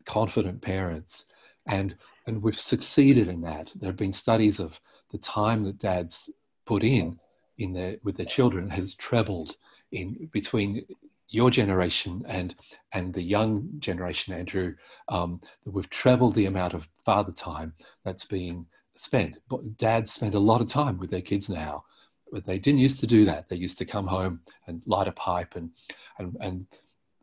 confident 0.06 0.62
parents 0.62 1.26
and 1.68 1.96
and 2.32 2.42
we've 2.42 2.58
succeeded 2.58 3.28
in 3.28 3.42
that. 3.42 3.70
There 3.76 3.90
have 3.90 3.98
been 3.98 4.14
studies 4.14 4.62
of 4.62 4.80
the 5.12 5.18
time 5.18 5.66
that 5.66 5.80
dads 5.80 6.30
put 6.66 6.82
in 6.82 7.20
in 7.58 7.74
their 7.74 7.98
with 8.04 8.16
their 8.16 8.26
children 8.26 8.70
has 8.70 8.96
trebled 8.96 9.58
in 9.92 10.30
between 10.32 10.86
your 11.28 11.52
generation 11.52 12.24
and 12.30 12.56
and 12.94 13.14
the 13.14 13.22
young 13.22 13.70
generation, 13.80 14.34
Andrew. 14.34 14.76
Um, 15.10 15.42
we've 15.66 15.90
trebled 15.90 16.36
the 16.36 16.46
amount 16.46 16.74
of 16.74 16.88
father 17.04 17.34
time 17.34 17.74
that's 18.06 18.24
being 18.24 18.66
spent. 18.96 19.38
But 19.50 19.78
dads 19.78 20.14
spend 20.14 20.34
a 20.34 20.40
lot 20.40 20.62
of 20.62 20.68
time 20.68 20.98
with 20.98 21.12
their 21.12 21.22
kids 21.22 21.50
now, 21.50 21.84
but 22.32 22.46
they 22.46 22.60
didn't 22.60 22.80
used 22.80 23.02
to 23.02 23.08
do 23.08 23.26
that. 23.26 23.50
They 23.50 23.58
used 23.58 23.78
to 23.80 23.86
come 23.86 24.08
home 24.08 24.40
and 24.68 24.82
light 24.86 25.10
a 25.10 25.12
pipe 25.12 25.56
and 25.58 25.70
and, 26.18 26.38
and 26.40 26.66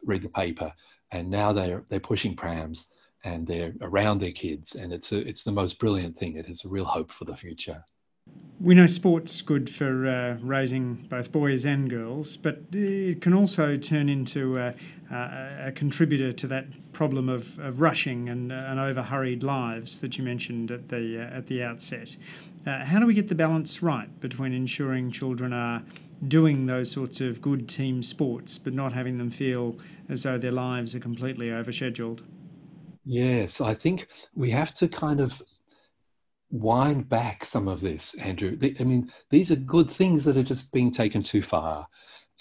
read 0.05 0.23
the 0.23 0.29
paper, 0.29 0.71
and 1.13 1.31
now 1.31 1.55
they're 1.55 1.85
they're 1.89 2.09
pushing 2.13 2.37
prams 2.37 2.89
and 3.25 3.47
they're 3.47 3.75
around 3.81 4.21
their 4.21 4.33
kids, 4.33 4.75
and 4.75 4.93
it's 4.93 5.13
a, 5.13 5.19
it's 5.19 5.45
the 5.45 5.53
most 5.53 5.79
brilliant 5.79 6.17
thing. 6.19 6.37
It 6.37 6.49
is 6.49 6.65
a 6.65 6.69
real 6.69 6.85
hope 6.85 7.11
for 7.11 7.25
the 7.25 7.37
future. 7.37 7.85
We 8.61 8.75
know 8.75 8.87
sport's 8.87 9.41
good 9.41 9.71
for 9.71 10.07
uh, 10.07 10.37
raising 10.43 11.07
both 11.09 11.31
boys 11.31 11.65
and 11.65 11.89
girls, 11.89 12.37
but 12.37 12.63
it 12.73 13.23
can 13.23 13.33
also 13.33 13.77
turn 13.77 14.09
into 14.09 14.59
a, 14.59 14.75
a, 15.11 15.67
a 15.67 15.73
contributor 15.73 16.33
to 16.33 16.47
that 16.49 16.93
problem 16.93 17.29
of, 17.29 17.59
of 17.61 17.81
rushing 17.81 18.29
and, 18.29 18.51
uh, 18.51 18.67
and 18.69 18.81
over 18.81 19.03
hurried 19.03 19.45
lives 19.45 20.01
that 20.01 20.19
you 20.19 20.25
mentioned 20.25 20.73
at 20.73 20.89
the 20.89 21.19
uh, 21.21 21.37
at 21.37 21.47
the 21.47 21.63
outset. 21.63 22.17
Uh, 22.67 22.85
how 22.85 22.99
do 22.99 23.07
we 23.07 23.15
get 23.15 23.29
the 23.29 23.35
balance 23.35 23.81
right 23.83 24.21
between 24.21 24.53
ensuring 24.53 25.11
children 25.11 25.53
are 25.53 25.83
doing 26.27 26.67
those 26.67 26.91
sorts 26.91 27.21
of 27.21 27.41
good 27.41 27.69
team 27.69 28.03
sports, 28.03 28.59
but 28.59 28.73
not 28.73 28.93
having 28.93 29.19
them 29.19 29.31
feel 29.31 29.77
as 30.09 30.25
though 30.25 30.37
their 30.37 30.53
lives 30.53 30.95
are 30.97 31.01
completely 31.01 31.47
overscheduled? 31.47 32.23
Yes, 33.11 33.63
I 33.63 33.73
think 33.73 34.07
we 34.35 34.51
have 34.51 34.75
to 34.75 34.87
kind 34.87 35.21
of 35.21 35.41
wind 36.51 37.09
back 37.09 37.43
some 37.43 37.67
of 37.67 37.81
this, 37.81 38.13
Andrew. 38.17 38.59
I 38.79 38.85
mean, 38.85 39.11
these 39.31 39.51
are 39.51 39.57
good 39.57 39.91
things 39.91 40.25
that 40.25 40.37
are 40.37 40.43
just 40.43 40.71
being 40.73 40.91
taken 40.91 41.23
too 41.23 41.41
far. 41.41 41.89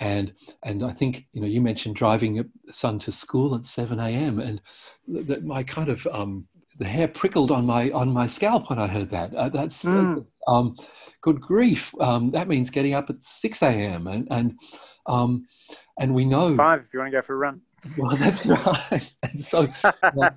And 0.01 0.33
and 0.63 0.83
I 0.83 0.91
think 0.91 1.25
you 1.31 1.39
know 1.39 1.47
you 1.47 1.61
mentioned 1.61 1.95
driving 1.95 2.39
a 2.41 2.45
son 2.73 2.99
to 2.99 3.13
school 3.13 3.55
at 3.55 3.63
seven 3.63 3.97
a.m. 4.01 4.41
and 4.41 4.61
that 5.07 5.45
my 5.45 5.63
kind 5.63 5.87
of 5.87 6.05
um, 6.07 6.45
the 6.77 6.85
hair 6.85 7.07
prickled 7.07 7.49
on 7.49 7.65
my 7.65 7.89
on 7.91 8.09
my 8.09 8.27
scalp 8.27 8.69
when 8.69 8.77
I 8.77 8.87
heard 8.87 9.09
that. 9.11 9.33
Uh, 9.33 9.47
that's 9.47 9.85
mm. 9.85 10.25
uh, 10.47 10.51
um, 10.51 10.75
good 11.21 11.39
grief. 11.39 11.93
Um, 12.01 12.29
that 12.31 12.49
means 12.49 12.69
getting 12.69 12.93
up 12.93 13.09
at 13.09 13.23
six 13.23 13.63
a.m. 13.63 14.07
and 14.07 14.27
and 14.31 14.59
um, 15.05 15.47
and 15.97 16.13
we 16.13 16.25
know 16.25 16.57
five 16.57 16.81
if 16.81 16.93
you 16.93 16.99
want 16.99 17.13
to 17.13 17.17
go 17.17 17.21
for 17.21 17.35
a 17.35 17.37
run. 17.37 17.61
Well, 17.97 18.17
that's 18.17 18.45
right. 18.45 19.13
And 19.23 19.43
so 19.43 19.69
uh, 19.83 20.31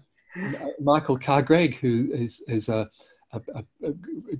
Michael 0.80 1.18
Carr-Gregg, 1.18 1.76
who 1.78 2.10
is, 2.12 2.42
is 2.48 2.68
a, 2.68 2.88
a, 3.32 3.40
a, 3.54 3.92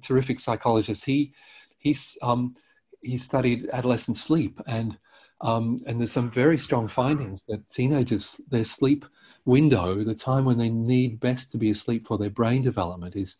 terrific 0.02 0.38
psychologist, 0.38 1.04
he, 1.04 1.32
he's, 1.78 2.16
um, 2.22 2.54
he 3.02 3.18
studied 3.18 3.68
adolescent 3.72 4.16
sleep 4.16 4.60
and 4.66 4.96
um, 5.42 5.80
and 5.86 5.98
there's 5.98 6.12
some 6.12 6.30
very 6.30 6.58
strong 6.58 6.86
findings 6.86 7.44
that 7.44 7.68
teenagers 7.70 8.40
their 8.50 8.64
sleep 8.64 9.06
window 9.46 10.04
the 10.04 10.14
time 10.14 10.44
when 10.44 10.58
they 10.58 10.68
need 10.68 11.18
best 11.20 11.50
to 11.50 11.58
be 11.58 11.70
asleep 11.70 12.06
for 12.06 12.18
their 12.18 12.30
brain 12.30 12.62
development 12.62 13.16
is 13.16 13.38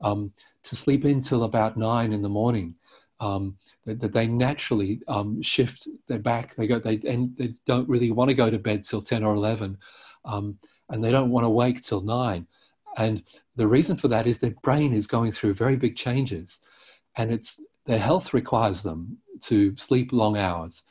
um, 0.00 0.32
to 0.64 0.74
sleep 0.74 1.04
until 1.04 1.44
about 1.44 1.76
nine 1.76 2.12
in 2.12 2.22
the 2.22 2.28
morning 2.28 2.74
um, 3.20 3.56
that, 3.84 4.00
that, 4.00 4.12
they 4.12 4.26
naturally 4.26 5.00
um, 5.06 5.42
shift 5.42 5.86
their 6.08 6.18
back. 6.18 6.54
They 6.56 6.66
go 6.66 6.78
they 6.78 7.00
and 7.06 7.36
they 7.36 7.54
don't 7.66 7.88
really 7.88 8.10
want 8.10 8.30
to 8.30 8.34
go 8.34 8.50
to 8.50 8.58
bed 8.58 8.82
till 8.82 9.02
10 9.02 9.22
or 9.22 9.34
11 9.34 9.76
um, 10.24 10.58
and 10.90 11.02
they 11.02 11.10
don't 11.10 11.30
want 11.30 11.44
to 11.44 11.50
wake 11.50 11.80
till 11.82 12.02
nine. 12.02 12.46
And 12.96 13.22
the 13.56 13.66
reason 13.66 13.96
for 13.96 14.08
that 14.08 14.26
is 14.26 14.38
their 14.38 14.54
brain 14.62 14.92
is 14.92 15.06
going 15.06 15.32
through 15.32 15.54
very 15.54 15.76
big 15.76 15.96
changes, 15.96 16.60
and 17.16 17.32
it's 17.32 17.60
their 17.86 17.98
health 17.98 18.34
requires 18.34 18.82
them 18.82 19.16
to 19.42 19.76
sleep 19.76 20.12
long 20.12 20.36
hours. 20.36 20.82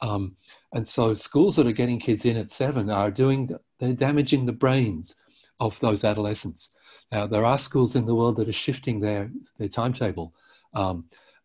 Um, 0.00 0.36
and 0.72 0.86
so 0.86 1.14
schools 1.14 1.56
that 1.56 1.66
are 1.66 1.72
getting 1.72 2.00
kids 2.00 2.24
in 2.24 2.36
at 2.36 2.50
seven 2.50 2.90
are 2.90 3.10
doing 3.10 3.50
they're 3.78 3.92
damaging 3.92 4.44
the 4.44 4.52
brains 4.52 5.16
of 5.60 5.78
those 5.80 6.04
adolescents. 6.04 6.76
Now 7.12 7.26
there 7.26 7.44
are 7.44 7.58
schools 7.58 7.96
in 7.96 8.04
the 8.04 8.14
world 8.14 8.36
that 8.36 8.48
are 8.48 8.52
shifting 8.52 9.00
their 9.00 9.30
their 9.58 9.68
timetable, 9.68 10.34
um, 10.74 11.04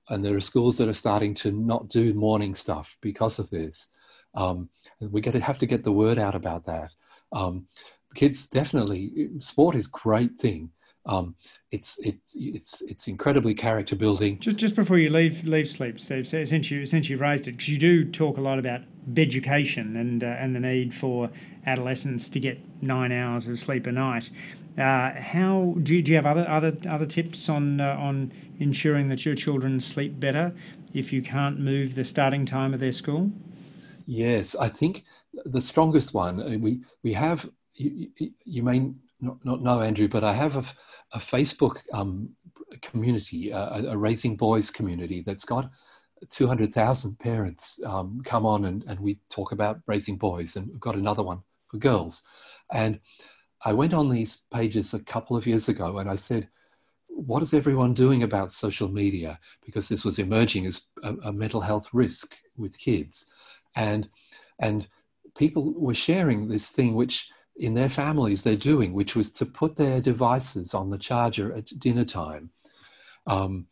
and 0.09 0.25
there 0.25 0.35
are 0.35 0.41
schools 0.41 0.77
that 0.77 0.89
are 0.89 0.93
starting 0.93 1.35
to 1.35 1.51
not 1.51 1.89
do 1.89 2.13
morning 2.13 2.55
stuff 2.55 2.97
because 3.01 3.37
of 3.37 3.49
this. 3.51 3.91
Um, 4.33 4.69
we 4.99 5.21
got 5.21 5.31
to 5.31 5.39
have 5.39 5.59
to 5.59 5.65
get 5.65 5.83
the 5.83 5.91
word 5.91 6.17
out 6.19 6.35
about 6.35 6.65
that. 6.65 6.91
Um, 7.31 7.67
kids 8.15 8.47
definitely 8.47 9.29
sport 9.39 9.75
is 9.75 9.87
great 9.87 10.35
thing. 10.39 10.69
Um, 11.05 11.35
it's 11.71 11.97
it's 11.99 12.35
it's 12.35 12.81
it's 12.81 13.07
incredibly 13.07 13.53
character 13.53 13.95
building. 13.95 14.37
Just 14.39 14.57
just 14.57 14.75
before 14.75 14.97
you 14.97 15.09
leave 15.09 15.43
leave 15.45 15.69
sleep, 15.69 15.99
Steve, 15.99 16.27
since 16.27 16.69
you 16.69 16.85
since 16.85 17.09
you 17.09 17.17
raised 17.17 17.47
it, 17.47 17.53
because 17.53 17.69
you 17.69 17.77
do 17.77 18.05
talk 18.05 18.37
a 18.37 18.41
lot 18.41 18.59
about 18.59 18.81
education 19.15 19.95
and 19.95 20.23
uh, 20.23 20.27
and 20.27 20.55
the 20.55 20.59
need 20.59 20.93
for 20.93 21.29
adolescents 21.65 22.29
to 22.29 22.39
get 22.39 22.59
nine 22.81 23.11
hours 23.11 23.47
of 23.47 23.57
sleep 23.57 23.87
a 23.87 23.91
night. 23.91 24.29
Uh, 24.77 25.11
how 25.19 25.75
do 25.83 25.95
you, 25.95 26.01
do 26.01 26.11
you 26.11 26.15
have 26.15 26.25
other 26.25 26.47
other 26.47 26.77
other 26.89 27.05
tips 27.05 27.49
on 27.49 27.81
uh, 27.81 27.95
on 27.99 28.31
ensuring 28.59 29.09
that 29.09 29.25
your 29.25 29.35
children 29.35 29.79
sleep 29.79 30.19
better 30.19 30.53
if 30.93 31.13
you 31.13 31.21
can't 31.21 31.59
move 31.59 31.95
the 31.95 32.03
starting 32.03 32.45
time 32.45 32.73
of 32.73 32.79
their 32.79 32.91
school? 32.91 33.31
Yes, 34.05 34.55
I 34.55 34.69
think 34.69 35.03
the 35.45 35.61
strongest 35.61 36.13
one 36.13 36.41
uh, 36.41 36.57
we 36.59 36.81
we 37.03 37.13
have 37.13 37.49
you, 37.73 38.09
you 38.45 38.63
may 38.63 38.91
not, 39.21 39.43
not 39.43 39.61
know, 39.61 39.81
Andrew, 39.81 40.07
but 40.07 40.23
I 40.23 40.33
have 40.33 40.55
a, 40.55 40.65
a 41.13 41.19
Facebook 41.19 41.79
um, 41.93 42.29
community, 42.81 43.51
a, 43.51 43.89
a, 43.89 43.97
Raising 43.97 44.35
Boys 44.35 44.71
community 44.71 45.23
that's 45.25 45.45
got 45.45 45.69
200,000 46.29 47.17
parents 47.19 47.79
um, 47.85 48.21
come 48.25 48.45
on 48.45 48.65
and, 48.65 48.83
and 48.87 48.99
we 48.99 49.19
talk 49.29 49.51
about 49.51 49.79
raising 49.87 50.17
boys, 50.17 50.55
and 50.55 50.67
we've 50.67 50.79
got 50.79 50.95
another 50.95 51.23
one 51.23 51.41
for 51.69 51.77
girls. 51.77 52.23
And 52.71 52.99
I 53.63 53.73
went 53.73 53.93
on 53.93 54.09
these 54.09 54.41
pages 54.53 54.93
a 54.93 55.03
couple 55.03 55.35
of 55.35 55.47
years 55.47 55.69
ago 55.69 55.97
and 55.97 56.09
I 56.09 56.15
said, 56.15 56.47
what 57.07 57.43
is 57.43 57.53
everyone 57.53 57.93
doing 57.93 58.23
about 58.23 58.51
social 58.51 58.87
media? 58.87 59.39
Because 59.65 59.89
this 59.89 60.05
was 60.05 60.19
emerging 60.19 60.67
as 60.67 60.83
a, 61.03 61.13
a 61.25 61.33
mental 61.33 61.59
health 61.59 61.89
risk 61.91 62.37
with 62.57 62.77
kids. 62.77 63.25
And, 63.75 64.07
and 64.59 64.87
people 65.37 65.73
were 65.73 65.93
sharing 65.93 66.47
this 66.47 66.69
thing 66.69 66.95
which 66.95 67.27
in 67.59 67.73
their 67.73 67.89
families 67.89 68.41
they're 68.41 68.55
doing, 68.55 68.93
which 68.93 69.15
was 69.15 69.31
to 69.31 69.45
put 69.45 69.75
their 69.75 70.01
devices 70.01 70.73
on 70.73 70.89
the 70.89 70.97
charger 70.97 71.53
at 71.53 71.77
dinner 71.77 72.05
time 72.05 72.49
um, 73.27 73.67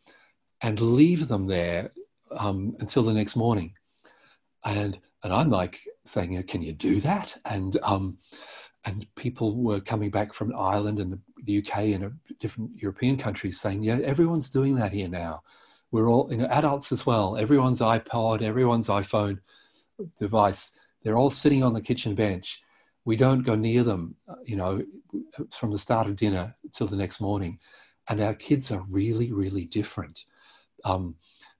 and 0.60 0.80
leave 0.80 1.26
them 1.28 1.46
there 1.46 1.90
um, 2.38 2.76
until 2.80 3.02
the 3.02 3.12
next 3.12 3.34
morning. 3.34 3.72
And, 4.64 4.98
and 5.24 5.32
I'm 5.32 5.50
like 5.50 5.80
saying, 6.04 6.40
can 6.44 6.62
you 6.62 6.72
do 6.72 7.00
that? 7.00 7.36
And, 7.46 7.78
um, 7.82 8.18
and 8.84 9.06
people 9.16 9.56
were 9.56 9.80
coming 9.80 10.10
back 10.10 10.34
from 10.34 10.54
Ireland 10.54 10.98
and 10.98 11.12
the, 11.12 11.20
the 11.44 11.58
UK 11.58 11.78
and 11.94 12.12
different 12.40 12.70
European 12.76 13.16
countries 13.16 13.60
saying, 13.60 13.82
yeah, 13.82 13.98
everyone's 14.04 14.50
doing 14.50 14.74
that 14.76 14.92
here 14.92 15.08
now. 15.08 15.42
We're 15.90 16.08
all, 16.08 16.28
you 16.30 16.36
know, 16.36 16.46
adults 16.46 16.92
as 16.92 17.06
well. 17.06 17.38
Everyone's 17.38 17.80
iPod, 17.80 18.42
everyone's 18.42 18.88
iPhone 18.88 19.38
device. 20.20 20.72
They're 21.02 21.16
all 21.16 21.30
sitting 21.30 21.62
on 21.62 21.72
the 21.72 21.80
kitchen 21.80 22.14
bench. 22.14 22.62
We 23.08 23.16
don't 23.16 23.40
go 23.40 23.54
near 23.54 23.84
them, 23.84 24.16
you 24.44 24.56
know, 24.56 24.84
from 25.58 25.72
the 25.72 25.78
start 25.78 26.06
of 26.08 26.16
dinner 26.16 26.54
till 26.74 26.86
the 26.86 26.94
next 26.94 27.22
morning. 27.22 27.58
And 28.10 28.20
our 28.20 28.34
kids 28.34 28.70
are 28.70 28.84
really, 28.86 29.32
really 29.32 29.64
different. 29.64 30.24
Um, 30.84 31.14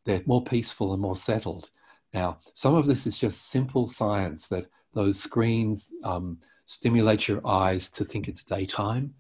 they're 0.05 0.21
more 0.27 0.45
peaceful 0.45 0.93
and 0.93 1.01
more 1.01 1.17
settled. 1.17 1.71
Now, 2.13 2.39
some 2.53 2.75
of 2.75 2.87
this 2.87 3.07
is 3.07 3.17
just 3.17 3.51
simple 3.51 3.89
science 3.89 4.49
that 4.49 4.67
those 4.93 5.19
screens 5.19 5.95
um, 6.05 6.37
stimulate 6.67 7.29
your 7.29 7.41
eyes 7.47 7.89
to 7.93 8.05
think 8.05 8.29
it's 8.29 8.45
daytime 8.45 9.15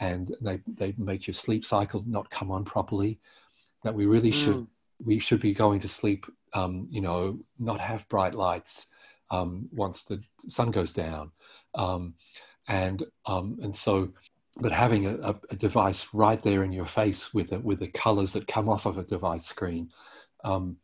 and 0.00 0.36
they, 0.42 0.60
they 0.66 0.94
make 0.98 1.26
your 1.26 1.32
sleep 1.32 1.64
cycle 1.64 2.04
not 2.06 2.28
come 2.28 2.50
on 2.50 2.62
properly. 2.62 3.18
That 3.84 3.94
we 3.94 4.04
really 4.04 4.32
mm. 4.32 4.44
should 4.44 4.66
we 5.02 5.18
should 5.18 5.40
be 5.40 5.54
going 5.54 5.80
to 5.80 5.88
sleep, 5.88 6.26
um, 6.52 6.86
you 6.90 7.00
know, 7.00 7.38
not 7.58 7.80
have 7.80 8.06
bright 8.10 8.34
lights 8.34 8.88
um, 9.30 9.68
once 9.72 10.04
the 10.04 10.22
sun 10.48 10.70
goes 10.70 10.92
down, 10.92 11.30
um, 11.74 12.14
and 12.68 13.04
um, 13.26 13.58
and 13.62 13.74
so, 13.74 14.12
but 14.58 14.72
having 14.72 15.06
a, 15.06 15.34
a, 15.50 15.56
device 15.56 16.08
right 16.12 16.42
there 16.42 16.64
in 16.64 16.72
your 16.72 16.86
face 16.86 17.32
with 17.32 17.50
the, 17.50 17.58
with 17.60 17.78
the 17.78 17.88
colors 17.88 18.32
that 18.32 18.46
come 18.46 18.68
off 18.68 18.86
of 18.86 18.98
a 18.98 19.04
device 19.04 19.46
screen 19.46 19.88
um, 20.44 20.76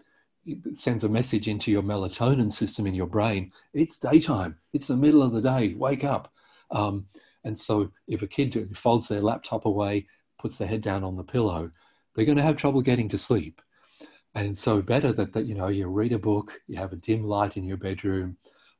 it 0.46 0.78
sends 0.78 1.04
a 1.04 1.08
message 1.08 1.48
into 1.48 1.70
your 1.70 1.82
melatonin 1.82 2.52
system 2.52 2.86
in 2.86 2.94
your 2.94 3.06
brain. 3.06 3.52
It's 3.74 3.98
daytime. 3.98 4.56
It's 4.72 4.86
the 4.86 4.96
middle 4.96 5.22
of 5.22 5.32
the 5.32 5.40
day. 5.40 5.74
Wake 5.74 6.04
up. 6.04 6.32
Um, 6.70 7.06
and 7.44 7.58
so, 7.58 7.90
if 8.06 8.22
a 8.22 8.26
kid 8.26 8.76
folds 8.76 9.08
their 9.08 9.20
laptop 9.20 9.66
away, 9.66 10.06
puts 10.38 10.58
their 10.58 10.68
head 10.68 10.82
down 10.82 11.04
on 11.04 11.16
the 11.16 11.24
pillow, 11.24 11.70
they're 12.14 12.24
going 12.24 12.38
to 12.38 12.44
have 12.44 12.56
trouble 12.56 12.80
getting 12.80 13.08
to 13.10 13.18
sleep. 13.18 13.60
And 14.34 14.56
so, 14.56 14.82
better 14.82 15.12
that, 15.12 15.32
that 15.32 15.46
you 15.46 15.54
know 15.54 15.68
you 15.68 15.86
read 15.86 16.12
a 16.12 16.18
book, 16.18 16.60
you 16.66 16.76
have 16.76 16.92
a 16.92 16.96
dim 16.96 17.24
light 17.24 17.56
in 17.56 17.64
your 17.64 17.76
bedroom. 17.76 18.36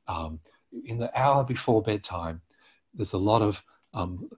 Um, 0.07 0.39
in 0.85 0.97
the 0.97 1.11
hour 1.19 1.43
before 1.43 1.81
bedtime, 1.81 2.41
there's 2.93 3.13
a 3.13 3.17
lot 3.17 3.41
of 3.41 3.63
um, 3.93 4.29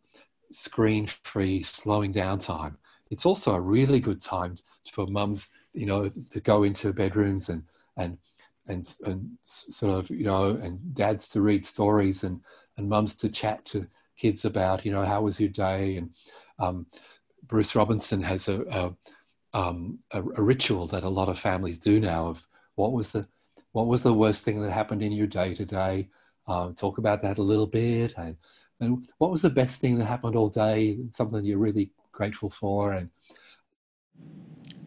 screen-free 0.51 1.63
slowing 1.63 2.11
down 2.11 2.39
time. 2.39 2.77
It's 3.11 3.25
also 3.25 3.53
a 3.53 3.59
really 3.61 3.99
good 3.99 4.21
time 4.21 4.57
for 4.91 5.07
mums 5.07 5.49
you 5.73 5.85
know, 5.85 6.11
to 6.29 6.39
go 6.39 6.63
into 6.63 6.93
bedrooms 6.93 7.49
and 7.49 7.63
and 7.97 8.17
and 8.67 8.95
and 9.05 9.29
sort 9.43 9.97
of 9.97 10.09
you 10.09 10.23
know, 10.23 10.49
and 10.49 10.93
dads 10.93 11.27
to 11.29 11.41
read 11.41 11.65
stories 11.65 12.23
and 12.23 12.41
and 12.77 12.87
mums 12.87 13.15
to 13.15 13.29
chat 13.29 13.63
to 13.65 13.87
kids 14.17 14.45
about 14.45 14.85
you 14.85 14.91
know 14.91 15.05
how 15.05 15.21
was 15.21 15.39
your 15.39 15.49
day 15.49 15.97
and 15.97 16.09
um, 16.59 16.85
Bruce 17.47 17.75
Robinson 17.75 18.21
has 18.21 18.47
a 18.47 18.61
a, 18.61 19.57
um, 19.57 19.99
a 20.11 20.19
a, 20.19 20.41
ritual 20.41 20.87
that 20.87 21.03
a 21.03 21.09
lot 21.09 21.29
of 21.29 21.39
families 21.39 21.79
do 21.79 21.99
now 21.99 22.27
of 22.27 22.45
what 22.75 22.91
was 22.91 23.11
the 23.11 23.27
what 23.71 23.87
was 23.87 24.03
the 24.03 24.13
worst 24.13 24.43
thing 24.43 24.61
that 24.61 24.71
happened 24.71 25.03
in 25.03 25.11
your 25.11 25.27
day 25.27 25.53
today. 25.53 26.09
Um, 26.49 26.73
talk 26.73 26.97
about 26.97 27.21
that 27.21 27.37
a 27.37 27.43
little 27.43 27.67
bit 27.67 28.13
and 28.17 28.35
and 28.81 29.07
what 29.19 29.29
was 29.29 29.43
the 29.43 29.49
best 29.49 29.79
thing 29.79 29.99
that 29.99 30.05
happened 30.05 30.35
all 30.35 30.49
day 30.49 30.97
something 31.13 31.45
you're 31.45 31.57
really 31.59 31.91
grateful 32.11 32.49
for 32.49 32.93
and 32.93 33.09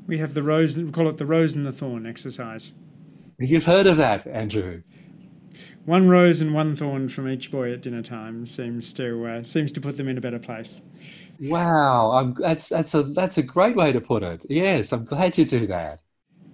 we 0.07 0.19
have 0.19 0.35
the 0.35 0.43
rose, 0.43 0.77
we 0.77 0.91
call 0.91 1.09
it 1.09 1.17
the 1.17 1.25
rose 1.25 1.55
and 1.55 1.65
the 1.65 1.73
thorn 1.73 2.07
exercise. 2.07 2.73
You've 3.39 3.65
heard 3.65 3.87
of 3.87 3.97
that, 3.97 4.27
Andrew. 4.27 4.83
One 5.87 6.07
rose 6.09 6.43
and 6.43 6.53
one 6.53 6.77
thorn 6.77 7.09
from 7.09 7.29
each 7.29 7.51
boy 7.51 7.73
at 7.73 7.81
dinner 7.81 8.03
time 8.03 8.45
seems 8.45 8.93
to 8.93 9.27
uh, 9.27 9.43
seems 9.43 9.73
to 9.73 9.81
put 9.81 9.97
them 9.97 10.09
in 10.09 10.19
a 10.19 10.21
better 10.21 10.39
place. 10.39 10.83
Wow, 11.41 12.13
I'm, 12.13 12.37
that's 12.39 12.69
that's 12.69 12.95
a 12.95 13.05
that's 13.05 13.39
a 13.39 13.43
great 13.43 13.75
way 13.75 13.91
to 13.91 14.03
put 14.03 14.23
it. 14.23 14.43
Yes, 14.51 14.93
I'm 14.93 15.07
glad 15.07 15.39
you 15.39 15.47
do 15.47 15.67
that. 15.69 16.02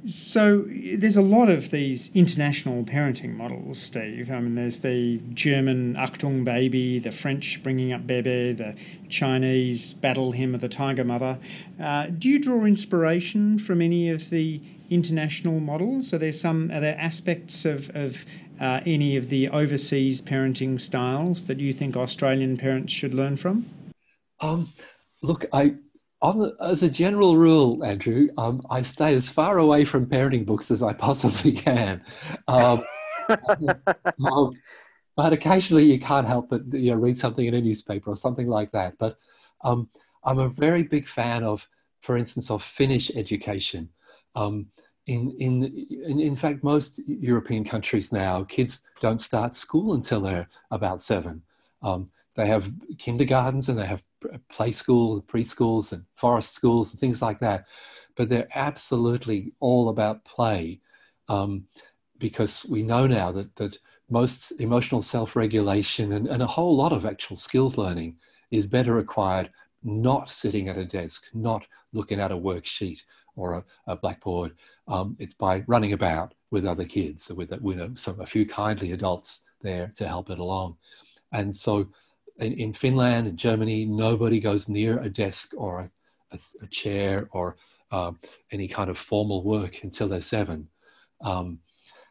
So 0.06 0.64
there's 0.68 1.16
a 1.16 1.22
lot 1.22 1.50
of 1.50 1.70
these 1.70 2.10
international 2.14 2.84
parenting 2.84 3.34
models, 3.34 3.80
Steve. 3.80 4.30
I 4.30 4.38
mean, 4.38 4.54
there's 4.54 4.78
the 4.78 5.20
German 5.34 5.94
Achtung 5.94 6.44
baby, 6.44 7.00
the 7.00 7.10
French 7.10 7.62
bringing 7.64 7.92
up 7.92 8.06
Bebe, 8.06 8.52
the 8.52 8.76
Chinese 9.08 9.92
battle 9.94 10.32
hymn 10.32 10.54
of 10.54 10.60
the 10.60 10.68
tiger 10.68 11.04
mother. 11.04 11.38
Uh, 11.80 12.06
do 12.06 12.28
you 12.28 12.38
draw 12.38 12.64
inspiration 12.64 13.58
from 13.58 13.82
any 13.82 14.08
of 14.08 14.30
the 14.30 14.60
international 14.88 15.58
models? 15.58 16.14
Are 16.14 16.18
there 16.18 16.32
some 16.32 16.70
are 16.70 16.80
there 16.80 16.98
aspects 16.98 17.64
of, 17.64 17.90
of 17.94 18.24
uh, 18.60 18.80
any 18.86 19.16
of 19.16 19.28
the 19.30 19.48
overseas 19.48 20.20
parenting 20.20 20.80
styles 20.80 21.42
that 21.42 21.58
you 21.58 21.72
think 21.72 21.96
Australian 21.96 22.56
parents 22.56 22.92
should 22.92 23.14
learn 23.14 23.36
from? 23.36 23.66
Um, 24.40 24.72
look, 25.22 25.46
I 25.52 25.74
on, 26.20 26.52
as 26.60 26.82
a 26.82 26.90
general 26.90 27.36
rule, 27.36 27.84
Andrew, 27.84 28.28
um, 28.38 28.60
I 28.70 28.82
stay 28.82 29.14
as 29.14 29.28
far 29.28 29.58
away 29.58 29.84
from 29.84 30.06
parenting 30.06 30.44
books 30.44 30.70
as 30.70 30.82
I 30.82 30.92
possibly 30.92 31.52
can. 31.52 32.02
Um, 32.48 32.82
um, 34.24 34.52
but 35.16 35.32
occasionally 35.32 35.84
you 35.84 35.98
can't 35.98 36.26
help 36.26 36.48
but 36.48 36.62
you 36.72 36.90
know, 36.90 36.96
read 36.96 37.18
something 37.18 37.46
in 37.46 37.54
a 37.54 37.60
newspaper 37.60 38.10
or 38.10 38.16
something 38.16 38.48
like 38.48 38.72
that. 38.72 38.94
But 38.98 39.18
um, 39.62 39.88
I'm 40.24 40.38
a 40.38 40.48
very 40.48 40.82
big 40.82 41.06
fan 41.06 41.44
of, 41.44 41.66
for 42.00 42.16
instance, 42.16 42.50
of 42.50 42.62
Finnish 42.62 43.10
education. 43.14 43.88
Um, 44.34 44.66
in, 45.06 45.34
in, 45.38 45.64
in, 46.04 46.20
in 46.20 46.36
fact, 46.36 46.62
most 46.62 47.00
European 47.08 47.64
countries 47.64 48.12
now, 48.12 48.44
kids 48.44 48.82
don't 49.00 49.20
start 49.20 49.54
school 49.54 49.94
until 49.94 50.20
they're 50.20 50.48
about 50.70 51.00
seven. 51.00 51.42
Um, 51.82 52.06
they 52.36 52.46
have 52.46 52.70
kindergartens 52.98 53.68
and 53.68 53.78
they 53.78 53.86
have 53.86 54.02
play 54.48 54.72
school, 54.72 55.22
preschools, 55.22 55.92
and 55.92 56.04
forest 56.16 56.54
schools, 56.54 56.90
and 56.90 57.00
things 57.00 57.22
like 57.22 57.40
that. 57.40 57.66
But 58.16 58.28
they're 58.28 58.48
absolutely 58.54 59.52
all 59.60 59.88
about 59.88 60.24
play, 60.24 60.80
um, 61.28 61.66
because 62.18 62.66
we 62.68 62.82
know 62.82 63.06
now 63.06 63.32
that 63.32 63.54
that 63.56 63.78
most 64.10 64.52
emotional 64.60 65.02
self-regulation 65.02 66.12
and, 66.12 66.26
and 66.26 66.42
a 66.42 66.46
whole 66.46 66.74
lot 66.76 66.92
of 66.92 67.04
actual 67.04 67.36
skills 67.36 67.76
learning 67.76 68.16
is 68.50 68.66
better 68.66 68.98
acquired 68.98 69.50
not 69.84 70.30
sitting 70.30 70.68
at 70.68 70.78
a 70.78 70.84
desk, 70.84 71.24
not 71.34 71.66
looking 71.92 72.18
at 72.18 72.32
a 72.32 72.36
worksheet 72.36 73.00
or 73.36 73.54
a, 73.54 73.64
a 73.86 73.96
blackboard. 73.96 74.54
Um, 74.88 75.16
it's 75.20 75.34
by 75.34 75.62
running 75.66 75.92
about 75.92 76.34
with 76.50 76.64
other 76.66 76.84
kids, 76.84 77.30
with, 77.30 77.52
with 77.60 77.98
some, 77.98 78.20
a 78.20 78.26
few 78.26 78.46
kindly 78.46 78.92
adults 78.92 79.44
there 79.60 79.92
to 79.96 80.08
help 80.08 80.30
it 80.30 80.38
along. 80.38 80.76
And 81.32 81.54
so 81.54 81.88
in, 82.38 82.52
in 82.54 82.72
Finland 82.72 83.26
and 83.26 83.38
Germany, 83.38 83.84
nobody 83.84 84.40
goes 84.40 84.68
near 84.68 85.00
a 85.00 85.08
desk 85.08 85.52
or 85.56 85.80
a, 85.80 85.90
a, 86.32 86.38
a 86.62 86.66
chair 86.68 87.28
or 87.32 87.56
um, 87.90 88.18
any 88.52 88.68
kind 88.68 88.90
of 88.90 88.98
formal 88.98 89.42
work 89.42 89.82
until 89.82 90.08
they're 90.08 90.20
seven. 90.20 90.68
Um, 91.22 91.58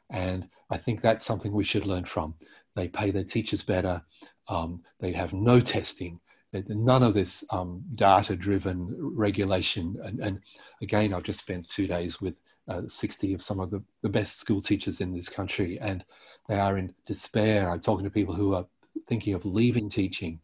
and 0.10 0.48
I 0.70 0.78
think 0.78 1.02
that's 1.02 1.26
something 1.26 1.52
we 1.52 1.64
should 1.64 1.86
learn 1.86 2.06
from. 2.06 2.36
They 2.76 2.88
pay 2.88 3.12
their 3.12 3.24
teachers 3.24 3.62
better. 3.62 4.02
Um, 4.48 4.84
they 5.00 5.12
have 5.12 5.34
no 5.34 5.60
testing. 5.60 6.20
None 6.54 7.04
of 7.04 7.14
this 7.14 7.44
um, 7.52 7.84
data-driven 7.96 8.96
regulation. 9.00 9.98
And, 10.04 10.20
and, 10.20 10.40
again, 10.82 11.14
I've 11.14 11.24
just 11.24 11.40
spent 11.40 11.70
two 11.70 11.88
days 11.88 12.22
with 12.22 12.38
uh, 12.68 12.82
60 12.88 13.34
of 13.34 13.42
some 13.42 13.60
of 13.60 13.70
the, 13.70 13.84
the 14.02 14.10
best 14.10 14.40
school 14.40 14.62
teachers 14.62 15.02
in 15.02 15.14
this 15.14 15.30
country, 15.30 15.78
and 15.80 16.04
they 16.48 16.60
are 16.60 16.78
in 16.78 16.94
despair. 17.06 17.70
I'm 17.70 17.80
talking 17.80 18.06
to 18.06 18.10
people 18.10 18.34
who 18.34 18.56
are 18.56 18.66
thinking 19.08 19.34
of 19.34 19.46
leaving 19.46 19.90
teaching 19.90 20.40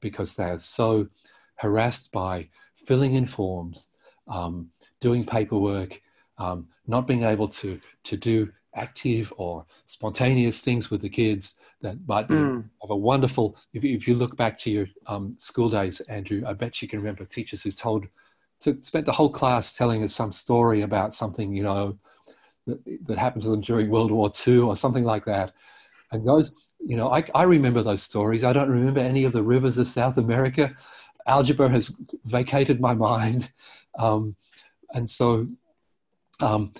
because 0.00 0.34
they 0.36 0.44
are 0.44 0.58
so 0.58 1.08
harassed 1.56 2.10
by 2.12 2.48
filling 2.76 3.14
in 3.14 3.26
forms, 3.26 3.90
um, 4.28 4.70
doing 5.00 5.24
paperwork, 5.24 6.00
um, 6.38 6.66
not 6.86 7.06
being 7.06 7.24
able 7.24 7.48
to, 7.48 7.78
to 8.04 8.16
do 8.16 8.50
active 8.74 9.32
or 9.36 9.66
spontaneous 9.86 10.62
things 10.62 10.90
with 10.90 11.02
the 11.02 11.08
kids 11.08 11.56
that 11.82 11.96
might 12.06 12.28
be, 12.28 12.34
mm. 12.34 12.64
have 12.82 12.90
a 12.90 12.96
wonderful, 12.96 13.56
if 13.72 13.82
you, 13.84 13.96
if 13.96 14.06
you 14.06 14.14
look 14.14 14.36
back 14.36 14.58
to 14.58 14.70
your 14.70 14.86
um, 15.06 15.34
school 15.38 15.68
days, 15.68 16.00
Andrew, 16.00 16.42
I 16.46 16.52
bet 16.52 16.80
you 16.80 16.88
can 16.88 16.98
remember 16.98 17.24
teachers 17.24 17.62
who 17.62 17.72
told, 17.72 18.06
to, 18.60 18.80
spent 18.82 19.06
the 19.06 19.12
whole 19.12 19.30
class 19.30 19.74
telling 19.76 20.02
us 20.02 20.14
some 20.14 20.32
story 20.32 20.82
about 20.82 21.14
something, 21.14 21.54
you 21.54 21.62
know, 21.62 21.98
that, 22.66 23.06
that 23.06 23.18
happened 23.18 23.42
to 23.42 23.50
them 23.50 23.62
during 23.62 23.90
World 23.90 24.10
War 24.10 24.30
II 24.46 24.58
or 24.58 24.76
something 24.76 25.04
like 25.04 25.24
that. 25.24 25.52
And 26.12 26.26
those, 26.26 26.52
you 26.84 26.96
know, 26.96 27.12
I, 27.12 27.24
I 27.34 27.44
remember 27.44 27.82
those 27.82 28.02
stories. 28.02 28.44
I 28.44 28.52
don't 28.52 28.70
remember 28.70 29.00
any 29.00 29.24
of 29.24 29.32
the 29.32 29.42
rivers 29.42 29.78
of 29.78 29.88
South 29.88 30.18
America. 30.18 30.74
Algebra 31.26 31.68
has 31.68 31.94
vacated 32.24 32.80
my 32.80 32.94
mind. 32.94 33.50
Um, 33.98 34.36
and 34.94 35.10
so 35.10 35.48
um, 36.38 36.72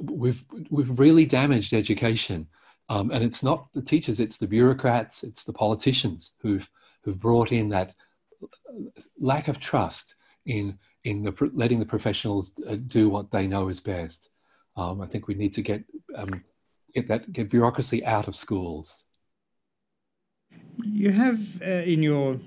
we've, 0.00 0.42
we've 0.70 0.98
really 0.98 1.26
damaged 1.26 1.74
education. 1.74 2.48
Um, 2.88 3.10
and 3.10 3.22
it's 3.22 3.42
not 3.42 3.68
the 3.74 3.82
teachers, 3.82 4.18
it's 4.18 4.38
the 4.38 4.46
bureaucrats, 4.46 5.22
it's 5.24 5.44
the 5.44 5.52
politicians 5.52 6.36
who've, 6.40 6.68
who've 7.02 7.20
brought 7.20 7.52
in 7.52 7.68
that 7.68 7.94
lack 9.20 9.48
of 9.48 9.60
trust 9.60 10.14
in, 10.46 10.78
in 11.04 11.22
the, 11.22 11.50
letting 11.52 11.78
the 11.78 11.86
professionals 11.86 12.52
uh, 12.66 12.76
do 12.86 13.10
what 13.10 13.30
they 13.30 13.46
know 13.46 13.68
is 13.68 13.78
best. 13.78 14.30
Um, 14.74 15.02
I 15.02 15.06
think 15.06 15.28
we 15.28 15.34
need 15.34 15.52
to 15.52 15.62
get 15.62 15.84
um, 16.14 16.44
get 16.94 17.08
that 17.08 17.32
get 17.32 17.50
bureaucracy 17.50 18.04
out 18.04 18.28
of 18.28 18.36
schools. 18.36 19.04
You 20.84 21.10
have 21.10 21.40
uh, 21.60 21.64
in 21.64 22.02
your 22.02 22.38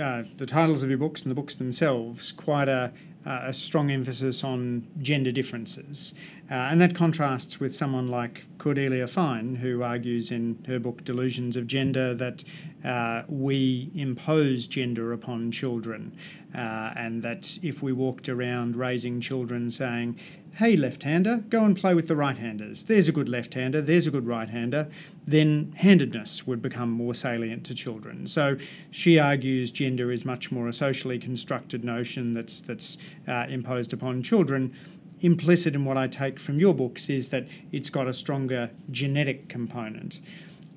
uh, 0.00 0.24
the 0.36 0.46
titles 0.46 0.82
of 0.82 0.90
your 0.90 0.98
books 0.98 1.22
and 1.22 1.30
the 1.30 1.34
books 1.34 1.54
themselves 1.54 2.32
quite 2.32 2.68
a, 2.68 2.92
a 3.24 3.54
strong 3.54 3.90
emphasis 3.90 4.44
on 4.44 4.86
gender 5.00 5.32
differences, 5.32 6.12
uh, 6.50 6.54
and 6.54 6.80
that 6.80 6.94
contrasts 6.94 7.60
with 7.60 7.74
someone 7.74 8.08
like 8.08 8.44
Cordelia 8.58 9.06
Fine, 9.06 9.56
who 9.56 9.82
argues 9.82 10.30
in 10.30 10.62
her 10.66 10.78
book 10.78 11.04
Delusions 11.04 11.56
of 11.56 11.66
Gender 11.66 12.14
that 12.14 12.44
uh, 12.84 13.22
we 13.28 13.90
impose 13.94 14.66
gender 14.66 15.12
upon 15.14 15.50
children, 15.50 16.14
uh, 16.54 16.92
and 16.96 17.22
that 17.22 17.58
if 17.62 17.82
we 17.82 17.92
walked 17.92 18.28
around 18.28 18.76
raising 18.76 19.22
children 19.22 19.70
saying 19.70 20.18
hey, 20.56 20.76
left 20.76 21.02
hander, 21.02 21.38
go 21.48 21.64
and 21.64 21.76
play 21.76 21.94
with 21.94 22.06
the 22.06 22.14
right 22.14 22.38
handers. 22.38 22.84
There's 22.84 23.08
a 23.08 23.12
good 23.12 23.28
left 23.28 23.54
hander, 23.54 23.82
there's 23.82 24.06
a 24.06 24.10
good 24.10 24.26
right 24.26 24.48
hander. 24.48 24.88
Then 25.26 25.74
handedness 25.76 26.46
would 26.46 26.62
become 26.62 26.90
more 26.90 27.14
salient 27.14 27.64
to 27.66 27.74
children. 27.74 28.26
So 28.26 28.56
she 28.90 29.18
argues 29.18 29.70
gender 29.70 30.12
is 30.12 30.24
much 30.24 30.52
more 30.52 30.68
a 30.68 30.72
socially 30.72 31.18
constructed 31.18 31.84
notion 31.84 32.34
that's, 32.34 32.60
that's 32.60 32.98
uh, 33.26 33.46
imposed 33.48 33.92
upon 33.92 34.22
children. 34.22 34.74
Implicit 35.20 35.74
in 35.74 35.84
what 35.84 35.96
I 35.96 36.06
take 36.06 36.38
from 36.38 36.60
your 36.60 36.74
books 36.74 37.10
is 37.10 37.30
that 37.30 37.48
it's 37.72 37.90
got 37.90 38.06
a 38.06 38.12
stronger 38.12 38.70
genetic 38.90 39.48
component. 39.48 40.20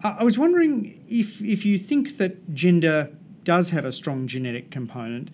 I 0.03 0.23
was 0.23 0.39
wondering 0.39 1.03
if, 1.07 1.41
if 1.41 1.65
you 1.65 1.77
think 1.77 2.17
that 2.17 2.53
gender 2.53 3.09
does 3.43 3.69
have 3.71 3.85
a 3.85 3.91
strong 3.91 4.27
genetic 4.27 4.71
component, 4.71 5.29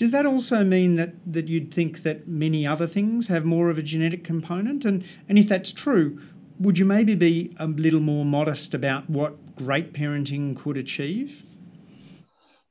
does 0.00 0.12
that 0.12 0.24
also 0.24 0.64
mean 0.64 0.94
that, 0.94 1.12
that 1.30 1.46
you'd 1.48 1.74
think 1.74 2.04
that 2.04 2.26
many 2.26 2.66
other 2.66 2.86
things 2.86 3.28
have 3.28 3.44
more 3.44 3.68
of 3.68 3.76
a 3.76 3.82
genetic 3.82 4.24
component? 4.24 4.86
And, 4.86 5.04
and 5.28 5.38
if 5.38 5.46
that's 5.46 5.74
true, 5.74 6.18
would 6.58 6.78
you 6.78 6.86
maybe 6.86 7.14
be 7.14 7.54
a 7.58 7.66
little 7.66 8.00
more 8.00 8.24
modest 8.24 8.72
about 8.72 9.10
what 9.10 9.56
great 9.56 9.92
parenting 9.92 10.58
could 10.58 10.78
achieve? 10.78 11.44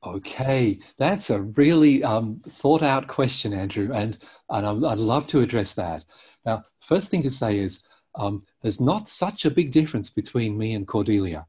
Okay, 0.04 0.80
that's 0.98 1.30
a 1.30 1.44
really 1.44 2.04
um, 2.04 2.42
thought 2.50 2.82
out 2.82 3.08
question, 3.08 3.54
Andrew, 3.54 3.94
and, 3.94 4.18
and 4.50 4.66
I'd 4.66 4.98
love 4.98 5.28
to 5.28 5.42
address 5.42 5.76
that. 5.76 6.06
Now, 6.48 6.64
first 6.80 7.12
thing 7.12 7.22
to 7.22 7.30
say 7.30 7.60
is 7.60 7.84
um, 8.16 8.42
there's 8.64 8.82
not 8.82 9.08
such 9.08 9.46
a 9.46 9.52
big 9.52 9.72
difference 9.72 10.10
between 10.10 10.58
me 10.58 10.74
and 10.74 10.88
Cordelia. 10.88 11.46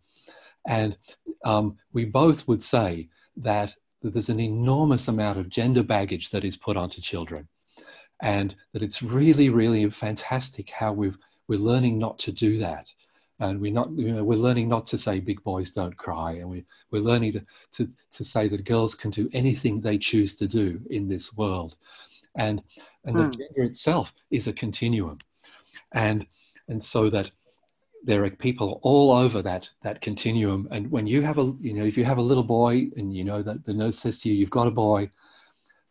And 0.66 0.99
um, 1.43 1.78
we 1.95 2.05
both 2.05 2.47
would 2.49 2.62
say 2.62 3.09
that 3.39 3.72
that 4.03 4.12
there's 4.12 4.28
an 4.28 4.40
enormous 4.40 5.09
amount 5.09 5.38
of 5.38 5.48
gender 5.48 5.82
baggage 5.82 6.30
that 6.30 6.44
is 6.44 6.57
put 6.57 6.76
onto 6.76 7.01
children. 7.01 7.48
And 8.22 8.55
that 8.72 8.82
it's 8.82 9.03
really, 9.03 9.48
really 9.48 9.88
fantastic 9.90 10.70
how 10.70 10.92
we've, 10.92 11.16
we're 11.48 11.59
learning 11.59 11.98
not 11.98 12.18
to 12.20 12.32
do 12.32 12.59
that. 12.59 12.86
And 13.38 13.61
we're, 13.61 13.72
not, 13.72 13.90
you 13.92 14.12
know, 14.12 14.24
we're 14.24 14.36
learning 14.36 14.68
not 14.68 14.86
to 14.88 14.98
say 14.98 15.18
big 15.18 15.42
boys 15.42 15.72
don't 15.72 15.96
cry. 15.96 16.32
And 16.32 16.51
we, 16.51 16.64
we're 16.90 17.01
learning 17.01 17.32
to, 17.32 17.44
to, 17.72 17.88
to 18.12 18.24
say 18.24 18.48
that 18.48 18.66
girls 18.66 18.94
can 18.94 19.11
do 19.11 19.30
anything 19.32 19.80
they 19.80 19.96
choose 19.96 20.34
to 20.36 20.46
do 20.46 20.80
in 20.90 21.09
this 21.09 21.34
world. 21.36 21.76
And, 22.36 22.62
and 23.05 23.16
the 23.16 23.24
hmm. 23.24 23.30
gender 23.30 23.62
itself 23.62 24.12
is 24.30 24.46
a 24.46 24.53
continuum. 24.53 25.18
And, 25.92 26.26
and 26.68 26.82
so 26.82 27.09
that 27.11 27.30
there 28.03 28.24
are 28.24 28.30
people 28.30 28.80
all 28.82 29.12
over 29.12 29.42
that 29.42 29.68
that 29.82 30.01
continuum. 30.01 30.68
And 30.70 30.90
when 30.90 31.07
you 31.07 31.22
have 31.22 31.38
a 31.38 31.55
you 31.61 31.74
know 31.74 31.84
if 31.84 31.96
you 31.96 32.05
have 32.05 32.18
a 32.18 32.22
little 32.22 32.42
boy 32.42 32.88
and 32.96 33.14
you 33.14 33.24
know 33.24 33.42
that 33.42 33.64
the 33.64 33.74
nurse 33.74 33.98
says 33.98 34.20
to 34.20 34.28
you 34.28 34.34
you've 34.34 34.51
got 34.51 34.66
a 34.66 34.72
boy 34.72 35.11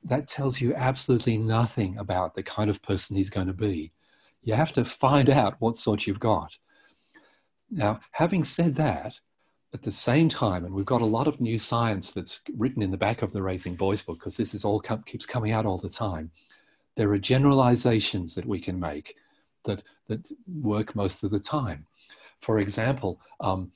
that 0.04 0.28
tells 0.28 0.62
you 0.62 0.74
absolutely 0.76 1.38
nothing 1.38 1.98
about 1.98 2.34
the 2.34 2.44
kind 2.44 2.70
of 2.70 2.82
person 2.82 3.16
he's 3.16 3.30
going 3.30 3.48
to 3.48 3.54
be. 3.54 3.92
You 4.44 4.54
have 4.54 4.72
to 4.74 4.86
find 4.86 5.30
out 5.30 5.56
what 5.60 5.76
sort 5.76 6.08
you've 6.08 6.20
got. 6.20 6.52
Now 7.70 8.00
having 8.12 8.44
said 8.44 8.76
that 8.76 9.14
at 9.74 9.84
the 9.84 9.92
same 9.92 10.30
time 10.30 10.66
and 10.66 10.74
we've 10.74 10.86
got 10.86 11.02
a 11.02 11.06
lot 11.06 11.28
of 11.28 11.40
new 11.40 11.60
science 11.60 12.12
that's 12.12 12.40
written 12.58 12.82
in 12.82 12.90
the 12.92 12.98
back 12.98 13.22
of 13.22 13.32
the 13.32 13.42
raising 13.42 13.76
boys 13.76 14.02
book 14.02 14.18
because 14.18 14.36
this 14.36 14.56
is 14.56 14.66
all 14.66 14.80
keeps 14.80 15.28
coming 15.28 15.52
out 15.52 15.66
all 15.66 15.78
the 15.78 15.90
time 15.90 16.32
there 16.96 17.12
are 17.12 17.20
generalizations 17.20 18.34
that 18.34 18.46
we 18.46 18.60
can 18.60 18.80
make 18.80 19.16
that 19.64 19.84
that 20.08 20.32
work 20.62 20.96
most 20.96 21.24
of 21.24 21.30
the 21.30 21.40
time 21.40 21.86
for 22.42 22.60
example, 22.60 23.20
um, 23.40 23.72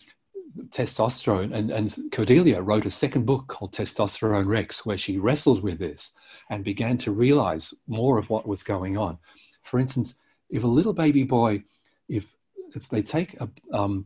testosterone, 0.70 1.54
and, 1.54 1.72
and 1.72 1.98
Cordelia 2.12 2.62
wrote 2.62 2.86
a 2.86 2.92
second 2.92 3.26
book 3.26 3.48
called 3.48 3.74
Testosterone 3.74 4.48
Rex, 4.48 4.86
where 4.86 4.98
she 4.98 5.18
wrestled 5.18 5.64
with 5.64 5.80
this 5.80 6.16
and 6.50 6.64
began 6.64 6.98
to 7.00 7.12
realize 7.12 7.74
more 7.88 8.18
of 8.18 8.30
what 8.30 8.48
was 8.48 8.64
going 8.64 8.98
on. 8.98 9.18
For 9.64 9.80
instance, 9.80 10.16
if 10.50 10.64
a 10.64 10.68
little 10.68 10.94
baby 10.94 11.24
boy, 11.24 11.64
if, 12.08 12.36
if 12.76 12.88
they 12.90 13.02
take 13.02 13.40
a, 13.42 13.50
um, 13.72 14.06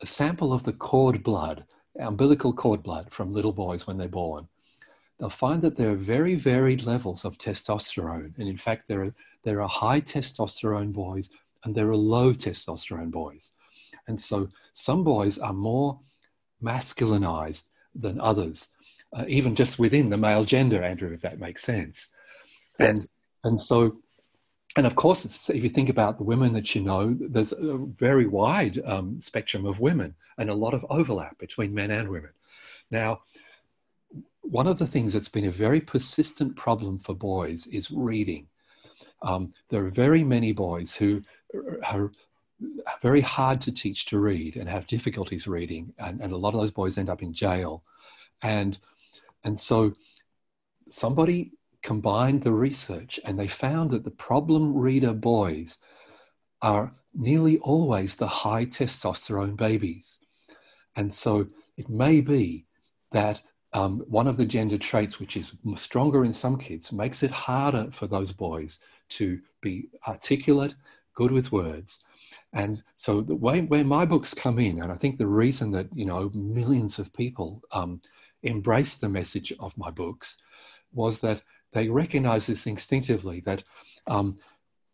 a 0.00 0.06
sample 0.06 0.52
of 0.52 0.64
the 0.64 0.72
cord 0.72 1.22
blood, 1.22 1.64
umbilical 2.00 2.52
cord 2.52 2.82
blood 2.82 3.08
from 3.10 3.32
little 3.32 3.52
boys 3.52 3.86
when 3.86 3.98
they're 3.98 4.08
born, 4.08 4.48
they'll 5.18 5.28
find 5.28 5.60
that 5.62 5.76
there 5.76 5.90
are 5.90 5.96
very 5.96 6.36
varied 6.36 6.84
levels 6.84 7.24
of 7.24 7.36
testosterone. 7.38 8.32
And 8.38 8.48
in 8.48 8.56
fact, 8.56 8.88
there 8.88 9.04
are, 9.04 9.14
there 9.42 9.60
are 9.60 9.68
high 9.68 10.00
testosterone 10.00 10.92
boys 10.92 11.30
and 11.64 11.74
there 11.74 11.90
are 11.90 11.96
low 11.96 12.32
testosterone 12.32 13.10
boys. 13.10 13.52
And 14.08 14.20
so 14.20 14.48
some 14.72 15.04
boys 15.04 15.38
are 15.38 15.52
more 15.52 16.00
masculinized 16.62 17.68
than 17.94 18.20
others, 18.20 18.68
uh, 19.16 19.24
even 19.28 19.54
just 19.54 19.78
within 19.78 20.10
the 20.10 20.16
male 20.16 20.44
gender, 20.44 20.82
Andrew, 20.82 21.12
if 21.12 21.20
that 21.20 21.38
makes 21.38 21.62
sense. 21.62 22.08
Yes. 22.80 22.88
And, 22.88 23.08
and 23.44 23.60
so, 23.60 23.98
and 24.76 24.86
of 24.86 24.96
course, 24.96 25.48
if 25.50 25.62
you 25.62 25.68
think 25.68 25.88
about 25.88 26.18
the 26.18 26.24
women 26.24 26.52
that 26.54 26.74
you 26.74 26.80
know, 26.80 27.16
there's 27.20 27.52
a 27.52 27.78
very 27.98 28.26
wide 28.26 28.80
um, 28.84 29.20
spectrum 29.20 29.66
of 29.66 29.80
women 29.80 30.14
and 30.38 30.50
a 30.50 30.54
lot 30.54 30.74
of 30.74 30.84
overlap 30.90 31.38
between 31.38 31.74
men 31.74 31.90
and 31.90 32.08
women. 32.08 32.30
Now, 32.90 33.20
one 34.40 34.66
of 34.66 34.78
the 34.78 34.86
things 34.86 35.12
that's 35.12 35.28
been 35.28 35.46
a 35.46 35.50
very 35.50 35.80
persistent 35.80 36.56
problem 36.56 36.98
for 36.98 37.14
boys 37.14 37.66
is 37.66 37.90
reading. 37.90 38.46
Um, 39.22 39.52
there 39.68 39.84
are 39.84 39.90
very 39.90 40.24
many 40.24 40.52
boys 40.52 40.94
who 40.94 41.22
are 41.84 42.12
very 43.02 43.20
hard 43.20 43.60
to 43.62 43.72
teach 43.72 44.06
to 44.06 44.18
read 44.18 44.56
and 44.56 44.68
have 44.68 44.86
difficulties 44.86 45.46
reading, 45.46 45.92
and, 45.98 46.20
and 46.20 46.32
a 46.32 46.36
lot 46.36 46.54
of 46.54 46.60
those 46.60 46.70
boys 46.70 46.98
end 46.98 47.10
up 47.10 47.22
in 47.22 47.32
jail. 47.32 47.82
And, 48.42 48.78
and 49.44 49.58
so 49.58 49.94
somebody 50.88 51.52
combined 51.82 52.42
the 52.42 52.52
research 52.52 53.20
and 53.24 53.38
they 53.38 53.48
found 53.48 53.90
that 53.90 54.04
the 54.04 54.10
problem 54.10 54.76
reader 54.76 55.12
boys 55.12 55.78
are 56.62 56.92
nearly 57.14 57.58
always 57.58 58.16
the 58.16 58.26
high 58.26 58.64
testosterone 58.64 59.56
babies. 59.56 60.18
And 60.96 61.12
so 61.12 61.46
it 61.76 61.88
may 61.88 62.20
be 62.20 62.66
that 63.12 63.40
um, 63.72 64.00
one 64.08 64.26
of 64.26 64.36
the 64.36 64.44
gender 64.44 64.78
traits, 64.78 65.20
which 65.20 65.36
is 65.36 65.52
stronger 65.76 66.24
in 66.24 66.32
some 66.32 66.58
kids, 66.58 66.90
makes 66.92 67.22
it 67.22 67.30
harder 67.30 67.88
for 67.92 68.06
those 68.06 68.32
boys 68.32 68.80
to 69.10 69.40
be 69.60 69.88
articulate, 70.06 70.74
good 71.14 71.30
with 71.30 71.52
words, 71.52 72.00
and 72.52 72.82
so 72.96 73.20
the 73.20 73.34
way 73.34 73.60
where 73.60 73.84
my 73.84 74.04
books 74.04 74.32
come 74.32 74.58
in, 74.58 74.82
and 74.82 74.90
I 74.90 74.96
think 74.96 75.18
the 75.18 75.26
reason 75.26 75.70
that 75.72 75.88
you 75.94 76.06
know 76.06 76.30
millions 76.34 76.98
of 76.98 77.12
people 77.12 77.62
um, 77.72 78.00
embraced 78.42 79.00
the 79.00 79.08
message 79.08 79.52
of 79.60 79.76
my 79.76 79.90
books 79.90 80.38
was 80.92 81.20
that 81.20 81.42
they 81.72 81.88
recognize 81.88 82.46
this 82.46 82.66
instinctively 82.66 83.40
that 83.40 83.62
um, 84.06 84.38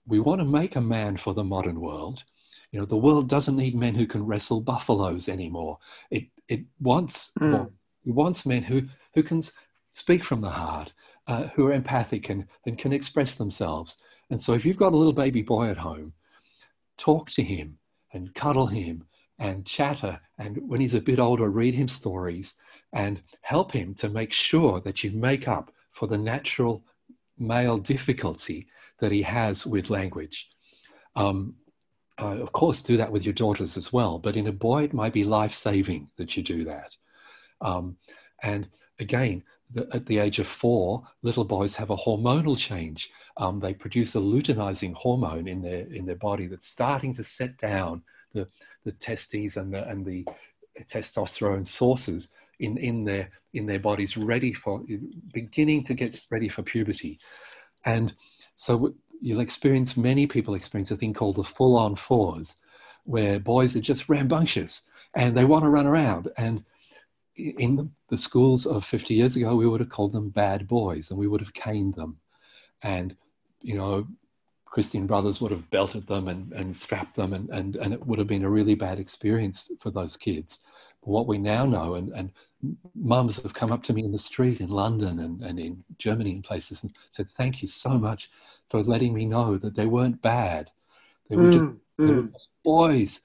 we 0.06 0.18
want 0.18 0.40
to 0.40 0.44
make 0.44 0.76
a 0.76 0.80
man 0.80 1.16
for 1.16 1.32
the 1.34 1.44
modern 1.44 1.80
world. 1.80 2.24
You 2.72 2.80
know, 2.80 2.86
the 2.86 2.96
world 2.96 3.28
doesn't 3.28 3.56
need 3.56 3.76
men 3.76 3.94
who 3.94 4.06
can 4.06 4.26
wrestle 4.26 4.60
buffaloes 4.60 5.28
anymore. 5.28 5.78
It 6.10 6.24
it 6.48 6.62
wants 6.80 7.30
mm. 7.40 7.70
it 8.04 8.12
wants 8.12 8.46
men 8.46 8.64
who 8.64 8.82
who 9.14 9.22
can 9.22 9.42
speak 9.86 10.24
from 10.24 10.40
the 10.40 10.50
heart, 10.50 10.92
uh, 11.28 11.44
who 11.54 11.66
are 11.66 11.72
empathic 11.72 12.30
and, 12.30 12.46
and 12.66 12.76
can 12.76 12.92
express 12.92 13.36
themselves. 13.36 13.98
And 14.30 14.40
so, 14.40 14.54
if 14.54 14.66
you've 14.66 14.76
got 14.76 14.92
a 14.92 14.96
little 14.96 15.12
baby 15.12 15.42
boy 15.42 15.68
at 15.68 15.76
home 15.76 16.12
talk 16.96 17.30
to 17.30 17.42
him 17.42 17.78
and 18.12 18.34
cuddle 18.34 18.66
him 18.66 19.04
and 19.38 19.66
chatter. 19.66 20.20
And 20.38 20.58
when 20.68 20.80
he's 20.80 20.94
a 20.94 21.00
bit 21.00 21.18
older, 21.18 21.48
read 21.48 21.74
him 21.74 21.88
stories 21.88 22.56
and 22.92 23.20
help 23.40 23.72
him 23.72 23.94
to 23.96 24.08
make 24.08 24.32
sure 24.32 24.80
that 24.80 25.02
you 25.02 25.10
make 25.10 25.48
up 25.48 25.72
for 25.90 26.06
the 26.06 26.18
natural 26.18 26.84
male 27.38 27.78
difficulty 27.78 28.68
that 29.00 29.12
he 29.12 29.22
has 29.22 29.66
with 29.66 29.90
language. 29.90 30.48
Um, 31.16 31.54
uh, 32.18 32.38
of 32.40 32.52
course, 32.52 32.80
do 32.80 32.96
that 32.96 33.10
with 33.10 33.24
your 33.24 33.34
daughters 33.34 33.76
as 33.76 33.92
well. 33.92 34.18
But 34.18 34.36
in 34.36 34.46
a 34.46 34.52
boy, 34.52 34.84
it 34.84 34.94
might 34.94 35.12
be 35.12 35.24
life 35.24 35.54
saving 35.54 36.08
that 36.16 36.36
you 36.36 36.42
do 36.42 36.64
that. 36.64 36.92
Um, 37.60 37.96
and 38.42 38.68
again, 39.00 39.42
at 39.92 40.06
the 40.06 40.18
age 40.18 40.38
of 40.38 40.46
four, 40.46 41.02
little 41.22 41.44
boys 41.44 41.74
have 41.76 41.90
a 41.90 41.96
hormonal 41.96 42.56
change. 42.56 43.10
Um, 43.36 43.60
they 43.60 43.74
produce 43.74 44.14
a 44.14 44.18
luteinizing 44.18 44.94
hormone 44.94 45.48
in 45.48 45.62
their 45.62 45.86
in 45.86 46.06
their 46.06 46.16
body 46.16 46.46
that's 46.46 46.68
starting 46.68 47.14
to 47.14 47.24
set 47.24 47.58
down 47.58 48.02
the 48.32 48.46
the 48.84 48.92
testes 48.92 49.56
and 49.56 49.72
the 49.72 49.86
and 49.88 50.04
the 50.04 50.26
testosterone 50.82 51.66
sources 51.66 52.30
in 52.60 52.76
in 52.78 53.04
their 53.04 53.30
in 53.52 53.66
their 53.66 53.78
bodies, 53.78 54.16
ready 54.16 54.52
for 54.52 54.82
beginning 55.32 55.84
to 55.84 55.94
get 55.94 56.20
ready 56.30 56.48
for 56.48 56.62
puberty. 56.62 57.18
And 57.84 58.14
so 58.56 58.94
you'll 59.20 59.40
experience 59.40 59.96
many 59.96 60.26
people 60.26 60.54
experience 60.54 60.90
a 60.90 60.96
thing 60.96 61.14
called 61.14 61.36
the 61.36 61.44
full 61.44 61.76
on 61.76 61.96
fours, 61.96 62.56
where 63.04 63.38
boys 63.38 63.76
are 63.76 63.80
just 63.80 64.08
rambunctious 64.08 64.82
and 65.14 65.36
they 65.36 65.44
want 65.44 65.64
to 65.64 65.70
run 65.70 65.86
around 65.86 66.28
and 66.36 66.64
in 67.36 67.90
the, 68.08 68.18
schools 68.18 68.64
of 68.64 68.84
50 68.84 69.14
years 69.14 69.36
ago, 69.36 69.56
we 69.56 69.66
would 69.66 69.80
have 69.80 69.88
called 69.88 70.12
them 70.12 70.28
bad 70.28 70.68
boys 70.68 71.10
and 71.10 71.18
we 71.18 71.26
would 71.26 71.40
have 71.40 71.52
caned 71.52 71.94
them. 71.94 72.16
And, 72.82 73.16
you 73.60 73.76
know, 73.76 74.06
Christian 74.66 75.06
brothers 75.06 75.40
would 75.40 75.50
have 75.50 75.68
belted 75.70 76.06
them 76.06 76.28
and, 76.28 76.52
and 76.52 76.76
strapped 76.76 77.14
them, 77.14 77.32
and, 77.32 77.48
and, 77.50 77.76
and 77.76 77.94
it 77.94 78.06
would 78.06 78.18
have 78.18 78.26
been 78.26 78.44
a 78.44 78.50
really 78.50 78.74
bad 78.74 78.98
experience 78.98 79.70
for 79.78 79.90
those 79.90 80.16
kids. 80.16 80.60
But 81.00 81.10
what 81.10 81.26
we 81.26 81.38
now 81.38 81.64
know, 81.64 81.94
and, 81.94 82.12
and 82.12 82.32
mums 82.94 83.36
have 83.36 83.54
come 83.54 83.72
up 83.72 83.82
to 83.84 83.92
me 83.92 84.04
in 84.04 84.12
the 84.12 84.18
street 84.18 84.60
in 84.60 84.70
London 84.70 85.20
and, 85.20 85.42
and 85.42 85.58
in 85.60 85.84
Germany 85.98 86.32
and 86.32 86.44
places 86.44 86.82
and 86.82 86.92
said, 87.10 87.30
Thank 87.30 87.62
you 87.62 87.68
so 87.68 87.90
much 87.90 88.30
for 88.68 88.82
letting 88.82 89.14
me 89.14 89.26
know 89.26 89.58
that 89.58 89.76
they 89.76 89.86
weren't 89.86 90.20
bad. 90.22 90.70
They 91.30 91.36
were, 91.36 91.44
mm, 91.44 91.52
just, 91.52 91.64
mm. 91.64 91.78
They 91.98 92.12
were 92.12 92.22
mm. 92.22 92.32
just 92.32 92.48
boys. 92.64 93.20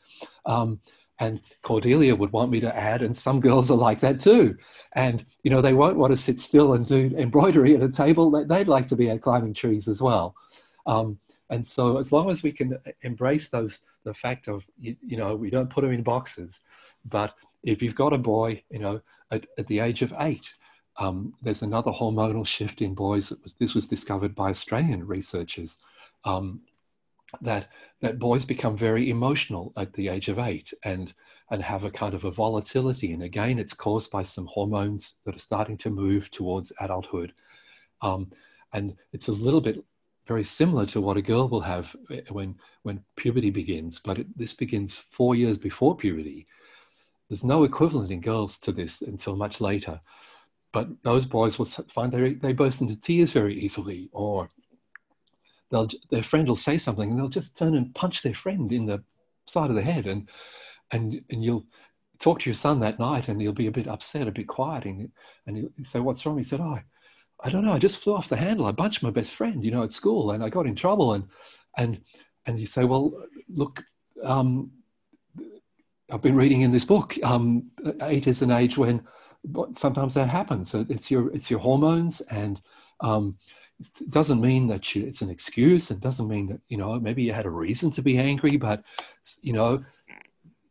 Um, 0.46 0.80
and 1.20 1.42
Cordelia 1.64 2.16
would 2.16 2.32
want 2.32 2.52
me 2.52 2.60
to 2.62 2.76
add, 2.76 3.02
and 3.02 3.16
some 3.16 3.40
girls 3.40 3.70
are 3.70 3.78
like 3.78 4.00
that 4.00 4.20
too. 4.20 4.58
And 4.94 5.26
you 5.44 5.52
know, 5.52 5.62
they 5.62 5.74
won't 5.74 5.98
want 5.98 6.12
to 6.12 6.18
sit 6.18 6.40
still 6.40 6.74
and 6.74 6.88
do 6.88 7.14
embroidery 7.18 7.76
at 7.76 7.84
a 7.84 7.90
table. 7.90 8.32
They'd 8.46 8.68
like 8.68 8.88
to 8.88 8.96
be 8.96 9.16
climbing 9.18 9.54
trees 9.54 9.88
as 9.88 10.02
well. 10.02 10.36
Um, 10.86 11.20
and 11.50 11.66
so, 11.66 11.98
as 11.98 12.12
long 12.12 12.30
as 12.30 12.44
we 12.44 12.52
can 12.52 12.78
embrace 13.02 13.50
those, 13.50 13.80
the 14.04 14.14
fact 14.14 14.48
of 14.48 14.66
you, 14.80 14.96
you, 15.06 15.18
know, 15.18 15.36
we 15.36 15.50
don't 15.50 15.70
put 15.70 15.82
them 15.82 15.92
in 15.92 16.04
boxes, 16.04 16.62
but 17.06 17.34
if 17.64 17.82
you've 17.82 17.96
got 17.96 18.14
a 18.14 18.18
boy, 18.18 18.64
you 18.70 18.80
know, 18.80 19.02
at, 19.32 19.46
at 19.58 19.68
the 19.68 19.80
age 19.80 20.02
of 20.02 20.14
eight, 20.20 20.54
um, 20.98 21.34
there's 21.42 21.64
another 21.64 21.92
hormonal 21.92 22.46
shift 22.46 22.82
in 22.82 22.94
boys. 22.94 23.32
Was, 23.44 23.56
this 23.56 23.74
was 23.74 23.88
discovered 23.88 24.36
by 24.36 24.50
Australian 24.50 25.06
researchers. 25.06 25.78
Um, 26.24 26.62
that 27.42 27.70
that 28.02 28.20
boys 28.20 28.46
become 28.46 28.76
very 28.76 29.10
emotional 29.10 29.74
at 29.78 29.94
the 29.94 30.08
age 30.08 30.30
of 30.30 30.40
eight 30.40 30.74
and 30.84 31.14
and 31.52 31.62
have 31.64 31.84
a 31.84 31.92
kind 31.92 32.14
of 32.14 32.26
a 32.26 32.32
volatility. 32.32 33.14
And 33.14 33.24
again 33.24 33.60
it's 33.60 33.74
caused 33.74 34.12
by 34.12 34.24
some 34.24 34.48
hormones 34.48 35.16
that 35.26 35.36
are 35.36 35.40
starting 35.40 35.78
to 35.80 35.90
move 35.90 36.32
towards 36.32 36.72
adulthood. 36.80 37.34
Um, 38.02 38.32
and 38.74 38.96
it's 39.14 39.28
a 39.28 39.34
little 39.34 39.62
bit 39.62 39.84
very 40.26 40.44
similar 40.44 40.86
to 40.86 41.02
what 41.02 41.18
a 41.18 41.22
girl 41.22 41.50
will 41.50 41.62
have 41.62 41.96
eh, 42.12 42.22
when 42.30 42.56
when 42.84 43.04
puberty 43.16 43.50
begins 43.50 44.00
but 44.00 44.20
it, 44.20 44.38
this 44.38 44.54
begins 44.54 44.96
four 44.96 45.36
years 45.36 45.58
before 45.58 45.96
puberty. 45.96 46.48
There's 47.30 47.44
no 47.44 47.64
equivalent 47.64 48.12
in 48.12 48.22
girls 48.22 48.58
to 48.60 48.72
this 48.72 49.02
until 49.04 49.36
much 49.36 49.62
later. 49.62 50.02
But 50.72 50.88
those 51.04 51.26
boys 51.26 51.58
will 51.58 51.66
find 51.66 52.12
they, 52.12 52.34
they 52.34 52.54
burst 52.54 52.82
into 52.82 52.96
tears 52.96 53.34
very 53.34 53.60
easily 53.60 54.10
or 54.12 54.50
they'll 55.70 55.88
their 56.10 56.24
friend 56.24 56.48
will 56.48 56.56
say 56.56 56.78
something 56.78 57.10
and 57.10 57.20
they'll 57.20 57.28
just 57.28 57.58
turn 57.58 57.76
and 57.76 57.94
punch 57.96 58.22
their 58.22 58.34
friend 58.34 58.72
in 58.72 58.86
the 58.86 59.04
side 59.48 59.70
of 59.70 59.76
the 59.76 59.82
head 59.82 60.08
and 60.08 60.30
and 60.92 61.22
and 61.30 61.44
you'll 61.44 61.66
talk 62.20 62.40
to 62.40 62.50
your 62.50 62.56
son 62.56 62.80
that 62.80 63.00
night 63.00 63.28
and 63.28 63.42
he'll 63.42 63.54
be 63.54 63.68
a 63.68 63.72
bit 63.72 63.88
upset 63.88 64.28
a 64.28 64.32
bit 64.32 64.48
quiet 64.48 64.86
and, 64.86 65.10
and 65.48 65.58
he'll 65.58 65.70
say 65.84 66.00
what's 66.00 66.26
wrong? 66.26 66.38
He 66.38 66.44
said 66.44 66.62
oh 66.62 66.80
I 67.42 67.50
don't 67.50 67.64
know. 67.64 67.72
I 67.72 67.80
just 67.80 68.00
flew 68.00 68.16
off 68.16 68.28
the 68.28 68.36
handle. 68.36 68.66
I 68.66 68.74
punched 68.74 69.04
my 69.04 69.12
best 69.12 69.32
friend 69.32 69.64
you 69.64 69.72
know 69.72 69.84
at 69.84 69.92
school 69.92 70.32
and 70.32 70.44
I 70.44 70.50
got 70.50 70.68
in 70.68 70.76
trouble 70.76 71.14
and 71.14 71.26
and 71.78 72.02
and 72.46 72.60
you 72.60 72.66
say 72.66 72.84
well 72.84 73.14
look 73.48 73.84
um, 74.24 74.72
I've 76.12 76.22
been 76.22 76.36
reading 76.36 76.62
in 76.62 76.72
this 76.72 76.86
book 76.86 77.16
um, 77.24 77.70
eight 78.02 78.28
is 78.28 78.42
an 78.42 78.52
age 78.52 78.78
when 78.78 79.06
sometimes 79.76 80.14
that 80.16 80.30
happens. 80.30 80.74
It's 80.74 81.10
your 81.10 81.32
it's 81.34 81.50
your 81.50 81.60
hormones 81.60 82.22
and 82.22 82.62
um, 83.02 83.38
it 83.80 84.10
doesn't 84.10 84.42
mean 84.42 84.68
that 84.68 84.94
you, 84.94 85.06
it's 85.06 85.22
an 85.22 85.30
excuse. 85.30 85.90
It 85.90 86.02
doesn't 86.02 86.28
mean 86.28 86.48
that, 86.48 86.60
you 86.68 86.78
know, 86.78 87.00
maybe 87.00 87.24
you 87.24 87.34
had 87.34 87.46
a 87.46 87.50
reason 87.52 87.92
to 87.92 88.02
be 88.02 88.18
angry, 88.18 88.58
but, 88.58 88.84
you 89.42 89.54
know, 89.54 89.84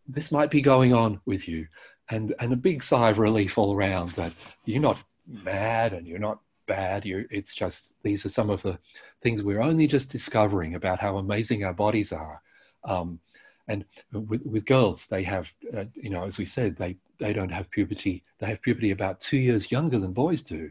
this 0.06 0.30
might 0.30 0.50
be 0.50 0.61
going 0.61 0.92
on 0.92 1.20
with 1.24 1.48
you. 1.48 1.66
And, 2.11 2.34
and 2.40 2.52
a 2.52 2.56
big 2.56 2.82
sigh 2.82 3.11
of 3.11 3.18
relief 3.18 3.59
all 3.59 3.74
around 3.74 4.11
that 4.11 4.32
you're 4.64 4.80
not 4.80 5.02
mad 5.26 5.92
and 5.92 6.06
you're 6.06 6.18
not 6.18 6.40
bad. 6.66 7.04
You're, 7.04 7.24
it's 7.30 7.54
just, 7.54 7.92
these 8.02 8.24
are 8.24 8.30
some 8.30 8.50
of 8.50 8.62
the 8.62 8.78
things 9.20 9.42
we're 9.42 9.61
only 9.61 9.86
just 9.86 10.11
discovering 10.11 10.74
about 10.74 10.98
how 10.98 11.18
amazing 11.18 11.64
our 11.64 11.74
bodies 11.74 12.12
are. 12.12 12.40
Um, 12.84 13.20
and 13.68 13.84
with, 14.12 14.42
with 14.46 14.64
girls, 14.64 15.06
they 15.06 15.22
have, 15.24 15.52
uh, 15.76 15.84
you 15.94 16.09
know, 16.09 16.24
as 16.24 16.38
we 16.38 16.46
said, 16.46 16.76
they, 16.76 16.96
they 17.18 17.34
don't 17.34 17.52
have 17.52 17.70
puberty. 17.70 18.22
They 18.38 18.46
have 18.46 18.62
puberty 18.62 18.90
about 18.90 19.20
two 19.20 19.36
years 19.36 19.70
younger 19.70 19.98
than 19.98 20.12
boys 20.12 20.42
do. 20.42 20.70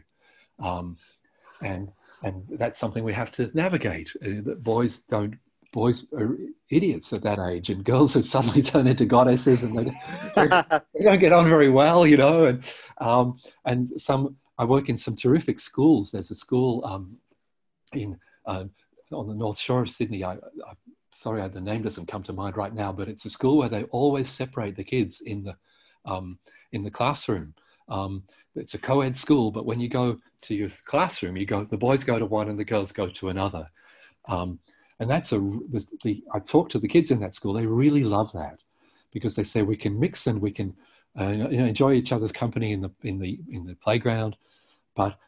Um, 0.58 0.96
and 1.62 1.92
and 2.22 2.44
that's 2.58 2.78
something 2.78 3.04
we 3.04 3.12
have 3.12 3.30
to 3.32 3.50
navigate. 3.54 4.12
Uh, 4.24 4.54
boys 4.54 4.98
don't 4.98 5.36
boys 5.72 6.06
are 6.14 6.36
idiots 6.70 7.12
at 7.12 7.22
that 7.22 7.38
age, 7.38 7.70
and 7.70 7.84
girls 7.84 8.14
have 8.14 8.26
suddenly 8.26 8.62
turned 8.70 8.88
into 8.88 9.04
goddesses, 9.04 9.62
and 9.62 9.76
they, 9.76 9.90
they 10.94 11.04
don't 11.04 11.20
get 11.20 11.32
on 11.32 11.48
very 11.48 11.70
well, 11.70 12.06
you 12.06 12.16
know. 12.16 12.46
And 12.46 12.74
um, 13.00 13.38
and 13.64 13.88
some 14.00 14.36
I 14.58 14.64
work 14.64 14.88
in 14.88 14.96
some 14.96 15.16
terrific 15.16 15.60
schools. 15.60 16.10
There's 16.10 16.30
a 16.30 16.34
school 16.34 16.84
um, 16.84 17.16
in 17.92 18.18
uh, 18.46 18.64
on 19.12 19.28
the 19.28 19.34
North 19.34 19.58
Shore 19.58 19.82
of 19.82 19.90
Sydney. 19.90 20.24
I, 20.24 20.34
I, 20.34 20.74
sorry, 21.12 21.46
the 21.48 21.60
name 21.60 21.82
doesn't 21.82 22.06
come 22.06 22.22
to 22.24 22.32
mind 22.32 22.56
right 22.56 22.74
now, 22.74 22.92
but 22.92 23.08
it's 23.08 23.24
a 23.24 23.30
school 23.30 23.58
where 23.58 23.68
they 23.68 23.84
always 23.84 24.28
separate 24.28 24.76
the 24.76 24.84
kids 24.84 25.20
in 25.20 25.44
the 25.44 25.56
um, 26.04 26.38
in 26.72 26.82
the 26.82 26.90
classroom. 26.90 27.54
Um, 27.88 28.22
it's 28.54 28.74
a 28.74 28.78
co-ed 28.78 29.16
school, 29.16 29.50
but 29.50 29.66
when 29.66 29.80
you 29.80 29.88
go 29.88 30.18
to 30.42 30.54
your 30.54 30.68
classroom, 30.84 31.36
you 31.36 31.46
go 31.46 31.64
the 31.64 31.76
boys 31.76 32.04
go 32.04 32.18
to 32.18 32.26
one 32.26 32.48
and 32.48 32.58
the 32.58 32.64
girls 32.64 32.92
go 32.92 33.08
to 33.08 33.28
another, 33.28 33.68
um, 34.26 34.58
and 35.00 35.08
that's 35.08 35.32
a 35.32 35.38
the, 35.38 35.86
the, 36.04 36.24
I 36.32 36.38
talk 36.40 36.68
to 36.70 36.78
the 36.78 36.88
kids 36.88 37.10
in 37.10 37.20
that 37.20 37.34
school. 37.34 37.52
They 37.52 37.66
really 37.66 38.04
love 38.04 38.32
that 38.32 38.58
because 39.12 39.36
they 39.36 39.44
say 39.44 39.62
we 39.62 39.76
can 39.76 39.98
mix 39.98 40.26
and 40.26 40.40
we 40.40 40.50
can 40.50 40.74
uh, 41.18 41.28
you 41.28 41.58
know, 41.58 41.66
enjoy 41.66 41.94
each 41.94 42.12
other's 42.12 42.32
company 42.32 42.72
in 42.72 42.80
the 42.80 42.90
in 43.02 43.18
the 43.18 43.38
in 43.50 43.64
the 43.64 43.74
playground, 43.76 44.36
but 44.94 45.18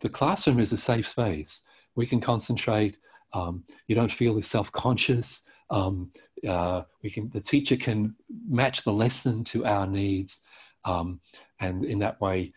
the 0.00 0.08
classroom 0.08 0.58
is 0.60 0.72
a 0.72 0.76
safe 0.76 1.08
space. 1.08 1.62
We 1.94 2.06
can 2.06 2.20
concentrate. 2.20 2.96
Um, 3.32 3.64
you 3.86 3.94
don't 3.94 4.10
feel 4.10 4.40
self-conscious. 4.40 5.42
Um, 5.70 6.10
uh, 6.46 6.82
we 7.02 7.10
can 7.10 7.30
the 7.30 7.40
teacher 7.40 7.76
can 7.76 8.14
match 8.48 8.82
the 8.82 8.92
lesson 8.92 9.44
to 9.44 9.66
our 9.66 9.86
needs. 9.86 10.42
Um, 10.84 11.20
and 11.60 11.84
in 11.84 11.98
that 12.00 12.20
way, 12.20 12.52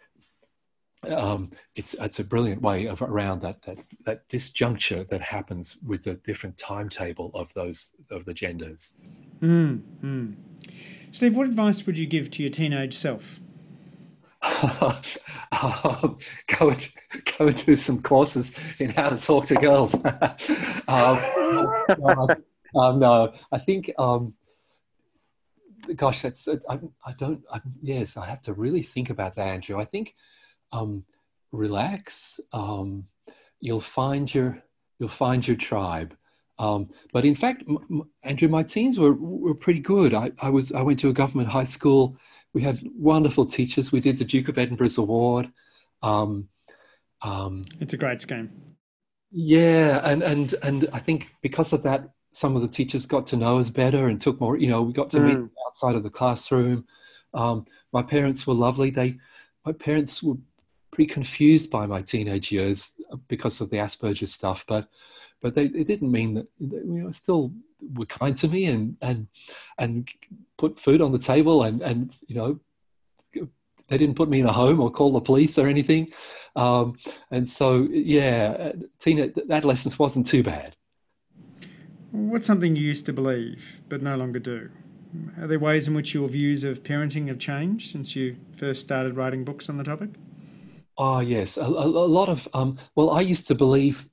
um, 1.08 1.50
it's 1.76 1.94
it's 1.96 2.20
a 2.20 2.24
brilliant 2.24 2.62
way 2.62 2.86
of 2.86 3.02
around 3.02 3.42
that 3.42 3.62
that 3.64 3.78
that 4.06 4.28
disjuncture 4.30 5.08
that 5.10 5.22
happens 5.22 5.78
with 5.86 6.04
the 6.04 6.14
different 6.16 6.58
timetable 6.58 7.32
of 7.34 7.54
those 7.54 7.94
of 8.10 8.26
the 8.26 8.34
genders. 8.34 8.94
Mm, 9.42 9.82
mm. 10.04 10.36
Steve, 11.12 11.36
what 11.36 11.48
advice 11.48 11.86
would 11.86 11.98
you 11.98 12.06
give 12.06 12.30
to 12.32 12.44
your 12.44 12.52
teenage 12.52 12.96
self? 12.96 13.40
um, 14.42 14.98
go 16.58 16.70
and 16.70 16.94
go 17.38 17.48
and 17.48 17.66
do 17.66 17.76
some 17.76 18.02
courses 18.02 18.52
in 18.80 18.90
how 18.90 19.10
to 19.10 19.18
talk 19.18 19.46
to 19.46 19.56
girls. 19.56 19.94
um, 20.88 21.18
um, 22.76 23.00
no, 23.00 23.34
I 23.52 23.58
think 23.60 23.92
um, 23.98 24.34
gosh, 25.96 26.22
that's 26.22 26.48
I, 26.48 26.80
I 27.06 27.14
don't. 27.18 27.42
I, 27.52 27.62
yes, 27.82 28.18
I 28.18 28.26
have 28.26 28.42
to 28.44 28.54
really 28.54 28.82
think 28.82 29.10
about 29.10 29.36
that, 29.36 29.48
Andrew. 29.48 29.80
I 29.80 29.86
think 29.86 30.16
um, 30.72 31.04
relax. 31.52 32.40
Um, 32.54 33.06
you'll 33.60 33.82
find 33.82 34.34
your 34.34 34.62
you'll 35.00 35.10
find 35.10 35.48
your 35.48 35.58
tribe. 35.58 36.16
Um, 36.60 36.90
but 37.12 37.26
in 37.26 37.36
fact, 37.36 37.64
m- 37.68 38.10
Andrew, 38.24 38.48
my 38.48 38.64
teens 38.64 39.00
were 39.00 39.14
were 39.14 39.56
pretty 39.56 39.80
good. 39.80 40.14
I, 40.14 40.32
I 40.42 40.50
was 40.50 40.72
I 40.72 40.82
went 40.82 41.00
to 41.00 41.10
a 41.10 41.14
government 41.14 41.50
high 41.50 41.64
school. 41.64 42.18
We 42.54 42.62
had 42.62 42.80
wonderful 42.96 43.46
teachers. 43.46 43.92
We 43.92 44.02
did 44.02 44.18
the 44.18 44.26
Duke 44.26 44.50
of 44.50 44.58
Edinburgh's 44.58 44.98
award. 44.98 45.52
Um, 46.04 46.50
um, 47.22 47.66
it's 47.80 47.94
a 47.94 47.98
great 47.98 48.22
scheme. 48.22 48.52
Yeah, 49.32 50.02
and 50.04 50.22
and 50.22 50.54
and 50.62 50.90
I 50.94 51.00
think 51.00 51.34
because 51.42 51.74
of 51.74 51.84
that, 51.84 52.10
some 52.34 52.56
of 52.56 52.62
the 52.62 52.68
teachers 52.68 53.06
got 53.06 53.26
to 53.28 53.38
know 53.38 53.60
us 53.60 53.70
better 53.70 54.08
and 54.08 54.20
took 54.20 54.40
more. 54.40 54.58
You 54.58 54.70
know, 54.70 54.82
we 54.82 54.94
got 54.94 55.10
to 55.12 55.18
mm. 55.18 55.26
meet 55.26 55.50
outside 55.68 55.96
of 55.96 56.04
the 56.04 56.10
classroom. 56.10 56.86
Um, 57.34 57.66
my 57.92 58.02
parents 58.02 58.48
were 58.48 58.54
lovely. 58.54 58.90
They, 58.90 59.18
my 59.66 59.74
parents 59.74 60.24
were 60.24 60.36
pretty 60.92 61.12
confused 61.12 61.70
by 61.72 61.86
my 61.86 62.02
teenage 62.02 62.52
years 62.52 63.00
because 63.28 63.62
of 63.62 63.70
the 63.70 63.78
Asperger's 63.78 64.34
stuff, 64.34 64.66
but 64.68 64.90
but 65.42 65.56
they, 65.56 65.66
it 65.66 65.88
didn't 65.88 66.12
mean 66.12 66.36
that 66.36 66.48
you 66.60 67.04
know 67.04 67.12
still 67.12 67.52
were 67.96 68.06
kind 68.06 68.38
to 68.38 68.48
me 68.48 68.66
and 68.66 68.96
and 69.02 69.28
and 69.80 70.08
put 70.58 70.80
food 70.80 71.02
on 71.02 71.12
the 71.12 71.20
table 71.20 71.64
and 71.64 71.82
and 71.82 72.14
you 72.28 72.36
know 72.36 72.60
they 73.88 73.98
didn't 73.98 74.16
put 74.16 74.30
me 74.30 74.40
in 74.40 74.46
a 74.46 74.52
home 74.52 74.80
or 74.80 74.90
call 74.90 75.12
the 75.12 75.20
police 75.20 75.58
or 75.58 75.68
anything 75.68 76.12
um, 76.56 76.94
and 77.32 77.50
so 77.50 77.88
yeah 77.92 78.72
teen 79.00 79.34
adolescence 79.50 79.98
wasn't 79.98 80.26
too 80.26 80.44
bad 80.44 80.76
what's 82.12 82.46
something 82.46 82.76
you 82.76 82.84
used 82.84 83.06
to 83.06 83.14
believe 83.14 83.82
but 83.90 84.02
no 84.02 84.16
longer 84.16 84.40
do 84.40 84.70
are 85.40 85.48
there 85.48 85.60
ways 85.60 85.88
in 85.88 85.94
which 85.94 86.14
your 86.14 86.28
views 86.30 86.64
of 86.64 86.84
parenting 86.84 87.28
have 87.28 87.40
changed 87.40 87.92
since 87.92 88.16
you 88.16 88.38
first 88.56 88.82
started 88.82 89.16
writing 89.16 89.44
books 89.44 89.70
on 89.70 89.78
the 89.78 89.84
topic 89.84 90.10
oh 90.98 91.20
yes 91.20 91.58
a, 91.58 91.62
a, 91.62 91.66
a 91.66 92.12
lot 92.18 92.30
of 92.30 92.48
um, 92.54 92.78
well 92.96 93.10
i 93.12 93.22
used 93.22 93.48
to 93.48 93.56
believe 93.56 94.10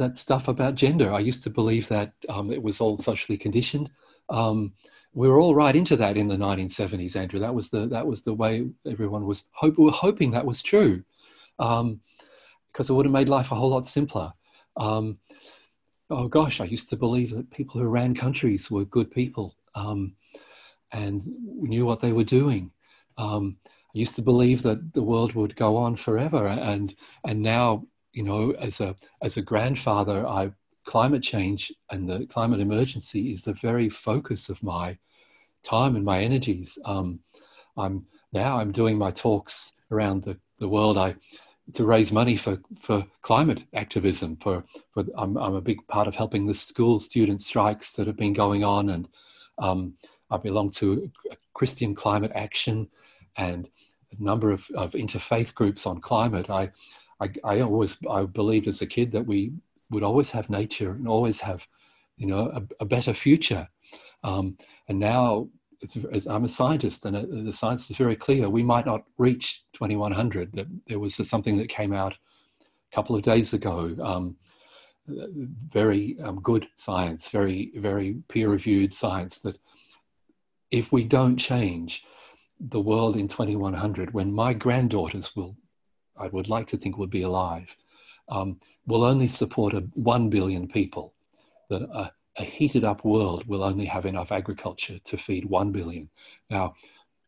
that 0.00 0.18
stuff 0.18 0.48
about 0.48 0.74
gender. 0.74 1.12
I 1.12 1.20
used 1.20 1.44
to 1.44 1.50
believe 1.50 1.86
that 1.88 2.12
um, 2.28 2.50
it 2.50 2.60
was 2.60 2.80
all 2.80 2.96
socially 2.96 3.38
conditioned. 3.38 3.90
Um, 4.30 4.72
we 5.12 5.28
were 5.28 5.38
all 5.38 5.54
right 5.54 5.76
into 5.76 5.94
that 5.96 6.16
in 6.16 6.26
the 6.26 6.36
1970s, 6.36 7.16
Andrew. 7.16 7.38
That 7.38 7.54
was 7.54 7.68
the 7.68 7.86
that 7.88 8.06
was 8.06 8.22
the 8.22 8.34
way 8.34 8.66
everyone 8.86 9.26
was 9.26 9.44
hope, 9.52 9.76
we 9.78 9.84
were 9.84 9.90
hoping 9.90 10.30
that 10.30 10.46
was 10.46 10.62
true, 10.62 11.04
um, 11.58 12.00
because 12.72 12.88
it 12.88 12.94
would 12.94 13.06
have 13.06 13.12
made 13.12 13.28
life 13.28 13.52
a 13.52 13.54
whole 13.54 13.70
lot 13.70 13.86
simpler. 13.86 14.32
Um, 14.76 15.18
oh 16.10 16.28
gosh, 16.28 16.60
I 16.60 16.64
used 16.64 16.88
to 16.90 16.96
believe 16.96 17.34
that 17.34 17.50
people 17.50 17.80
who 17.80 17.86
ran 17.88 18.14
countries 18.14 18.70
were 18.70 18.84
good 18.84 19.10
people 19.10 19.56
um, 19.74 20.14
and 20.92 21.22
knew 21.44 21.86
what 21.86 22.00
they 22.00 22.12
were 22.12 22.24
doing. 22.24 22.70
Um, 23.16 23.56
I 23.66 23.98
used 23.98 24.16
to 24.16 24.22
believe 24.22 24.62
that 24.62 24.92
the 24.92 25.02
world 25.02 25.34
would 25.34 25.56
go 25.56 25.76
on 25.76 25.96
forever, 25.96 26.46
and 26.46 26.94
and 27.24 27.40
now 27.42 27.86
you 28.12 28.22
know, 28.22 28.52
as 28.52 28.80
a 28.80 28.96
as 29.22 29.36
a 29.36 29.42
grandfather, 29.42 30.26
I 30.26 30.52
climate 30.84 31.22
change 31.22 31.72
and 31.90 32.08
the 32.08 32.26
climate 32.26 32.60
emergency 32.60 33.30
is 33.30 33.44
the 33.44 33.52
very 33.54 33.88
focus 33.88 34.48
of 34.48 34.62
my 34.62 34.98
time 35.62 35.94
and 35.94 36.04
my 36.04 36.20
energies. 36.20 36.78
Um, 36.84 37.20
I'm 37.76 38.06
now 38.32 38.58
I'm 38.58 38.72
doing 38.72 38.98
my 38.98 39.10
talks 39.10 39.74
around 39.90 40.22
the, 40.22 40.38
the 40.58 40.68
world. 40.68 40.98
I 40.98 41.14
to 41.74 41.84
raise 41.84 42.10
money 42.10 42.36
for, 42.36 42.58
for 42.80 43.06
climate 43.22 43.62
activism. 43.74 44.36
For, 44.36 44.64
for 44.92 45.04
I'm, 45.16 45.36
I'm 45.36 45.54
a 45.54 45.60
big 45.60 45.86
part 45.88 46.08
of 46.08 46.14
helping 46.14 46.46
the 46.46 46.54
school 46.54 46.98
student 46.98 47.40
strikes 47.42 47.92
that 47.92 48.06
have 48.06 48.16
been 48.16 48.32
going 48.32 48.64
on, 48.64 48.90
and 48.90 49.08
um, 49.58 49.94
I 50.30 50.36
belong 50.36 50.70
to 50.70 51.10
Christian 51.54 51.94
Climate 51.94 52.32
Action 52.34 52.88
and 53.36 53.68
a 54.18 54.22
number 54.22 54.50
of, 54.50 54.68
of 54.74 54.92
interfaith 54.92 55.54
groups 55.54 55.86
on 55.86 56.00
climate. 56.00 56.50
I 56.50 56.70
I, 57.20 57.30
I 57.44 57.60
always 57.60 57.98
I 58.08 58.24
believed 58.24 58.66
as 58.66 58.82
a 58.82 58.86
kid 58.86 59.12
that 59.12 59.26
we 59.26 59.52
would 59.90 60.02
always 60.02 60.30
have 60.30 60.48
nature 60.50 60.92
and 60.92 61.06
always 61.06 61.40
have, 61.40 61.66
you 62.16 62.26
know, 62.26 62.50
a, 62.54 62.62
a 62.80 62.84
better 62.86 63.12
future. 63.12 63.68
Um, 64.24 64.56
and 64.88 64.98
now, 64.98 65.48
I'm 66.28 66.44
a 66.44 66.48
scientist, 66.48 67.06
and 67.06 67.16
uh, 67.16 67.24
the 67.30 67.52
science 67.52 67.90
is 67.90 67.96
very 67.96 68.16
clear. 68.16 68.48
We 68.48 68.62
might 68.62 68.86
not 68.86 69.04
reach 69.18 69.64
2100. 69.72 70.68
There 70.86 70.98
was 70.98 71.14
something 71.28 71.56
that 71.58 71.68
came 71.68 71.92
out 71.92 72.12
a 72.12 72.94
couple 72.94 73.16
of 73.16 73.22
days 73.22 73.54
ago. 73.54 73.96
Um, 74.02 74.36
very 75.72 76.16
um, 76.22 76.40
good 76.40 76.66
science, 76.76 77.30
very 77.30 77.72
very 77.76 78.16
peer-reviewed 78.28 78.94
science. 78.94 79.40
That 79.40 79.58
if 80.70 80.92
we 80.92 81.04
don't 81.04 81.36
change 81.36 82.04
the 82.60 82.80
world 82.80 83.16
in 83.16 83.26
2100, 83.26 84.12
when 84.12 84.32
my 84.32 84.52
granddaughters 84.52 85.34
will 85.34 85.56
I 86.16 86.28
would 86.28 86.48
like 86.48 86.68
to 86.68 86.76
think 86.76 86.98
would 86.98 87.10
be 87.10 87.22
alive, 87.22 87.74
um, 88.28 88.60
will 88.86 89.04
only 89.04 89.26
support 89.26 89.74
a, 89.74 89.80
1 89.94 90.28
billion 90.28 90.68
people. 90.68 91.14
That 91.70 91.82
a, 91.82 92.12
a 92.38 92.44
heated 92.44 92.84
up 92.84 93.04
world 93.04 93.46
will 93.46 93.64
only 93.64 93.86
have 93.86 94.06
enough 94.06 94.32
agriculture 94.32 94.98
to 95.04 95.16
feed 95.16 95.44
1 95.44 95.72
billion. 95.72 96.08
Now, 96.48 96.74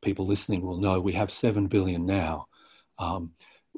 people 0.03 0.27
listening 0.27 0.63
will 0.65 0.79
know 0.79 1.01
we 1.01 1.13
have 1.13 1.31
7 1.31 1.67
billion 1.67 2.07
now. 2.07 2.47
Um, 2.99 3.33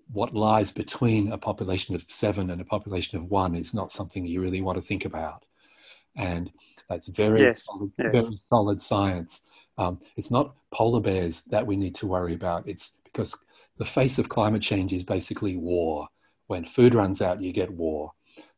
what 0.09 0.35
lies 0.35 0.71
between 0.71 1.33
a 1.33 1.39
population 1.39 1.95
of 1.95 2.05
seven 2.09 2.51
and 2.51 2.61
a 2.61 2.65
population 2.65 3.19
of 3.19 3.25
one 3.31 3.55
is 3.55 3.75
not 3.75 3.93
something 3.93 4.27
you 4.27 4.41
really 4.41 4.61
want 4.61 4.77
to 4.77 4.83
think 4.83 5.05
about. 5.05 5.45
And 6.17 6.51
that's 6.89 7.09
very, 7.09 7.43
yes, 7.43 7.65
solid, 7.65 7.93
yes. 7.99 8.25
very 8.25 8.39
solid 8.49 8.81
science. 8.81 9.43
Um, 9.79 10.01
it's 10.17 10.31
not 10.31 10.55
polar 10.73 11.01
bears 11.01 11.43
that 11.45 11.67
we 11.67 11.77
need 11.77 11.95
to 11.97 12.07
worry 12.07 12.35
about. 12.35 12.69
It's 12.69 12.95
because 13.05 13.37
the 13.79 13.85
face 13.85 14.19
of 14.19 14.29
climate 14.29 14.63
change 14.63 14.93
is 14.93 15.03
basically 15.03 15.57
war. 15.57 16.09
When 16.47 16.65
food 16.65 16.95
runs 16.95 17.23
out, 17.23 17.41
you 17.41 17.53
get 17.53 17.73
war, 17.73 18.13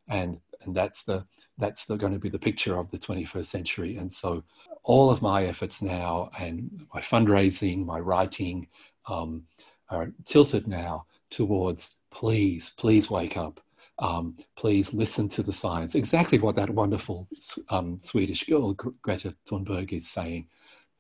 and 0.08 0.40
and 0.62 0.74
that's 0.74 1.04
the 1.04 1.24
that's 1.58 1.86
the, 1.86 1.96
going 1.96 2.12
to 2.12 2.18
be 2.18 2.28
the 2.28 2.38
picture 2.38 2.76
of 2.76 2.90
the 2.90 2.98
21st 2.98 3.46
century. 3.46 3.96
And 3.96 4.12
so, 4.12 4.44
all 4.82 5.10
of 5.10 5.22
my 5.22 5.46
efforts 5.46 5.82
now 5.82 6.30
and 6.38 6.86
my 6.92 7.00
fundraising, 7.00 7.84
my 7.84 7.98
writing, 7.98 8.68
um, 9.08 9.44
are 9.88 10.12
tilted 10.24 10.66
now 10.66 11.06
towards 11.30 11.96
please, 12.10 12.72
please 12.76 13.10
wake 13.10 13.36
up. 13.36 13.60
Um, 13.98 14.36
please 14.56 14.92
listen 14.92 15.28
to 15.30 15.42
the 15.42 15.52
science. 15.52 15.94
Exactly 15.94 16.38
what 16.38 16.56
that 16.56 16.68
wonderful 16.68 17.26
um, 17.70 17.98
Swedish 17.98 18.44
girl 18.44 18.74
Greta 18.74 19.34
Thunberg 19.48 19.92
is 19.92 20.06
saying. 20.06 20.48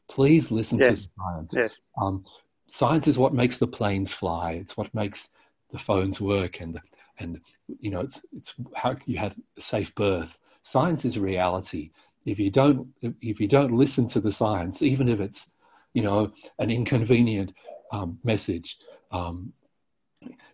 Please 0.08 0.50
listen 0.50 0.78
yes. 0.78 1.02
to 1.02 1.08
the 1.08 1.12
science. 1.18 1.54
Yes. 1.56 1.80
Um, 2.00 2.24
science 2.68 3.06
is 3.06 3.18
what 3.18 3.34
makes 3.34 3.58
the 3.58 3.66
planes 3.66 4.12
fly. 4.12 4.52
It's 4.52 4.76
what 4.76 4.94
makes 4.94 5.28
the 5.72 5.78
phones 5.78 6.20
work, 6.20 6.60
and 6.60 6.80
and 7.18 7.40
you 7.80 7.90
know, 7.90 8.00
it's 8.00 8.24
it's 8.36 8.54
how 8.74 8.96
you 9.06 9.18
had 9.18 9.34
a 9.56 9.60
safe 9.60 9.94
birth. 9.94 10.38
Science 10.62 11.04
is 11.04 11.16
a 11.16 11.20
reality. 11.20 11.90
If 12.24 12.38
you 12.38 12.50
don't 12.50 12.88
if 13.02 13.40
you 13.40 13.48
don't 13.48 13.76
listen 13.76 14.06
to 14.08 14.20
the 14.20 14.32
science, 14.32 14.82
even 14.82 15.08
if 15.08 15.20
it's 15.20 15.52
you 15.94 16.02
know 16.02 16.32
an 16.58 16.70
inconvenient 16.70 17.52
um, 17.92 18.18
message, 18.24 18.78
um, 19.12 19.52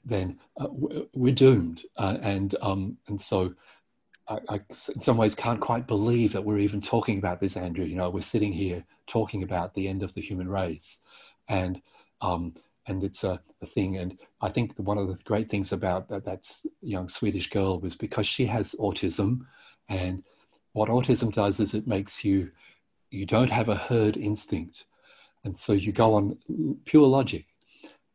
then 0.05 0.39
uh, 0.61 0.69
we're 0.71 1.35
doomed. 1.35 1.83
Uh, 1.97 2.19
and 2.23 2.55
um, 2.63 2.97
and 3.09 3.21
so. 3.21 3.55
I, 4.29 4.39
I, 4.49 4.61
in 4.95 5.01
some 5.01 5.17
ways, 5.17 5.35
can't 5.35 5.61
quite 5.61 5.89
believe 5.89 6.33
that 6.33 6.45
we're 6.45 6.61
even 6.61 6.81
talking 6.81 7.19
about 7.19 7.41
this, 7.41 7.57
Andrew. 7.57 7.85
You 7.85 7.97
know, 7.97 8.09
we're 8.09 8.21
sitting 8.21 8.53
here 8.53 8.85
talking 9.09 9.43
about 9.43 9.75
the 9.75 9.89
end 9.89 10.05
of 10.05 10.15
the 10.15 10.21
human 10.21 10.49
race, 10.49 11.01
and 11.49 11.83
um, 12.21 12.55
and 12.87 13.05
it's 13.05 13.25
a, 13.25 13.41
a, 13.61 13.67
thing. 13.67 13.99
And 13.99 14.19
I 14.41 14.49
think 14.49 14.73
one 14.77 14.99
of 14.99 15.09
the 15.09 15.23
great 15.25 15.51
things 15.51 15.73
about 15.73 16.09
that, 16.09 16.25
that 16.25 16.49
young 16.81 17.09
Swedish 17.09 17.49
girl 17.51 17.81
was 17.81 17.97
because 17.97 18.27
she 18.27 18.47
has 18.47 18.75
autism, 18.79 19.47
and 19.89 20.23
what 20.73 20.89
autism 20.89 21.33
does 21.33 21.61
is 21.61 21.75
it 21.75 21.87
makes 21.87 22.25
you 22.25 22.51
you 23.11 23.27
don't 23.27 23.51
have 23.51 23.69
a 23.69 23.77
herd 23.77 24.17
instinct, 24.17 24.87
and 25.45 25.57
so 25.57 25.73
you 25.73 25.93
go 25.93 26.15
on 26.15 26.37
pure 26.85 27.07
logic, 27.07 27.47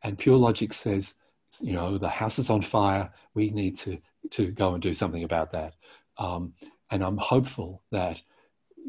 and 0.02 0.18
pure 0.18 0.36
logic 0.36 0.72
says, 0.72 1.14
you 1.60 1.72
know, 1.72 1.98
the 1.98 2.08
house 2.08 2.38
is 2.38 2.50
on 2.50 2.62
fire. 2.62 3.10
We 3.34 3.50
need 3.50 3.76
to 3.78 3.98
to 4.30 4.50
go 4.50 4.74
and 4.74 4.82
do 4.82 4.92
something 4.92 5.24
about 5.24 5.52
that. 5.52 5.74
Um, 6.18 6.52
and 6.90 7.02
I'm 7.02 7.16
hopeful 7.16 7.82
that 7.92 8.20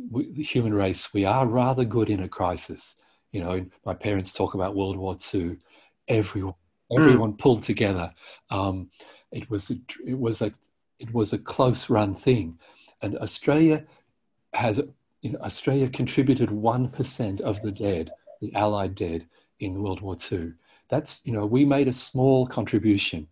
we, 0.09 0.31
the 0.31 0.43
human 0.43 0.73
race 0.73 1.13
we 1.13 1.25
are 1.25 1.47
rather 1.47 1.85
good 1.85 2.09
in 2.09 2.23
a 2.23 2.29
crisis 2.29 2.97
you 3.31 3.41
know, 3.43 3.65
my 3.85 3.93
parents 3.93 4.33
talk 4.33 4.53
about 4.53 4.75
World 4.75 4.97
War 4.97 5.15
II. 5.33 5.57
Everyone, 6.09 6.55
hmm. 6.91 7.01
everyone 7.01 7.33
mm. 7.33 7.37
pulled 7.37 7.63
together. 7.63 8.13
Um, 8.49 8.89
it 9.31 9.49
was 9.49 9.69
a, 9.69 9.75
it 10.05 10.17
was 10.17 10.41
a 10.41 10.51
it 10.99 11.13
was 11.13 11.33
a 11.33 11.37
close 11.37 11.89
run 11.89 12.13
thing, 12.13 12.57
and 13.01 13.17
Australia 13.19 13.85
has 14.53 14.81
you 15.21 15.31
know, 15.31 15.39
Australia 15.39 15.89
contributed 15.89 16.51
one 16.51 16.89
percent 16.89 17.41
of 17.41 17.61
the 17.61 17.71
dead, 17.71 18.11
the 18.41 18.53
Allied 18.55 18.95
dead 18.95 19.27
in 19.59 19.81
World 19.81 20.01
War 20.01 20.17
II. 20.31 20.53
That's 20.89 21.21
you 21.23 21.33
know 21.33 21.45
we 21.45 21.63
made 21.65 21.87
a 21.87 21.93
small 21.93 22.47
contribution, 22.47 23.27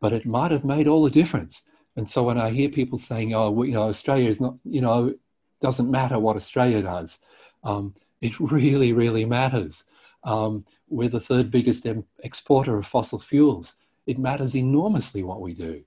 but 0.00 0.12
it 0.12 0.26
might 0.26 0.50
have 0.50 0.64
made 0.64 0.88
all 0.88 1.02
the 1.02 1.10
difference. 1.10 1.64
And 1.96 2.08
so 2.08 2.22
when 2.22 2.38
I 2.38 2.50
hear 2.50 2.68
people 2.68 2.98
saying, 2.98 3.34
"Oh, 3.34 3.50
well, 3.50 3.66
you 3.66 3.74
know, 3.74 3.88
Australia 3.88 4.28
is 4.28 4.40
not," 4.40 4.54
you 4.64 4.80
know, 4.80 5.14
doesn't 5.60 5.90
matter 5.90 6.18
what 6.18 6.36
Australia 6.36 6.82
does. 6.82 7.20
Um, 7.64 7.94
it 8.20 8.38
really, 8.40 8.92
really 8.92 9.24
matters. 9.24 9.84
Um, 10.24 10.64
we're 10.88 11.08
the 11.08 11.20
third 11.20 11.50
biggest 11.50 11.86
em- 11.86 12.04
exporter 12.24 12.76
of 12.76 12.86
fossil 12.86 13.18
fuels. 13.18 13.76
It 14.06 14.18
matters 14.18 14.56
enormously 14.56 15.22
what 15.22 15.40
we 15.40 15.54
do. 15.54 15.82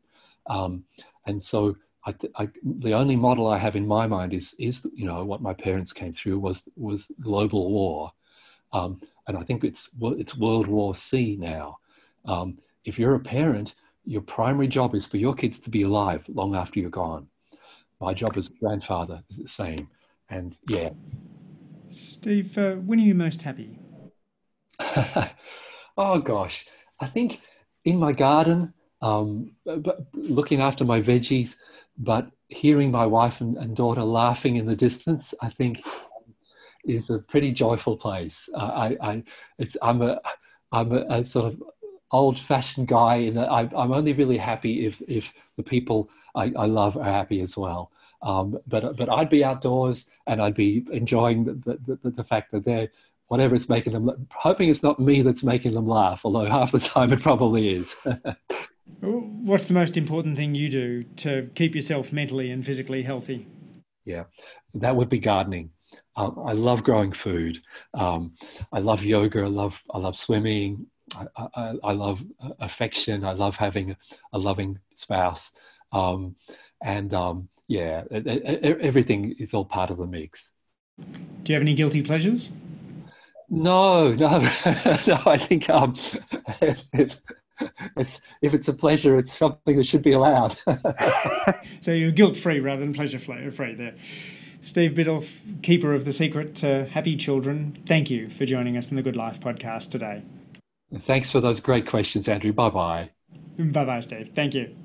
Um, 0.48 0.84
and 1.26 1.42
so 1.42 1.76
I, 2.06 2.16
I, 2.36 2.50
the 2.64 2.94
only 2.94 3.16
model 3.16 3.48
I 3.48 3.58
have 3.58 3.76
in 3.76 3.88
my 3.88 4.08
mind 4.08 4.34
is, 4.34 4.56
is 4.60 4.88
you 4.94 5.06
know, 5.06 5.24
what 5.24 5.42
my 5.42 5.54
parents 5.54 5.94
came 5.94 6.14
through 6.14 6.40
was, 6.40 6.68
was 6.76 7.12
global 7.20 7.72
war. 7.72 8.12
Um, 8.74 9.02
and 9.28 9.38
I 9.38 9.44
think 9.44 9.64
it's, 9.64 9.90
it's 10.02 10.38
World 10.38 10.68
War 10.68 10.96
C 10.96 11.38
now. 11.40 11.78
Um, 12.26 12.58
if 12.86 12.98
you're 12.98 13.16
a 13.16 13.20
parent, 13.20 13.76
your 14.06 14.22
primary 14.22 14.68
job 14.68 14.96
is 14.96 15.06
for 15.06 15.18
your 15.18 15.36
kids 15.36 15.60
to 15.60 15.70
be 15.70 15.84
alive 15.84 16.26
long 16.28 16.56
after 16.56 16.80
you're 16.80 16.90
gone. 16.90 17.28
My 18.00 18.14
job 18.14 18.36
as 18.36 18.48
a 18.48 18.54
grandfather 18.54 19.22
is 19.30 19.38
the 19.38 19.48
same. 19.48 19.88
And 20.30 20.58
yeah, 20.68 20.90
Steve, 21.92 22.58
uh, 22.58 22.76
when 22.76 23.00
are 23.00 23.04
you 23.04 23.14
most 23.14 23.42
happy? 23.42 23.78
oh 25.98 26.20
gosh, 26.20 26.68
I 27.00 27.08
think 27.08 27.42
in 27.86 27.98
my 27.98 28.14
garden, 28.14 28.74
um, 29.02 29.52
looking 30.14 30.62
after 30.62 30.86
my 30.86 31.02
veggies, 31.02 31.58
but 31.98 32.30
hearing 32.50 32.92
my 32.92 33.06
wife 33.06 33.42
and, 33.42 33.58
and, 33.58 33.76
daughter 33.76 34.04
laughing 34.04 34.58
in 34.58 34.66
the 34.68 34.76
distance, 34.76 35.34
I 35.42 35.50
think, 35.50 35.82
is 36.86 37.10
a 37.10 37.20
pretty 37.20 37.52
joyful 37.52 37.98
place. 37.98 38.50
I, 38.56 38.98
I 39.02 39.24
it's 39.58 39.78
I'm 39.82 40.02
a 40.02 40.22
I'm 40.72 40.92
a, 40.92 41.06
a 41.10 41.24
sort 41.24 41.54
of 41.54 41.64
old-fashioned 42.12 42.88
guy, 42.88 43.16
and 43.16 43.40
I, 43.40 43.62
am 43.62 43.92
only 43.92 44.14
really 44.14 44.38
happy 44.38 44.86
if 44.86 45.02
if 45.08 45.34
the 45.58 45.64
people 45.64 46.10
I, 46.36 46.52
I 46.56 46.66
love 46.66 46.98
are 46.98 47.04
happy 47.04 47.42
as 47.42 47.58
well. 47.58 47.92
Um, 48.22 48.60
but 48.68 48.98
but 48.98 49.10
I'd 49.10 49.30
be 49.30 49.44
outdoors 49.44 50.10
and 50.28 50.42
I'd 50.42 50.54
be 50.54 50.86
enjoying 50.92 51.46
the 51.46 51.80
the, 51.86 52.12
the 52.12 52.24
fact 52.24 52.52
that 52.52 52.66
they're 52.66 52.90
whatever 53.32 53.56
it's 53.56 53.70
making 53.70 53.94
them 53.94 54.28
hoping 54.34 54.68
it's 54.68 54.84
not 54.84 55.00
me 55.00 55.22
that's 55.22 55.42
making 55.42 55.74
them 55.74 55.88
laugh 55.88 56.26
although 56.26 56.44
half 56.44 56.74
the 56.74 56.80
time 56.80 57.14
it 57.14 57.22
probably 57.22 57.74
is. 57.74 57.96
What's 59.00 59.70
the 59.70 59.74
most 59.74 59.96
important 59.96 60.36
thing 60.36 60.54
you 60.54 60.68
do 60.68 61.04
to 61.24 61.50
keep 61.56 61.74
yourself 61.74 62.12
mentally 62.12 62.52
and 62.52 62.64
physically 62.66 63.04
healthy? 63.04 63.48
Yeah 64.04 64.26
that 64.74 64.98
would 64.98 65.08
be 65.08 65.18
gardening. 65.18 65.70
Um, 66.18 66.44
i 66.46 66.52
love 66.52 66.84
growing 66.84 67.14
food. 67.14 67.62
Um, 67.94 68.34
i 68.74 68.80
love 68.80 69.02
yoga. 69.02 69.44
I 69.44 69.48
love 69.48 69.82
i 69.92 69.98
love 69.98 70.18
swimming. 70.18 70.88
I, 71.16 71.48
I, 71.56 71.74
I 71.86 71.92
love 71.94 72.22
affection. 72.60 73.24
I 73.24 73.32
love 73.32 73.56
having 73.56 73.96
a 74.34 74.40
loving 74.40 74.78
spouse. 74.94 75.54
Um, 75.94 76.36
and 76.84 77.14
um, 77.14 77.48
yeah 77.70 78.04
everything 78.12 79.36
is 79.40 79.54
all 79.54 79.64
part 79.64 79.90
of 79.90 80.00
the 80.00 80.06
mix. 80.06 80.52
Do 81.00 81.54
you 81.54 81.56
have 81.56 81.62
any 81.62 81.76
guilty 81.76 82.04
pleasures 82.04 82.50
no, 83.52 84.14
no, 84.14 84.40
no. 85.08 85.22
I 85.26 85.38
think 85.38 85.70
um, 85.70 85.96
if, 86.62 86.86
it's 87.98 88.22
if 88.42 88.54
it's 88.54 88.68
a 88.68 88.74
pleasure, 88.74 89.18
it's 89.18 89.34
something 89.34 89.78
that 89.78 89.86
should 89.86 90.02
be 90.02 90.14
allowed. 90.14 90.58
so 91.82 91.92
you're 91.92 92.12
guilt 92.12 92.38
free 92.38 92.60
rather 92.60 92.82
than 92.82 92.94
pleasure 92.94 93.20
free 93.20 93.76
there. 93.76 93.94
Steve 94.62 94.92
Biddulph, 94.92 95.64
keeper 95.64 95.94
of 95.94 96.06
the 96.06 96.14
secret 96.14 96.56
to 96.56 96.86
happy 96.86 97.18
children, 97.18 97.78
thank 97.88 98.10
you 98.10 98.30
for 98.30 98.46
joining 98.46 98.78
us 98.78 98.90
in 98.90 98.96
the 98.96 99.02
Good 99.02 99.16
Life 99.16 99.40
podcast 99.40 99.90
today. 99.90 100.22
Thanks 101.00 101.32
for 101.32 101.42
those 101.42 101.60
great 101.60 101.88
questions, 101.88 102.28
Andrew. 102.28 102.54
Bye 102.54 102.70
bye. 102.70 103.10
Bye 103.58 103.86
bye, 103.86 104.00
Steve. 104.00 104.32
Thank 104.36 104.54
you. 104.54 104.76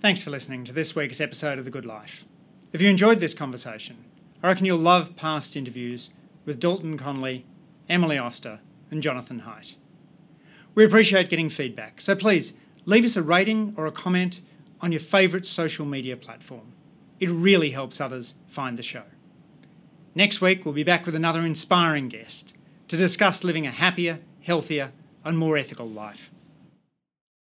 Thanks 0.00 0.22
for 0.22 0.30
listening 0.30 0.64
to 0.64 0.72
this 0.72 0.94
week's 0.94 1.20
episode 1.20 1.58
of 1.58 1.64
The 1.64 1.70
Good 1.70 1.86
Life. 1.86 2.26
If 2.72 2.82
you 2.82 2.90
enjoyed 2.90 3.20
this 3.20 3.32
conversation, 3.32 3.96
I 4.42 4.48
reckon 4.48 4.66
you'll 4.66 4.78
love 4.78 5.16
past 5.16 5.56
interviews 5.56 6.10
with 6.44 6.60
Dalton 6.60 6.98
Conley 6.98 7.46
Emily 7.88 8.18
Oster, 8.18 8.60
and 8.90 9.02
Jonathan 9.02 9.42
Haidt. 9.46 9.76
We 10.74 10.84
appreciate 10.84 11.30
getting 11.30 11.48
feedback, 11.48 12.00
so 12.00 12.14
please 12.14 12.52
leave 12.84 13.04
us 13.04 13.16
a 13.16 13.22
rating 13.22 13.74
or 13.76 13.86
a 13.86 13.92
comment 13.92 14.40
on 14.80 14.92
your 14.92 15.00
favourite 15.00 15.46
social 15.46 15.86
media 15.86 16.16
platform. 16.16 16.72
It 17.18 17.30
really 17.30 17.70
helps 17.70 18.00
others 18.00 18.34
find 18.46 18.76
the 18.76 18.82
show. 18.82 19.04
Next 20.14 20.40
week, 20.40 20.64
we'll 20.64 20.74
be 20.74 20.82
back 20.82 21.06
with 21.06 21.14
another 21.14 21.40
inspiring 21.40 22.08
guest 22.08 22.52
to 22.88 22.96
discuss 22.96 23.44
living 23.44 23.66
a 23.66 23.70
happier, 23.70 24.20
healthier, 24.42 24.92
and 25.24 25.36
more 25.36 25.56
ethical 25.56 25.88
life. 25.88 26.30